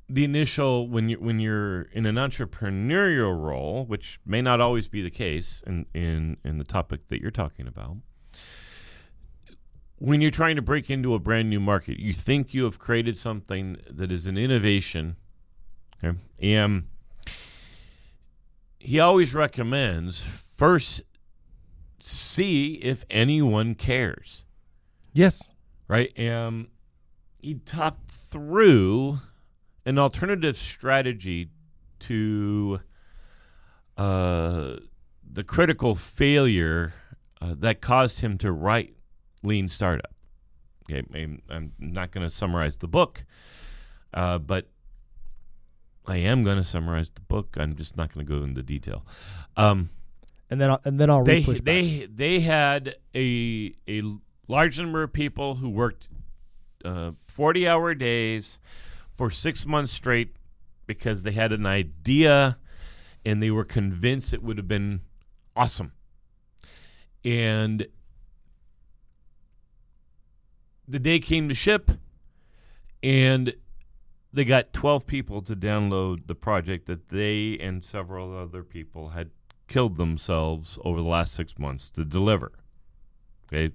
the 0.08 0.24
initial 0.24 0.88
when 0.88 1.08
you 1.08 1.16
when 1.18 1.40
you're 1.40 1.82
in 1.92 2.06
an 2.06 2.16
entrepreneurial 2.16 3.38
role, 3.38 3.86
which 3.86 4.20
may 4.24 4.42
not 4.42 4.60
always 4.60 4.86
be 4.88 5.02
the 5.02 5.10
case 5.10 5.62
in 5.66 5.86
in 5.94 6.36
in 6.44 6.58
the 6.58 6.64
topic 6.64 7.08
that 7.08 7.20
you're 7.20 7.30
talking 7.30 7.66
about. 7.66 7.96
When 10.04 10.20
you're 10.20 10.30
trying 10.30 10.56
to 10.56 10.62
break 10.62 10.90
into 10.90 11.14
a 11.14 11.18
brand 11.18 11.48
new 11.48 11.60
market, 11.60 11.98
you 11.98 12.12
think 12.12 12.52
you 12.52 12.64
have 12.64 12.78
created 12.78 13.16
something 13.16 13.78
that 13.88 14.12
is 14.12 14.26
an 14.26 14.36
innovation. 14.36 15.16
Okay, 16.04 16.18
and 16.42 16.88
he 18.78 19.00
always 19.00 19.32
recommends 19.32 20.22
first 20.22 21.00
see 22.00 22.74
if 22.74 23.06
anyone 23.08 23.74
cares, 23.74 24.44
Yes. 25.14 25.48
right? 25.88 26.12
And 26.18 26.68
he 27.40 27.54
talked 27.54 28.10
through 28.10 29.20
an 29.86 29.98
alternative 29.98 30.58
strategy 30.58 31.48
to 32.00 32.80
uh, 33.96 34.76
the 35.26 35.44
critical 35.44 35.94
failure 35.94 36.92
uh, 37.40 37.54
that 37.56 37.80
caused 37.80 38.20
him 38.20 38.36
to 38.36 38.52
write 38.52 38.93
Lean 39.44 39.68
Startup. 39.68 40.12
Okay, 40.90 41.02
I'm, 41.50 41.72
not 41.78 42.10
going 42.10 42.28
to 42.28 42.34
summarize 42.34 42.76
the 42.76 42.88
book, 42.88 43.24
uh, 44.12 44.38
but 44.38 44.68
I 46.06 46.18
am 46.18 46.44
going 46.44 46.58
to 46.58 46.64
summarize 46.64 47.10
the 47.10 47.22
book. 47.22 47.56
I'm 47.58 47.74
just 47.74 47.96
not 47.96 48.12
going 48.12 48.26
to 48.26 48.30
go 48.30 48.44
into 48.44 48.62
detail. 48.62 49.06
Um, 49.56 49.88
And 50.50 50.60
then 50.60 50.70
I'll, 50.70 50.80
and 50.84 51.00
then 51.00 51.08
I'll 51.08 51.24
they 51.24 51.42
they 51.42 52.06
they 52.12 52.40
had 52.40 52.96
a 53.14 53.74
a 53.88 54.02
large 54.46 54.78
number 54.78 55.02
of 55.02 55.12
people 55.12 55.54
who 55.56 55.70
worked 55.70 56.08
uh, 56.84 57.12
forty 57.26 57.66
hour 57.66 57.94
days 57.94 58.58
for 59.16 59.30
six 59.30 59.64
months 59.64 59.92
straight 59.92 60.36
because 60.86 61.22
they 61.22 61.32
had 61.32 61.50
an 61.52 61.64
idea 61.64 62.58
and 63.24 63.42
they 63.42 63.50
were 63.50 63.64
convinced 63.64 64.34
it 64.34 64.42
would 64.42 64.58
have 64.58 64.68
been 64.68 65.00
awesome. 65.56 65.92
And 67.24 67.86
the 70.86 70.98
day 70.98 71.18
came 71.18 71.48
to 71.48 71.54
ship, 71.54 71.90
and 73.02 73.54
they 74.32 74.44
got 74.44 74.72
12 74.72 75.06
people 75.06 75.42
to 75.42 75.54
download 75.54 76.26
the 76.26 76.34
project 76.34 76.86
that 76.86 77.08
they 77.08 77.56
and 77.58 77.84
several 77.84 78.36
other 78.36 78.62
people 78.62 79.10
had 79.10 79.30
killed 79.68 79.96
themselves 79.96 80.78
over 80.84 81.00
the 81.00 81.08
last 81.08 81.34
six 81.34 81.58
months 81.58 81.88
to 81.90 82.04
deliver. 82.04 82.52
Okay. 83.46 83.72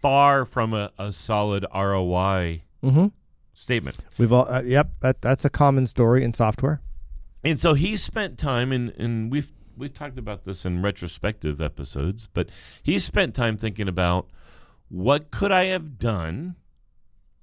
Far 0.00 0.44
from 0.44 0.74
a, 0.74 0.90
a 0.98 1.12
solid 1.12 1.64
ROI 1.72 2.62
mm-hmm. 2.82 3.06
statement. 3.54 3.98
We've 4.18 4.32
all. 4.32 4.48
Uh, 4.48 4.62
yep. 4.62 4.90
That 5.00 5.22
that's 5.22 5.44
a 5.44 5.50
common 5.50 5.86
story 5.86 6.24
in 6.24 6.34
software. 6.34 6.80
And 7.44 7.58
so 7.58 7.74
he 7.74 7.96
spent 7.96 8.38
time 8.38 8.72
and 8.72 8.90
and 8.98 9.30
we've 9.30 9.52
we've 9.76 9.94
talked 9.94 10.18
about 10.18 10.44
this 10.44 10.64
in 10.64 10.82
retrospective 10.82 11.60
episodes, 11.60 12.28
but 12.32 12.48
he 12.82 12.98
spent 12.98 13.34
time 13.34 13.56
thinking 13.56 13.88
about 13.88 14.28
what 14.92 15.30
could 15.30 15.50
I 15.50 15.64
have 15.64 15.98
done 15.98 16.56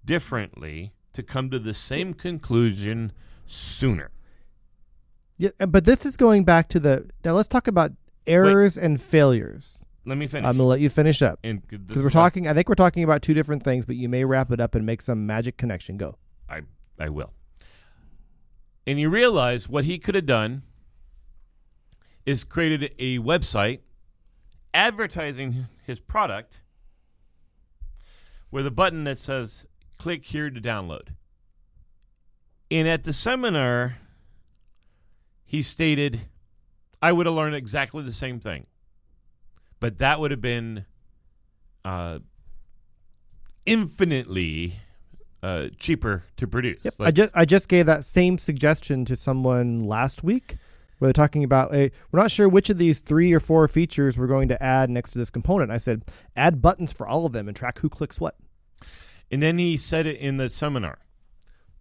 differently 0.06 0.94
to 1.14 1.24
come 1.24 1.50
to 1.50 1.58
the 1.58 1.74
same 1.74 2.14
conclusion 2.14 3.12
sooner. 3.48 4.12
Yeah. 5.38 5.50
uh, 5.60 5.66
But 5.66 5.86
this 5.86 6.06
is 6.06 6.16
going 6.16 6.44
back 6.44 6.70
to 6.70 6.80
the. 6.80 7.10
Now 7.26 7.34
let's 7.34 7.48
talk 7.48 7.68
about 7.68 7.92
errors 8.28 8.78
and 8.78 9.02
failures. 9.02 9.80
Let 10.06 10.18
me 10.18 10.28
finish. 10.28 10.48
I'm 10.48 10.58
gonna 10.58 10.68
let 10.70 10.80
you 10.80 10.90
finish 10.90 11.22
up 11.22 11.40
because 11.42 12.04
we're 12.04 12.10
talking. 12.10 12.48
I 12.48 12.54
think 12.54 12.70
we're 12.70 12.76
talking 12.76 13.04
about 13.04 13.24
two 13.24 13.34
different 13.34 13.64
things, 13.64 13.86
but 13.86 13.96
you 13.96 14.08
may 14.08 14.24
wrap 14.24 14.52
it 14.52 14.60
up 14.60 14.76
and 14.76 14.86
make 14.86 15.02
some 15.02 15.26
magic 15.26 15.58
connection. 15.58 15.98
Go. 15.98 16.16
I 16.48 16.62
I 17.00 17.10
will. 17.10 17.34
And 18.86 19.00
you 19.00 19.10
realize 19.10 19.68
what 19.68 19.86
he 19.86 19.98
could 20.00 20.16
have 20.16 20.26
done 20.26 20.62
is 22.26 22.44
created 22.44 22.94
a 23.00 23.20
website 23.20 23.80
advertising 24.74 25.68
his 25.86 26.00
product 26.00 26.62
with 28.52 28.66
a 28.66 28.72
button 28.72 29.04
that 29.06 29.18
says 29.18 29.66
click 29.98 30.26
here 30.26 30.50
to 30.50 30.62
download. 30.62 31.10
And 32.72 32.88
at 32.88 33.04
the 33.04 33.14
seminar 33.14 33.98
he 35.46 35.62
stated 35.62 36.22
I 37.02 37.12
would 37.12 37.26
have 37.26 37.36
learned 37.36 37.56
exactly 37.56 38.04
the 38.04 38.14
same 38.14 38.40
thing. 38.40 38.68
But 39.80 40.00
that 40.00 40.20
would 40.20 40.32
have 40.32 40.42
been 40.42 40.86
uh, 41.86 42.20
infinitely 43.66 44.80
uh, 45.42 45.68
cheaper 45.78 46.24
to 46.38 46.48
produce. 46.48 46.80
Yep. 46.84 46.94
I 47.00 47.04
Like, 47.04 47.14
just 47.16 47.32
I 47.34 47.46
just 47.46 47.70
gave 47.70 47.86
that 47.86 48.04
same 48.04 48.38
suggestion 48.38 49.06
to 49.06 49.16
someone 49.16 49.86
last 49.86 50.24
week. 50.24 50.58
Where 51.00 51.08
they're 51.08 51.14
talking 51.14 51.44
about 51.44 51.74
a, 51.74 51.92
we're 52.12 52.20
not 52.20 52.30
sure 52.30 52.48
which 52.48 52.70
of 52.70 52.78
these 52.78 53.00
three 53.00 53.34
or 53.34 53.40
four 53.40 53.68
features 53.68 54.18
we're 54.18 54.28
going 54.28 54.50
to 54.50 54.62
add 54.62 54.90
next 54.90 55.12
to 55.12 55.18
this 55.18 55.30
component. 55.30 55.72
I 55.72 55.78
said 55.78 56.04
add 56.36 56.62
buttons 56.62 56.94
for 56.94 57.08
all 57.08 57.26
of 57.26 57.32
them 57.32 57.48
and 57.48 57.56
track 57.56 57.80
who 57.80 57.90
clicks 57.90 58.20
what. 58.20 58.36
and 59.32 59.42
then 59.42 59.58
he 59.58 59.78
said 59.78 60.06
it 60.06 60.18
in 60.18 60.38
the 60.38 60.50
seminar. 60.50 61.00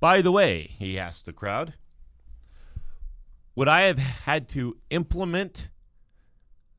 By 0.01 0.23
the 0.23 0.31
way, 0.31 0.77
he 0.79 0.99
asked 0.99 1.27
the 1.27 1.33
crowd, 1.33 1.75
would 3.57 3.67
I 3.67 3.83
have 3.83 3.99
had 3.99 4.49
to 4.51 4.77
implement 4.91 5.71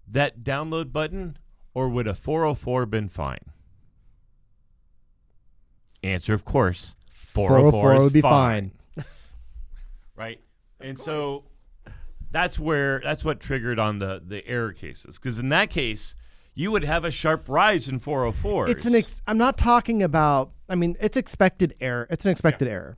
that 0.07 0.41
download 0.43 0.93
button, 0.93 1.37
or 1.73 1.89
would 1.89 2.07
a 2.07 2.15
404 2.15 2.85
been 2.85 3.09
fine? 3.09 3.39
Answer, 6.01 6.33
of 6.33 6.45
course, 6.45 6.95
404, 7.07 7.71
404 7.71 7.93
is 7.93 7.99
oh 7.99 8.03
would 8.05 8.13
be 8.13 8.21
fine. 8.21 8.71
fine. 8.95 9.05
right? 10.15 10.39
And 10.79 10.97
so 10.97 11.43
that's 12.31 12.59
where 12.59 12.99
that's 13.03 13.23
what 13.25 13.39
triggered 13.39 13.79
on 13.79 13.99
the 13.99 14.21
the 14.25 14.45
error 14.47 14.73
cases 14.73 15.17
because 15.17 15.39
in 15.39 15.49
that 15.49 15.69
case 15.69 16.15
you 16.59 16.71
would 16.71 16.83
have 16.83 17.05
a 17.05 17.11
sharp 17.11 17.47
rise 17.47 17.87
in 17.87 17.99
404. 17.99 18.69
It's 18.69 18.85
an. 18.85 18.93
Ex- 18.93 19.21
I'm 19.25 19.37
not 19.37 19.57
talking 19.57 20.03
about. 20.03 20.51
I 20.67 20.75
mean, 20.75 20.97
it's 20.99 21.15
expected 21.15 21.73
error. 21.79 22.05
It's 22.09 22.25
an 22.25 22.31
expected 22.31 22.67
error. 22.67 22.97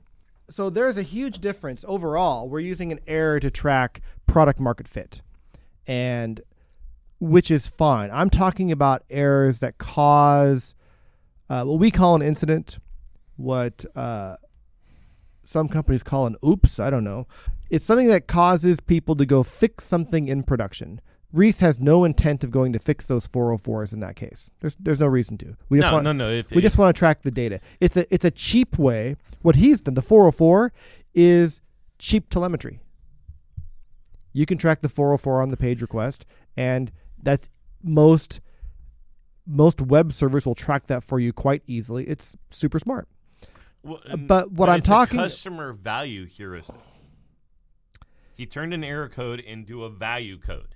So 0.50 0.68
there's 0.68 0.96
a 0.96 1.02
huge 1.02 1.38
difference 1.38 1.84
overall. 1.86 2.48
We're 2.48 2.58
using 2.58 2.90
an 2.90 2.98
error 3.06 3.38
to 3.38 3.52
track 3.52 4.00
product 4.26 4.58
market 4.58 4.88
fit, 4.88 5.22
and 5.86 6.40
which 7.20 7.52
is 7.52 7.68
fine. 7.68 8.10
I'm 8.12 8.30
talking 8.30 8.72
about 8.72 9.04
errors 9.08 9.60
that 9.60 9.78
cause 9.78 10.74
uh, 11.48 11.64
what 11.64 11.78
we 11.78 11.92
call 11.92 12.16
an 12.16 12.22
incident, 12.22 12.78
what 13.36 13.84
uh, 13.94 14.38
some 15.44 15.68
companies 15.68 16.02
call 16.02 16.26
an 16.26 16.34
oops. 16.44 16.80
I 16.80 16.90
don't 16.90 17.04
know. 17.04 17.28
It's 17.72 17.86
something 17.86 18.08
that 18.08 18.28
causes 18.28 18.80
people 18.80 19.16
to 19.16 19.24
go 19.24 19.42
fix 19.42 19.84
something 19.84 20.28
in 20.28 20.42
production. 20.42 21.00
Ries 21.32 21.60
has 21.60 21.80
no 21.80 22.04
intent 22.04 22.44
of 22.44 22.50
going 22.50 22.74
to 22.74 22.78
fix 22.78 23.06
those 23.06 23.26
404s 23.26 23.94
in 23.94 24.00
that 24.00 24.14
case. 24.14 24.50
There's 24.60 24.76
there's 24.76 25.00
no 25.00 25.06
reason 25.06 25.38
to. 25.38 25.56
We 25.70 25.78
just 25.78 25.88
no, 25.88 25.94
want 25.94 26.04
no, 26.04 26.12
no. 26.12 26.28
If, 26.28 26.50
we 26.50 26.60
just 26.60 26.76
want 26.76 26.94
to 26.94 26.98
track 26.98 27.22
the 27.22 27.30
data. 27.30 27.60
It's 27.80 27.96
a 27.96 28.04
it's 28.12 28.26
a 28.26 28.30
cheap 28.30 28.78
way. 28.78 29.16
What 29.40 29.56
he's 29.56 29.80
done, 29.80 29.94
the 29.94 30.02
404 30.02 30.70
is 31.14 31.62
cheap 31.98 32.28
telemetry. 32.28 32.80
You 34.34 34.44
can 34.44 34.58
track 34.58 34.82
the 34.82 34.90
404 34.90 35.40
on 35.40 35.48
the 35.48 35.56
page 35.56 35.80
request 35.80 36.26
and 36.58 36.92
that's 37.22 37.48
most 37.82 38.40
most 39.46 39.80
web 39.80 40.12
servers 40.12 40.44
will 40.44 40.54
track 40.54 40.88
that 40.88 41.02
for 41.02 41.18
you 41.18 41.32
quite 41.32 41.62
easily. 41.66 42.06
It's 42.06 42.36
super 42.50 42.78
smart. 42.78 43.08
Well, 43.82 44.02
but 44.18 44.52
what 44.52 44.68
I'm 44.68 44.80
it's 44.80 44.88
a 44.88 44.90
talking- 44.90 45.18
customer 45.18 45.72
value 45.72 46.26
heuristic. 46.26 46.76
He 48.42 48.46
turned 48.46 48.74
an 48.74 48.82
error 48.82 49.08
code 49.08 49.38
into 49.38 49.84
a 49.84 49.88
value 49.88 50.36
code. 50.36 50.74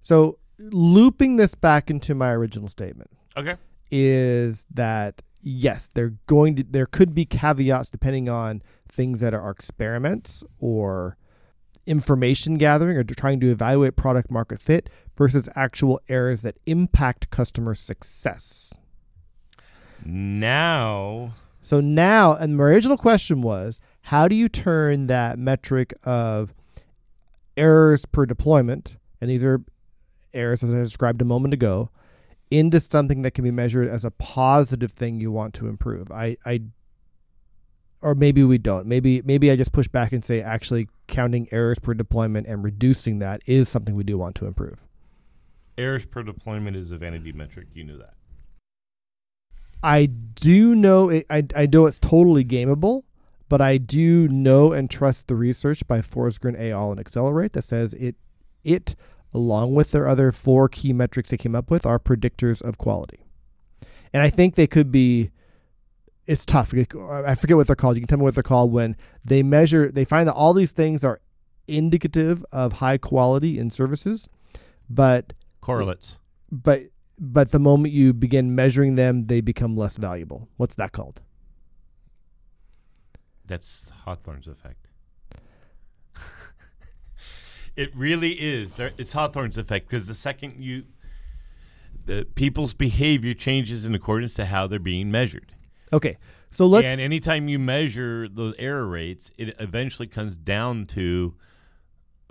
So 0.00 0.40
looping 0.58 1.36
this 1.36 1.54
back 1.54 1.88
into 1.88 2.12
my 2.12 2.32
original 2.32 2.68
statement 2.68 3.08
Okay. 3.36 3.54
is 3.92 4.66
that 4.74 5.22
yes, 5.42 5.88
they're 5.94 6.14
going 6.26 6.56
to 6.56 6.64
there 6.64 6.86
could 6.86 7.14
be 7.14 7.24
caveats 7.24 7.88
depending 7.88 8.28
on 8.28 8.62
things 8.88 9.20
that 9.20 9.32
are 9.32 9.48
experiments 9.48 10.42
or 10.58 11.16
information 11.86 12.54
gathering 12.54 12.96
or 12.96 13.04
trying 13.04 13.38
to 13.38 13.52
evaluate 13.52 13.94
product 13.94 14.28
market 14.28 14.58
fit 14.58 14.90
versus 15.16 15.48
actual 15.54 16.00
errors 16.08 16.42
that 16.42 16.56
impact 16.66 17.30
customer 17.30 17.74
success. 17.74 18.72
Now, 20.04 21.30
So 21.62 21.80
now, 21.80 22.32
and 22.34 22.56
my 22.56 22.64
original 22.64 22.96
question 22.96 23.40
was, 23.40 23.78
how 24.02 24.28
do 24.28 24.34
you 24.34 24.48
turn 24.48 25.06
that 25.06 25.38
metric 25.38 25.94
of 26.04 26.52
errors 27.56 28.06
per 28.06 28.26
deployment, 28.26 28.96
and 29.20 29.28
these 29.28 29.44
are 29.44 29.62
errors 30.32 30.62
as 30.62 30.72
I 30.72 30.78
described 30.78 31.20
a 31.22 31.24
moment 31.24 31.54
ago, 31.54 31.90
into 32.50 32.80
something 32.80 33.22
that 33.22 33.32
can 33.32 33.44
be 33.44 33.50
measured 33.50 33.88
as 33.88 34.04
a 34.04 34.10
positive 34.10 34.92
thing 34.92 35.20
you 35.20 35.30
want 35.30 35.54
to 35.54 35.68
improve? 35.68 36.10
I, 36.10 36.36
I, 36.44 36.62
or 38.02 38.14
maybe 38.14 38.42
we 38.42 38.58
don't. 38.58 38.86
Maybe, 38.86 39.22
maybe 39.22 39.50
I 39.50 39.56
just 39.56 39.72
push 39.72 39.86
back 39.86 40.12
and 40.12 40.24
say 40.24 40.40
actually 40.40 40.88
counting 41.06 41.46
errors 41.52 41.78
per 41.78 41.94
deployment 41.94 42.46
and 42.46 42.64
reducing 42.64 43.18
that 43.20 43.42
is 43.46 43.68
something 43.68 43.94
we 43.94 44.04
do 44.04 44.16
want 44.18 44.34
to 44.36 44.46
improve. 44.46 44.86
errors 45.80 46.04
per 46.04 46.22
deployment 46.22 46.76
is 46.76 46.90
a 46.90 46.98
vanity 46.98 47.32
metric. 47.32 47.66
You 47.74 47.84
knew 47.84 47.98
that. 47.98 48.14
I 49.82 50.06
do 50.06 50.74
know 50.74 51.08
it, 51.08 51.26
I, 51.30 51.44
I 51.56 51.66
know 51.66 51.86
it's 51.86 51.98
totally 51.98 52.44
gameable, 52.44 53.04
but 53.50 53.60
I 53.60 53.78
do 53.78 54.28
know 54.28 54.72
and 54.72 54.88
trust 54.88 55.26
the 55.26 55.34
research 55.34 55.86
by 55.88 56.00
Forsgren, 56.00 56.58
Ayal, 56.58 56.92
and 56.92 57.00
Accelerate 57.00 57.52
that 57.52 57.64
says 57.64 57.92
it 57.94 58.14
it 58.62 58.94
along 59.34 59.74
with 59.74 59.90
their 59.90 60.06
other 60.06 60.30
four 60.30 60.68
key 60.68 60.92
metrics 60.92 61.30
they 61.30 61.36
came 61.36 61.56
up 61.56 61.68
with 61.68 61.84
are 61.84 61.98
predictors 61.98 62.62
of 62.62 62.78
quality. 62.78 63.26
And 64.12 64.22
I 64.22 64.30
think 64.30 64.54
they 64.54 64.68
could 64.68 64.92
be 64.92 65.32
it's 66.26 66.46
tough. 66.46 66.72
I 66.72 67.34
forget 67.34 67.56
what 67.56 67.66
they're 67.66 67.74
called. 67.74 67.96
You 67.96 68.02
can 68.02 68.08
tell 68.08 68.18
me 68.18 68.22
what 68.22 68.34
they're 68.34 68.42
called 68.44 68.72
when 68.72 68.96
they 69.24 69.42
measure 69.42 69.90
they 69.90 70.04
find 70.04 70.28
that 70.28 70.34
all 70.34 70.54
these 70.54 70.72
things 70.72 71.02
are 71.02 71.20
indicative 71.66 72.44
of 72.52 72.74
high 72.74 72.98
quality 72.98 73.58
in 73.58 73.72
services, 73.72 74.28
but 74.88 75.32
Correlates. 75.60 76.18
but 76.52 76.82
but 77.18 77.50
the 77.50 77.58
moment 77.58 77.92
you 77.92 78.12
begin 78.12 78.54
measuring 78.54 78.94
them, 78.94 79.26
they 79.26 79.40
become 79.40 79.76
less 79.76 79.96
valuable. 79.96 80.48
What's 80.56 80.76
that 80.76 80.92
called? 80.92 81.20
That's 83.50 83.90
Hawthorne's 84.04 84.46
effect. 84.46 84.86
it 87.76 87.94
really 87.96 88.32
is. 88.32 88.76
There- 88.76 88.92
It's 88.96 89.12
Hawthorne's 89.12 89.58
effect 89.58 89.88
because 89.90 90.06
the 90.06 90.14
second 90.14 90.62
you, 90.62 90.84
the 92.06 92.28
people's 92.36 92.74
behavior 92.74 93.34
changes 93.34 93.86
in 93.86 93.94
accordance 93.94 94.34
to 94.34 94.44
how 94.44 94.68
they're 94.68 94.78
being 94.78 95.10
measured. 95.10 95.52
Okay, 95.92 96.16
so 96.50 96.68
let's 96.68 96.86
and 96.88 97.00
anytime 97.00 97.48
you 97.48 97.58
measure 97.58 98.28
the 98.28 98.54
error 98.56 98.86
rates, 98.86 99.32
it 99.36 99.56
eventually 99.58 100.06
comes 100.06 100.36
down 100.36 100.86
to 100.86 101.34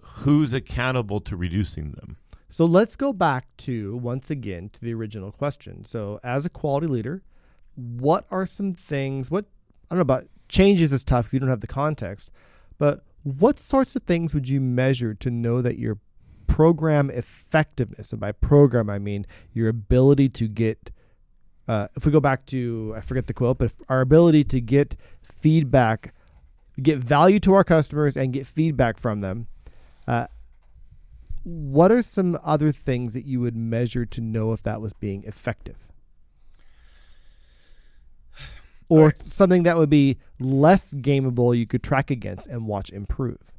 who's 0.01 0.53
accountable 0.53 1.19
to 1.19 1.35
reducing 1.35 1.91
them. 1.91 2.15
so 2.47 2.63
let's 2.63 2.95
go 2.95 3.11
back 3.11 3.45
to 3.57 3.97
once 3.97 4.29
again 4.31 4.69
to 4.69 4.79
the 4.79 4.93
original 4.93 5.33
question. 5.33 5.83
So 5.83 6.21
as 6.23 6.45
a 6.45 6.49
quality 6.49 6.87
leader, 6.87 7.23
what 7.75 8.25
are 8.31 8.45
some 8.45 8.71
things? 8.71 9.29
What 9.29 9.45
I 9.91 9.95
don't 9.95 9.97
know 9.97 10.01
about 10.13 10.27
changes 10.49 10.91
is 10.91 11.03
tough 11.03 11.25
because 11.25 11.33
you 11.33 11.39
don't 11.39 11.49
have 11.49 11.61
the 11.61 11.67
context, 11.67 12.29
but 12.77 13.03
what 13.23 13.59
sorts 13.59 13.95
of 13.95 14.03
things 14.03 14.33
would 14.33 14.49
you 14.49 14.59
measure 14.59 15.13
to 15.13 15.29
know 15.29 15.61
that 15.61 15.77
your 15.77 15.99
program 16.47 17.09
effectiveness, 17.09 18.11
and 18.11 18.19
by 18.19 18.31
program 18.31 18.89
I 18.89 18.99
mean 18.99 19.25
your 19.53 19.69
ability 19.69 20.29
to 20.29 20.47
get 20.47 20.91
uh, 21.67 21.87
if 21.95 22.03
we 22.05 22.11
go 22.11 22.19
back 22.19 22.45
to 22.47 22.93
I 22.97 23.01
forget 23.01 23.27
the 23.27 23.33
quote, 23.33 23.59
but 23.59 23.71
our 23.87 24.01
ability 24.01 24.43
to 24.45 24.59
get 24.59 24.95
feedback, 25.21 26.13
get 26.81 26.97
value 26.97 27.39
to 27.41 27.53
our 27.53 27.63
customers, 27.63 28.17
and 28.17 28.33
get 28.33 28.47
feedback 28.47 28.97
from 28.97 29.21
them. 29.21 29.47
Uh, 30.07 30.27
what 31.43 31.91
are 31.91 32.01
some 32.01 32.37
other 32.43 32.71
things 32.71 33.13
that 33.13 33.25
you 33.25 33.39
would 33.39 33.55
measure 33.55 34.05
to 34.05 34.21
know 34.21 34.51
if 34.51 34.63
that 34.63 34.81
was 34.81 34.93
being 34.93 35.23
effective? 35.25 35.88
Or 38.89 38.99
Alright. 38.99 39.21
something 39.21 39.63
that 39.63 39.77
would 39.77 39.89
be 39.89 40.17
less 40.39 40.93
gameable 40.93 41.55
you 41.55 41.67
could 41.67 41.83
track 41.83 42.09
against 42.11 42.47
and 42.47 42.65
watch 42.65 42.89
improve. 42.89 43.51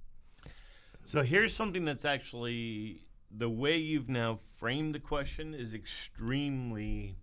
So 1.04 1.22
here's 1.22 1.54
something 1.54 1.84
that's 1.84 2.04
actually 2.04 3.02
the 3.30 3.48
way 3.48 3.76
you've 3.76 4.08
now 4.08 4.40
framed 4.56 4.94
the 4.94 4.98
question 4.98 5.54
is 5.54 5.72
extremely 5.72 7.16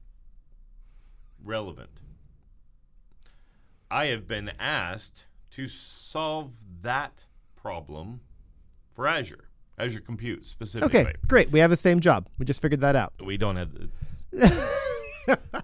relevant. 1.43 2.01
I 3.89 4.05
have 4.05 4.27
been 4.27 4.51
asked 4.59 5.25
to 5.51 5.67
solve 5.67 6.51
that 6.81 7.25
problem 7.55 8.21
for 8.93 9.07
Azure, 9.07 9.49
Azure 9.77 10.01
Compute 10.01 10.45
specifically. 10.45 10.99
Okay, 11.01 11.13
great. 11.27 11.51
We 11.51 11.59
have 11.59 11.69
the 11.69 11.77
same 11.77 11.99
job. 11.99 12.27
We 12.37 12.45
just 12.45 12.61
figured 12.61 12.81
that 12.81 12.95
out. 12.95 13.13
We 13.23 13.37
don't 13.37 13.55
have 13.55 13.69
the. 14.31 15.63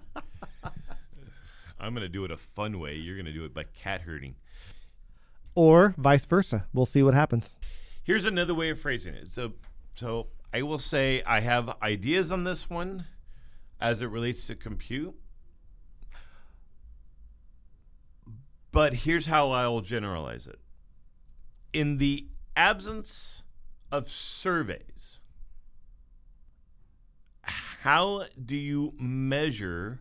I'm 1.84 1.92
going 1.92 2.02
to 2.02 2.08
do 2.08 2.24
it 2.24 2.30
a 2.30 2.36
fun 2.36 2.80
way. 2.80 2.94
You're 2.94 3.16
going 3.16 3.26
to 3.26 3.32
do 3.32 3.44
it 3.44 3.52
by 3.52 3.64
cat 3.64 4.02
herding. 4.02 4.36
Or 5.54 5.94
vice 5.98 6.24
versa. 6.24 6.66
We'll 6.72 6.86
see 6.86 7.02
what 7.02 7.14
happens. 7.14 7.58
Here's 8.02 8.24
another 8.24 8.54
way 8.54 8.70
of 8.70 8.80
phrasing 8.80 9.14
it. 9.14 9.32
So, 9.32 9.52
so 9.94 10.28
I 10.52 10.62
will 10.62 10.78
say 10.78 11.22
I 11.24 11.40
have 11.40 11.76
ideas 11.82 12.32
on 12.32 12.44
this 12.44 12.70
one 12.70 13.06
as 13.80 14.00
it 14.00 14.06
relates 14.06 14.46
to 14.46 14.54
compute. 14.54 15.14
But 18.72 18.94
here's 18.94 19.26
how 19.26 19.50
I 19.50 19.68
will 19.68 19.82
generalize 19.82 20.46
it. 20.46 20.58
In 21.72 21.98
the 21.98 22.26
absence 22.56 23.42
of 23.92 24.10
surveys, 24.10 25.20
how 27.42 28.24
do 28.42 28.56
you 28.56 28.94
measure 28.98 30.00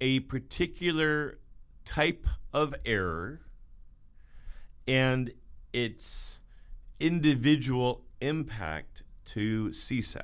a 0.00 0.20
particular 0.20 1.38
type 1.84 2.26
of 2.52 2.74
error 2.84 3.40
and 4.88 5.32
its 5.72 6.40
individual 7.00 8.04
impact 8.20 9.02
to 9.26 9.68
CSAT? 9.70 10.22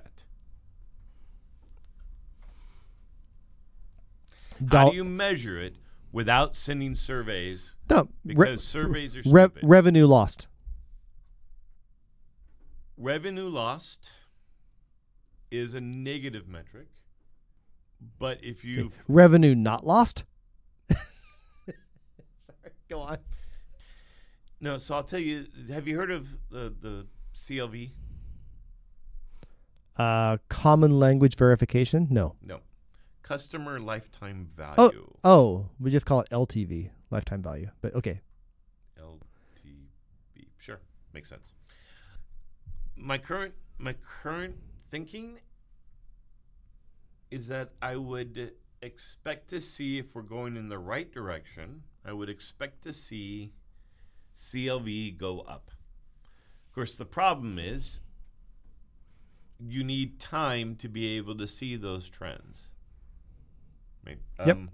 How 4.70 4.90
do 4.90 4.96
you 4.96 5.04
measure 5.04 5.58
it 5.60 5.76
without 6.12 6.54
sending 6.54 6.94
surveys? 6.94 7.74
no, 7.90 8.08
re- 8.24 8.34
Because 8.34 8.64
surveys 8.64 9.16
are 9.16 9.22
stupid. 9.22 9.60
revenue 9.62 10.06
lost. 10.06 10.46
revenue 12.96 13.48
lost 13.48 14.10
is 15.50 15.74
a 15.74 15.80
negative 15.80 16.46
metric. 16.46 16.88
But 18.18 18.42
if 18.42 18.64
you 18.64 18.86
Okay. 18.86 18.94
Revenue 19.08 19.54
not 19.54 19.86
lost. 19.86 20.24
Sorry, 20.90 21.76
go 22.88 23.00
on. 23.00 23.18
no, 24.60 24.78
so 24.78 24.94
I'll 24.94 25.02
tell 25.04 25.18
you. 25.20 25.46
Have 25.70 25.86
you 25.88 25.96
heard 25.96 26.10
of 26.10 26.28
the 26.50 26.74
the 26.80 27.06
CLV? 27.36 27.90
Uh, 29.96 30.38
common 30.48 30.98
language 30.98 31.36
verification. 31.36 32.08
No. 32.10 32.36
No, 32.42 32.60
customer 33.22 33.78
lifetime 33.78 34.48
Oh, 34.78 34.88
value. 34.88 35.12
oh, 35.22 35.66
we 35.78 35.90
just 35.90 36.06
call 36.06 36.20
it 36.20 36.30
LTV, 36.30 36.90
lifetime 37.10 37.42
value. 37.42 37.68
But 37.82 37.94
okay. 37.96 38.20
LTV. 38.98 40.46
Sure, 40.58 40.80
makes 41.12 41.28
sense. 41.28 41.52
My 42.96 43.18
current 43.18 43.54
my 43.78 43.94
current 44.22 44.54
thinking 44.90 45.38
is 47.32 47.48
that 47.48 47.70
I 47.80 47.96
would 47.96 48.52
expect 48.82 49.48
to 49.50 49.60
see 49.60 49.98
if 49.98 50.14
we're 50.14 50.22
going 50.22 50.56
in 50.56 50.68
the 50.68 50.78
right 50.78 51.10
direction. 51.10 51.82
I 52.04 52.12
would 52.12 52.28
expect 52.28 52.82
to 52.84 52.92
see 52.92 53.52
CLV 54.38 55.16
go 55.16 55.40
up. 55.40 55.70
Of 56.68 56.74
course, 56.74 56.96
the 56.96 57.06
problem 57.06 57.58
is 57.58 58.00
you 59.58 59.82
need 59.82 60.20
time 60.20 60.76
to 60.76 60.88
be 60.88 61.16
able 61.16 61.36
to 61.38 61.46
see 61.46 61.76
those 61.76 62.08
trends. 62.08 62.68
Right? 64.04 64.18
Yep. 64.44 64.56
Um, 64.56 64.70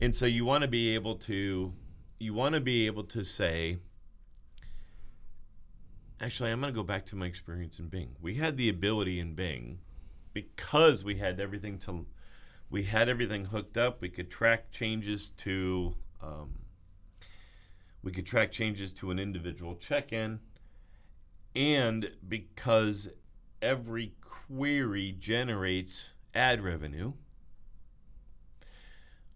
and 0.00 0.14
so 0.14 0.26
you 0.26 0.44
want 0.44 0.62
to 0.62 0.68
be 0.68 0.94
able 0.94 1.16
to 1.16 1.72
you 2.18 2.34
want 2.34 2.54
to 2.54 2.60
be 2.60 2.86
able 2.86 3.04
to 3.04 3.24
say 3.24 3.78
actually 6.20 6.50
i'm 6.50 6.60
going 6.60 6.72
to 6.72 6.76
go 6.76 6.82
back 6.82 7.04
to 7.06 7.16
my 7.16 7.26
experience 7.26 7.78
in 7.78 7.88
bing 7.88 8.16
we 8.20 8.34
had 8.34 8.56
the 8.56 8.68
ability 8.68 9.20
in 9.20 9.34
bing 9.34 9.78
because 10.32 11.04
we 11.04 11.16
had 11.16 11.40
everything 11.40 11.78
to 11.78 12.06
we 12.68 12.84
had 12.84 13.08
everything 13.08 13.46
hooked 13.46 13.76
up 13.76 14.00
we 14.00 14.08
could 14.08 14.30
track 14.30 14.70
changes 14.70 15.30
to 15.36 15.94
um, 16.22 16.50
we 18.02 18.12
could 18.12 18.26
track 18.26 18.50
changes 18.50 18.92
to 18.92 19.10
an 19.10 19.18
individual 19.18 19.76
check-in. 19.76 20.40
And 21.54 22.12
because 22.26 23.10
every 23.60 24.14
query 24.20 25.14
generates 25.18 26.08
ad 26.34 26.62
revenue 26.62 27.12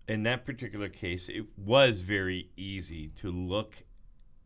in 0.06 0.22
that 0.22 0.44
particular 0.44 0.88
case, 0.88 1.28
it 1.28 1.46
was 1.56 2.00
very 2.00 2.50
easy 2.56 3.08
to 3.08 3.30
look 3.30 3.84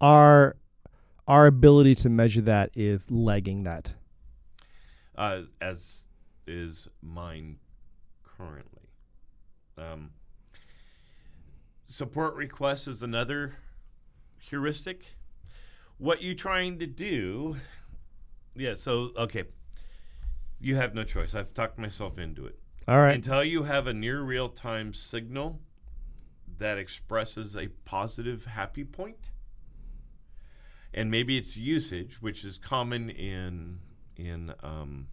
Our 0.00 0.56
our 1.26 1.46
ability 1.46 1.94
to 1.96 2.08
measure 2.10 2.42
that 2.42 2.70
is 2.74 3.10
lagging 3.10 3.64
that. 3.64 3.94
uh, 5.16 5.42
as 5.60 6.04
is 6.46 6.86
mine 7.02 7.56
currently. 8.22 8.90
Um, 9.78 10.10
support 11.88 12.34
requests 12.34 12.86
is 12.86 13.02
another 13.02 13.54
heuristic. 14.50 15.16
What 15.98 16.22
you're 16.22 16.34
trying 16.34 16.78
to 16.80 16.86
do? 16.86 17.56
Yeah. 18.54 18.74
So 18.74 19.10
okay, 19.16 19.44
you 20.60 20.76
have 20.76 20.94
no 20.94 21.04
choice. 21.04 21.34
I've 21.34 21.54
talked 21.54 21.78
myself 21.78 22.18
into 22.18 22.46
it. 22.46 22.58
All 22.86 23.00
right. 23.00 23.14
Until 23.14 23.42
you 23.44 23.64
have 23.64 23.86
a 23.86 23.94
near 23.94 24.22
real 24.22 24.48
time 24.48 24.92
signal 24.92 25.60
that 26.58 26.78
expresses 26.78 27.56
a 27.56 27.68
positive 27.84 28.44
happy 28.46 28.84
point, 28.84 29.30
and 30.92 31.10
maybe 31.10 31.38
it's 31.38 31.56
usage, 31.56 32.20
which 32.20 32.44
is 32.44 32.58
common 32.58 33.10
in 33.10 33.80
in 34.16 34.52
um, 34.62 35.08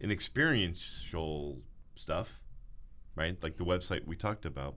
in 0.00 0.10
experiential 0.10 1.60
stuff, 1.94 2.40
right? 3.14 3.40
Like 3.42 3.56
the 3.56 3.64
website 3.64 4.06
we 4.06 4.16
talked 4.16 4.44
about. 4.44 4.76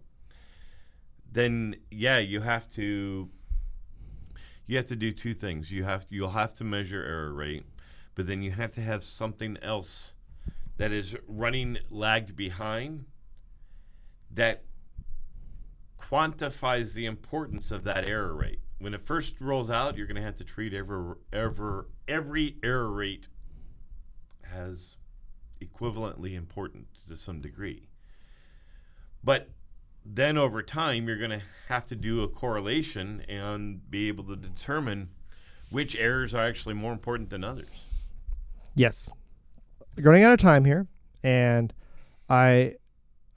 Then 1.32 1.76
yeah, 1.92 2.20
you 2.20 2.42
have 2.42 2.70
to 2.74 3.30
you 4.68 4.78
have 4.78 4.88
to 4.88 4.96
do 4.96 5.12
two 5.12 5.34
things. 5.34 5.72
You 5.72 5.84
have 5.84 6.06
you'll 6.10 6.32
have 6.32 6.54
to 6.56 6.64
measure 6.64 7.04
error 7.04 7.34
rate, 7.34 7.66
but 8.16 8.28
then 8.28 8.42
you 8.42 8.52
have 8.52 8.72
to 8.74 8.82
have 8.82 9.04
something 9.04 9.58
else 9.62 10.14
that 10.78 10.92
is 10.92 11.16
running 11.28 11.78
lagged 11.90 12.36
behind 12.36 13.06
that 14.32 14.64
quantifies 16.00 16.94
the 16.94 17.06
importance 17.06 17.72
of 17.72 17.84
that 17.84 18.08
error 18.10 18.36
rate. 18.36 18.60
When 18.80 18.94
it 18.94 19.06
first 19.06 19.40
rolls 19.40 19.70
out, 19.70 19.98
you're 19.98 20.08
going 20.08 20.18
to 20.18 20.22
have 20.22 20.36
to 20.38 20.44
treat 20.44 20.74
every, 20.74 21.16
ever, 21.32 21.88
every 22.08 22.58
error 22.62 22.92
rate 22.92 23.28
as 24.54 24.98
equivalently 25.62 26.36
important 26.36 26.88
to 27.10 27.16
some 27.16 27.40
degree. 27.40 27.88
But 29.24 29.50
then 30.06 30.38
over 30.38 30.62
time, 30.62 31.08
you're 31.08 31.18
going 31.18 31.32
to 31.32 31.42
have 31.68 31.86
to 31.88 31.96
do 31.96 32.22
a 32.22 32.28
correlation 32.28 33.24
and 33.28 33.90
be 33.90 34.08
able 34.08 34.24
to 34.26 34.36
determine 34.36 35.10
which 35.72 35.96
errors 35.96 36.34
are 36.34 36.46
actually 36.46 36.76
more 36.76 36.94
important 36.94 37.30
than 37.30 37.44
others. 37.44 37.68
Yes. 38.76 39.10
We're 39.98 40.04
running 40.04 40.24
out 40.24 40.34
of 40.34 40.40
time 40.40 40.66
here, 40.66 40.88
and 41.24 41.74
I 42.30 42.76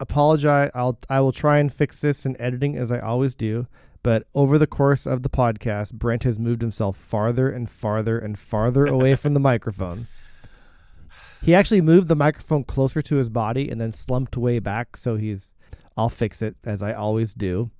apologize. 0.01 0.71
I'll 0.75 0.99
I 1.09 1.21
will 1.21 1.33
try 1.33 1.59
and 1.59 1.73
fix 1.73 2.01
this 2.01 2.27
in 2.27 2.41
editing 2.41 2.77
as 2.77 2.91
I 2.91 2.99
always 2.99 3.35
do. 3.35 3.67
But 4.03 4.27
over 4.35 4.59
the 4.59 4.67
course 4.67 5.07
of 5.07 5.23
the 5.23 5.29
podcast, 5.29 5.95
Brent 5.95 6.23
has 6.23 6.39
moved 6.39 6.63
himself 6.63 6.97
farther 6.97 7.51
and 7.51 7.69
farther 7.69 8.19
and 8.19 8.39
farther 8.39 8.87
away 8.87 9.15
from 9.15 9.35
the 9.35 9.41
microphone. 9.53 10.07
He 11.43 11.55
actually 11.55 11.81
moved 11.81 12.09
the 12.09 12.17
microphone 12.17 12.65
closer 12.65 13.03
to 13.03 13.17
his 13.17 13.29
body 13.29 13.69
and 13.69 13.81
then 13.81 13.93
slumped 13.93 14.37
way 14.37 14.59
back. 14.59 14.97
So 14.97 15.17
he's, 15.17 15.55
I'll 15.99 16.09
fix 16.09 16.41
it 16.41 16.57
as 16.65 16.81
I 16.81 16.93
always 16.93 17.35
do. 17.35 17.71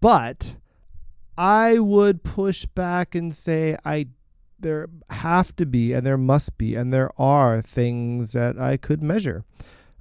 But 0.00 0.54
I 1.36 1.80
would 1.80 2.22
push 2.22 2.64
back 2.64 3.16
and 3.16 3.34
say 3.34 3.76
I 3.84 4.06
there 4.60 4.88
have 5.10 5.54
to 5.56 5.66
be 5.66 5.92
and 5.92 6.06
there 6.06 6.16
must 6.16 6.56
be 6.56 6.76
and 6.76 6.94
there 6.94 7.10
are 7.20 7.60
things 7.60 8.32
that 8.32 8.56
I 8.56 8.76
could 8.76 9.02
measure. 9.02 9.44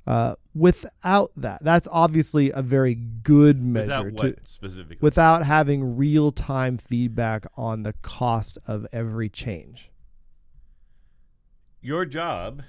Uh, 0.06 0.36
without 0.54 1.32
that, 1.36 1.64
that's 1.64 1.88
obviously 1.92 2.52
a 2.52 2.62
very 2.62 2.94
good 2.94 3.62
measure 3.64 4.12
Without 4.12 4.18
to 4.18 4.36
specifically? 4.44 4.98
without 5.02 5.44
having 5.44 5.98
real 5.98 6.32
time 6.32 6.78
feedback 6.78 7.48
on 7.58 7.82
the 7.82 7.94
cost 8.04 8.60
of 8.68 8.86
every 8.94 9.30
change. 9.30 9.92
Your 11.82 12.06
job 12.06 12.62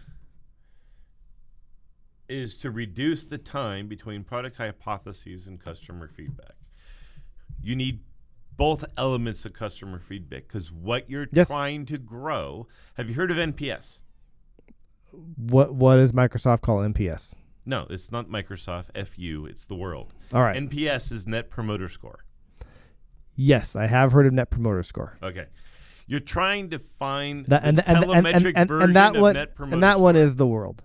is 2.28 2.56
to 2.58 2.70
reduce 2.70 3.24
the 3.24 3.38
time 3.38 3.86
between 3.88 4.24
product 4.24 4.56
hypotheses 4.56 5.46
and 5.46 5.60
customer 5.62 6.08
feedback. 6.08 6.54
You 7.62 7.76
need 7.76 8.00
both 8.56 8.84
elements 8.96 9.44
of 9.44 9.52
customer 9.52 9.98
feedback 9.98 10.46
because 10.48 10.70
what 10.70 11.10
you're 11.10 11.26
Yes. 11.32 11.48
trying 11.48 11.86
to 11.86 11.98
grow. 11.98 12.68
Have 12.94 13.08
you 13.08 13.14
heard 13.14 13.30
of 13.30 13.36
NPS? 13.38 13.98
What 15.36 15.74
what 15.74 15.96
does 15.96 16.12
Microsoft 16.12 16.60
call 16.62 16.78
NPS? 16.78 17.34
No, 17.66 17.86
it's 17.88 18.10
not 18.12 18.28
Microsoft. 18.28 18.86
FU. 19.06 19.46
It's 19.48 19.64
the 19.64 19.74
world. 19.74 20.12
All 20.32 20.42
right. 20.42 20.56
NPS 20.56 21.12
is 21.12 21.26
Net 21.26 21.50
Promoter 21.50 21.88
Score. 21.88 22.24
yes, 23.36 23.74
I 23.74 23.86
have 23.86 24.12
heard 24.12 24.26
of 24.26 24.32
Net 24.32 24.50
Promoter 24.50 24.82
Score. 24.82 25.16
Okay. 25.22 25.46
You're 26.06 26.20
trying 26.20 26.70
to 26.70 26.78
find 26.78 27.46
That 27.46 27.64
and 27.64 27.78
the 27.78 27.88
and, 27.88 28.04
and, 28.04 28.12
and, 28.14 28.26
telemetric 28.26 28.52
and, 28.56 28.68
version 28.68 28.84
and 28.88 28.96
that 28.96 29.16
of 29.16 29.22
one 29.22 29.34
Net 29.34 29.54
Promoter 29.54 29.74
and 29.74 29.82
that 29.82 30.00
one 30.00 30.16
is 30.16 30.36
the 30.36 30.46
world. 30.46 30.82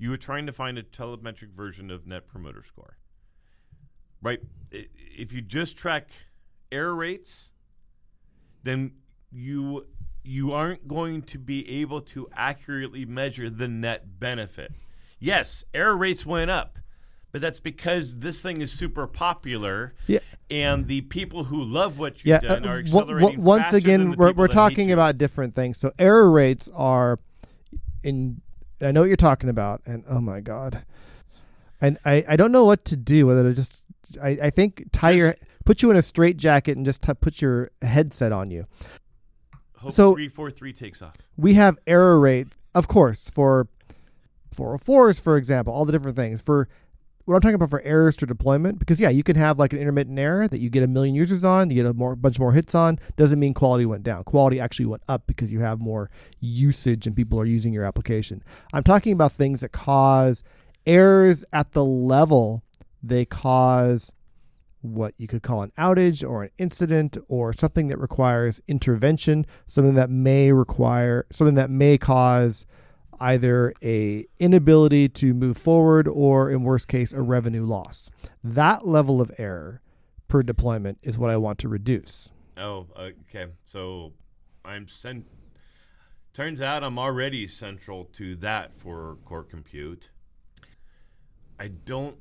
You 0.00 0.08
were 0.10 0.16
trying 0.16 0.46
to 0.46 0.52
find 0.52 0.78
a 0.78 0.82
telemetric 0.82 1.50
version 1.54 1.90
of 1.90 2.06
net 2.06 2.26
promoter 2.26 2.64
score 2.66 2.96
right 4.22 4.40
if 4.72 5.32
you 5.32 5.40
just 5.42 5.76
track 5.76 6.08
error 6.72 6.94
rates 6.96 7.52
then 8.62 8.92
you 9.30 9.86
you 10.22 10.52
aren't 10.52 10.86
going 10.88 11.22
to 11.22 11.38
be 11.38 11.68
able 11.80 12.00
to 12.00 12.28
accurately 12.34 13.04
measure 13.04 13.48
the 13.50 13.68
net 13.68 14.18
benefit 14.18 14.72
yes 15.18 15.64
error 15.74 15.96
rates 15.96 16.24
went 16.26 16.50
up 16.50 16.78
but 17.32 17.40
that's 17.40 17.60
because 17.60 18.16
this 18.18 18.42
thing 18.42 18.60
is 18.60 18.72
super 18.72 19.06
popular 19.06 19.94
Yeah. 20.08 20.18
and 20.50 20.88
the 20.88 21.02
people 21.02 21.44
who 21.44 21.62
love 21.62 21.96
what 21.98 22.16
you've 22.24 22.26
Yeah. 22.26 22.40
done 22.40 22.66
uh, 22.66 22.70
are 22.70 22.82
w- 22.82 22.84
w- 22.84 23.04
accelerating 23.18 23.42
once 23.44 23.72
again, 23.72 24.12
we're 24.16 24.32
we're 24.32 24.48
talking 24.48 24.90
about 24.90 25.16
different 25.16 25.54
things. 25.54 25.78
So 25.78 25.92
error 25.96 26.28
rates 26.28 26.68
are 26.74 27.20
in. 28.02 28.40
I 28.82 28.92
know 28.92 29.00
what 29.00 29.06
you're 29.08 29.16
talking 29.16 29.50
about, 29.50 29.82
and 29.86 30.04
oh 30.08 30.20
my 30.20 30.40
god, 30.40 30.84
and 31.80 31.98
I 32.04 32.24
I 32.28 32.36
don't 32.36 32.52
know 32.52 32.64
what 32.64 32.84
to 32.86 32.96
do 32.96 33.26
whether 33.26 33.42
to 33.44 33.54
just 33.54 33.82
I, 34.22 34.30
I 34.42 34.50
think 34.50 34.86
tie 34.92 35.10
your 35.12 35.36
put 35.64 35.82
you 35.82 35.90
in 35.90 35.96
a 35.96 36.02
straight 36.02 36.36
jacket 36.36 36.76
and 36.76 36.84
just 36.86 37.02
t- 37.02 37.14
put 37.14 37.40
your 37.42 37.70
headset 37.82 38.32
on 38.32 38.50
you. 38.50 38.66
Hope 39.76 39.92
So- 39.92 40.14
343 40.14 40.72
takes 40.72 41.00
off. 41.02 41.14
We 41.36 41.54
have 41.54 41.78
error 41.86 42.18
rate, 42.20 42.48
of 42.74 42.88
course, 42.88 43.30
for 43.30 43.68
404s, 44.54 45.20
for 45.20 45.36
example, 45.36 45.72
all 45.72 45.84
the 45.84 45.92
different 45.92 46.16
things. 46.16 46.40
For 46.42 46.68
what 47.30 47.36
I'm 47.36 47.42
talking 47.42 47.54
about 47.54 47.70
for 47.70 47.80
errors 47.82 48.16
to 48.16 48.26
deployment, 48.26 48.78
because 48.80 49.00
yeah, 49.00 49.08
you 49.08 49.22
can 49.22 49.36
have 49.36 49.58
like 49.58 49.72
an 49.72 49.78
intermittent 49.78 50.18
error 50.18 50.48
that 50.48 50.58
you 50.58 50.68
get 50.68 50.82
a 50.82 50.88
million 50.88 51.14
users 51.14 51.44
on, 51.44 51.70
you 51.70 51.76
get 51.76 51.86
a 51.86 51.94
more 51.94 52.16
bunch 52.16 52.40
more 52.40 52.52
hits 52.52 52.74
on. 52.74 52.98
Doesn't 53.16 53.38
mean 53.38 53.54
quality 53.54 53.86
went 53.86 54.02
down. 54.02 54.24
Quality 54.24 54.58
actually 54.58 54.86
went 54.86 55.04
up 55.08 55.26
because 55.26 55.52
you 55.52 55.60
have 55.60 55.80
more 55.80 56.10
usage 56.40 57.06
and 57.06 57.14
people 57.14 57.38
are 57.40 57.46
using 57.46 57.72
your 57.72 57.84
application. 57.84 58.42
I'm 58.72 58.82
talking 58.82 59.12
about 59.12 59.32
things 59.32 59.60
that 59.60 59.70
cause 59.70 60.42
errors 60.86 61.44
at 61.52 61.72
the 61.72 61.84
level 61.84 62.62
they 63.02 63.24
cause 63.24 64.10
what 64.82 65.14
you 65.18 65.28
could 65.28 65.42
call 65.42 65.62
an 65.62 65.72
outage 65.78 66.28
or 66.28 66.44
an 66.44 66.50
incident 66.58 67.16
or 67.28 67.52
something 67.52 67.88
that 67.88 67.98
requires 67.98 68.60
intervention, 68.66 69.46
something 69.66 69.94
that 69.94 70.10
may 70.10 70.52
require 70.52 71.26
something 71.30 71.54
that 71.54 71.70
may 71.70 71.98
cause 71.98 72.66
either 73.20 73.74
a 73.82 74.26
inability 74.38 75.08
to 75.08 75.34
move 75.34 75.56
forward 75.56 76.08
or 76.08 76.50
in 76.50 76.62
worst 76.62 76.88
case 76.88 77.12
a 77.12 77.20
revenue 77.20 77.64
loss. 77.64 78.10
That 78.42 78.86
level 78.86 79.20
of 79.20 79.30
error 79.38 79.82
per 80.28 80.42
deployment 80.42 80.98
is 81.02 81.18
what 81.18 81.30
I 81.30 81.36
want 81.36 81.58
to 81.58 81.68
reduce. 81.68 82.32
Oh, 82.56 82.86
okay. 82.98 83.46
So 83.66 84.12
I'm 84.64 84.88
sent. 84.88 85.26
Turns 86.32 86.62
out 86.62 86.82
I'm 86.84 86.98
already 86.98 87.48
central 87.48 88.04
to 88.14 88.36
that 88.36 88.72
for 88.78 89.18
core 89.24 89.44
compute. 89.44 90.10
I 91.58 91.68
don't. 91.68 92.16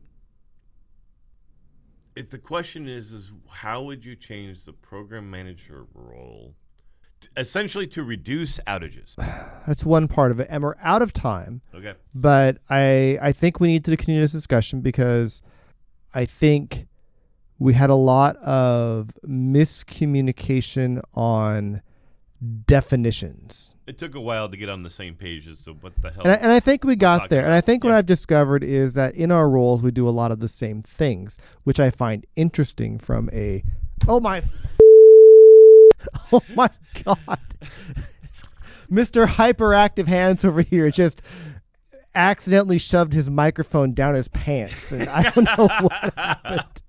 If 2.15 2.29
the 2.31 2.37
question 2.37 2.89
is, 2.89 3.13
is 3.13 3.31
how 3.47 3.83
would 3.83 4.03
you 4.03 4.15
change 4.15 4.65
the 4.65 4.73
program 4.73 5.29
manager 5.29 5.85
role, 5.93 6.55
essentially 7.35 7.87
to 7.87 8.03
reduce 8.03 8.59
outages? 8.67 9.15
That's 9.67 9.85
one 9.85 10.07
part 10.07 10.31
of 10.31 10.39
it. 10.39 10.47
And 10.49 10.63
we're 10.63 10.75
out 10.81 11.01
of 11.01 11.13
time. 11.13 11.61
Okay. 11.73 11.93
but 12.13 12.57
I 12.69 13.17
I 13.21 13.31
think 13.31 13.59
we 13.59 13.67
need 13.67 13.85
to 13.85 13.95
continue 13.97 14.21
this 14.21 14.31
discussion 14.31 14.81
because 14.81 15.41
I 16.13 16.25
think 16.25 16.87
we 17.59 17.73
had 17.73 17.89
a 17.89 17.95
lot 17.95 18.37
of 18.37 19.11
miscommunication 19.25 21.01
on 21.13 21.81
definitions. 22.65 23.75
It 23.85 23.97
took 23.97 24.15
a 24.15 24.21
while 24.21 24.47
to 24.47 24.55
get 24.55 24.69
on 24.69 24.83
the 24.83 24.89
same 24.89 25.15
page 25.15 25.47
as 25.47 25.65
to 25.65 25.73
what 25.73 26.01
the 26.01 26.11
hell. 26.11 26.21
And 26.23 26.31
I, 26.31 26.35
and 26.35 26.51
I 26.51 26.59
think 26.59 26.83
we 26.83 26.95
got 26.95 27.29
there. 27.29 27.43
And 27.43 27.51
I 27.51 27.57
about. 27.57 27.65
think 27.65 27.83
what 27.83 27.93
I've 27.93 28.05
discovered 28.05 28.63
is 28.63 28.93
that 28.93 29.15
in 29.15 29.31
our 29.31 29.49
roles 29.49 29.81
we 29.81 29.91
do 29.91 30.07
a 30.07 30.11
lot 30.11 30.31
of 30.31 30.39
the 30.39 30.47
same 30.47 30.81
things, 30.81 31.37
which 31.63 31.79
I 31.79 31.89
find 31.89 32.25
interesting 32.35 32.97
from 32.97 33.29
a 33.33 33.63
oh 34.07 34.19
my 34.19 34.41
oh 36.31 36.41
my 36.55 36.69
god. 37.03 37.39
Mr. 38.91 39.27
Hyperactive 39.27 40.07
Hands 40.07 40.43
over 40.43 40.61
here 40.61 40.89
just 40.89 41.21
accidentally 42.15 42.79
shoved 42.79 43.13
his 43.13 43.29
microphone 43.29 43.93
down 43.93 44.15
his 44.15 44.27
pants 44.29 44.91
and 44.91 45.07
I 45.07 45.29
don't 45.29 45.45
know 45.45 45.67
what 45.81 46.13
happened. 46.17 46.81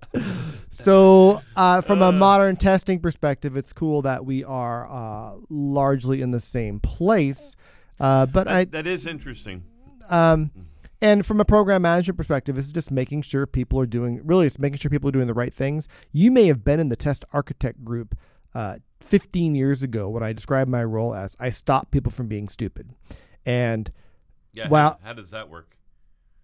So, 0.69 1.41
uh, 1.55 1.81
from 1.81 2.01
a 2.01 2.11
modern 2.11 2.55
testing 2.55 2.99
perspective, 2.99 3.55
it's 3.55 3.71
cool 3.71 4.01
that 4.01 4.25
we 4.25 4.43
are 4.43 4.89
uh, 4.89 5.35
largely 5.49 6.21
in 6.21 6.31
the 6.31 6.39
same 6.39 6.79
place. 6.79 7.55
Uh, 7.99 8.25
but 8.25 8.47
I, 8.47 8.65
that, 8.65 8.71
that 8.71 8.87
is 8.87 9.05
interesting. 9.05 9.63
um, 10.09 10.51
and 11.01 11.25
from 11.25 11.39
a 11.39 11.45
program 11.45 11.81
management 11.81 12.17
perspective, 12.17 12.57
it's 12.57 12.71
just 12.71 12.91
making 12.91 13.23
sure 13.23 13.45
people 13.47 13.79
are 13.79 13.85
doing 13.85 14.21
really 14.23 14.47
it's 14.47 14.59
making 14.59 14.79
sure 14.79 14.89
people 14.89 15.09
are 15.09 15.13
doing 15.13 15.27
the 15.27 15.33
right 15.33 15.53
things. 15.53 15.87
You 16.11 16.29
may 16.31 16.47
have 16.47 16.63
been 16.63 16.79
in 16.79 16.89
the 16.89 16.95
test 16.95 17.25
architect 17.33 17.83
group 17.83 18.15
uh, 18.53 18.77
15 19.01 19.55
years 19.55 19.83
ago 19.83 20.09
when 20.09 20.23
I 20.23 20.33
described 20.33 20.69
my 20.69 20.83
role 20.83 21.13
as 21.13 21.35
I 21.39 21.49
stop 21.49 21.91
people 21.91 22.11
from 22.11 22.27
being 22.27 22.47
stupid, 22.47 22.91
and 23.45 23.89
Yeah. 24.53 24.67
Well- 24.69 24.99
how, 25.01 25.07
how 25.09 25.13
does 25.13 25.31
that 25.31 25.49
work? 25.49 25.75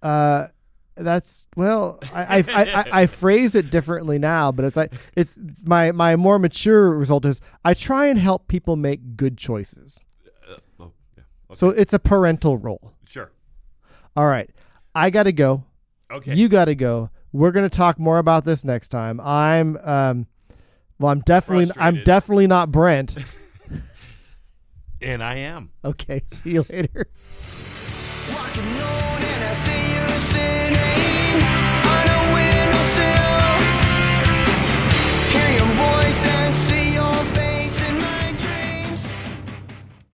uh, 0.01 0.47
that's 0.99 1.45
well, 1.55 1.99
I 2.11 2.37
I, 2.39 2.43
I, 2.47 2.63
I 2.63 3.01
I 3.03 3.05
phrase 3.21 3.53
it 3.53 3.69
differently 3.69 4.17
now, 4.17 4.51
but 4.51 4.65
it's 4.65 4.75
like 4.75 4.93
it's 5.15 5.37
my 5.63 5.91
my 5.91 6.15
more 6.15 6.39
mature 6.39 6.89
result 6.97 7.23
is 7.25 7.39
I 7.63 7.75
try 7.75 8.07
and 8.07 8.17
help 8.17 8.47
people 8.47 8.75
make 8.75 9.15
good 9.15 9.37
choices. 9.37 10.03
Uh, 10.49 10.55
oh, 10.79 10.91
yeah. 11.15 11.23
Okay. 11.51 11.55
So 11.59 11.69
it's 11.69 11.93
a 11.93 11.99
parental 11.99 12.57
role. 12.57 12.93
sure. 13.07 13.31
All 14.15 14.25
right, 14.25 14.49
I 14.95 15.11
got 15.11 15.23
to 15.23 15.31
go. 15.31 15.65
Okay. 16.09 16.33
You 16.33 16.47
got 16.49 16.65
to 16.65 16.73
go. 16.73 17.11
We're 17.31 17.51
going 17.51 17.69
to 17.69 17.77
talk 17.77 17.99
more 17.99 18.17
about 18.17 18.43
this 18.45 18.63
next 18.63 18.87
time. 18.87 19.19
I'm 19.19 19.77
um 19.83 20.25
well 20.99 21.11
I'm 21.11 21.21
definitely 21.21 21.71
I'm 21.77 22.03
definitely 22.03 22.47
not 22.47 22.71
Brent. 22.71 23.17
and 25.01 25.23
I 25.23 25.35
am. 25.35 25.71
Okay, 25.83 26.23
see 26.31 26.51
you 26.51 26.65
later. 26.69 27.07
Walking 28.29 28.81
on 28.81 29.06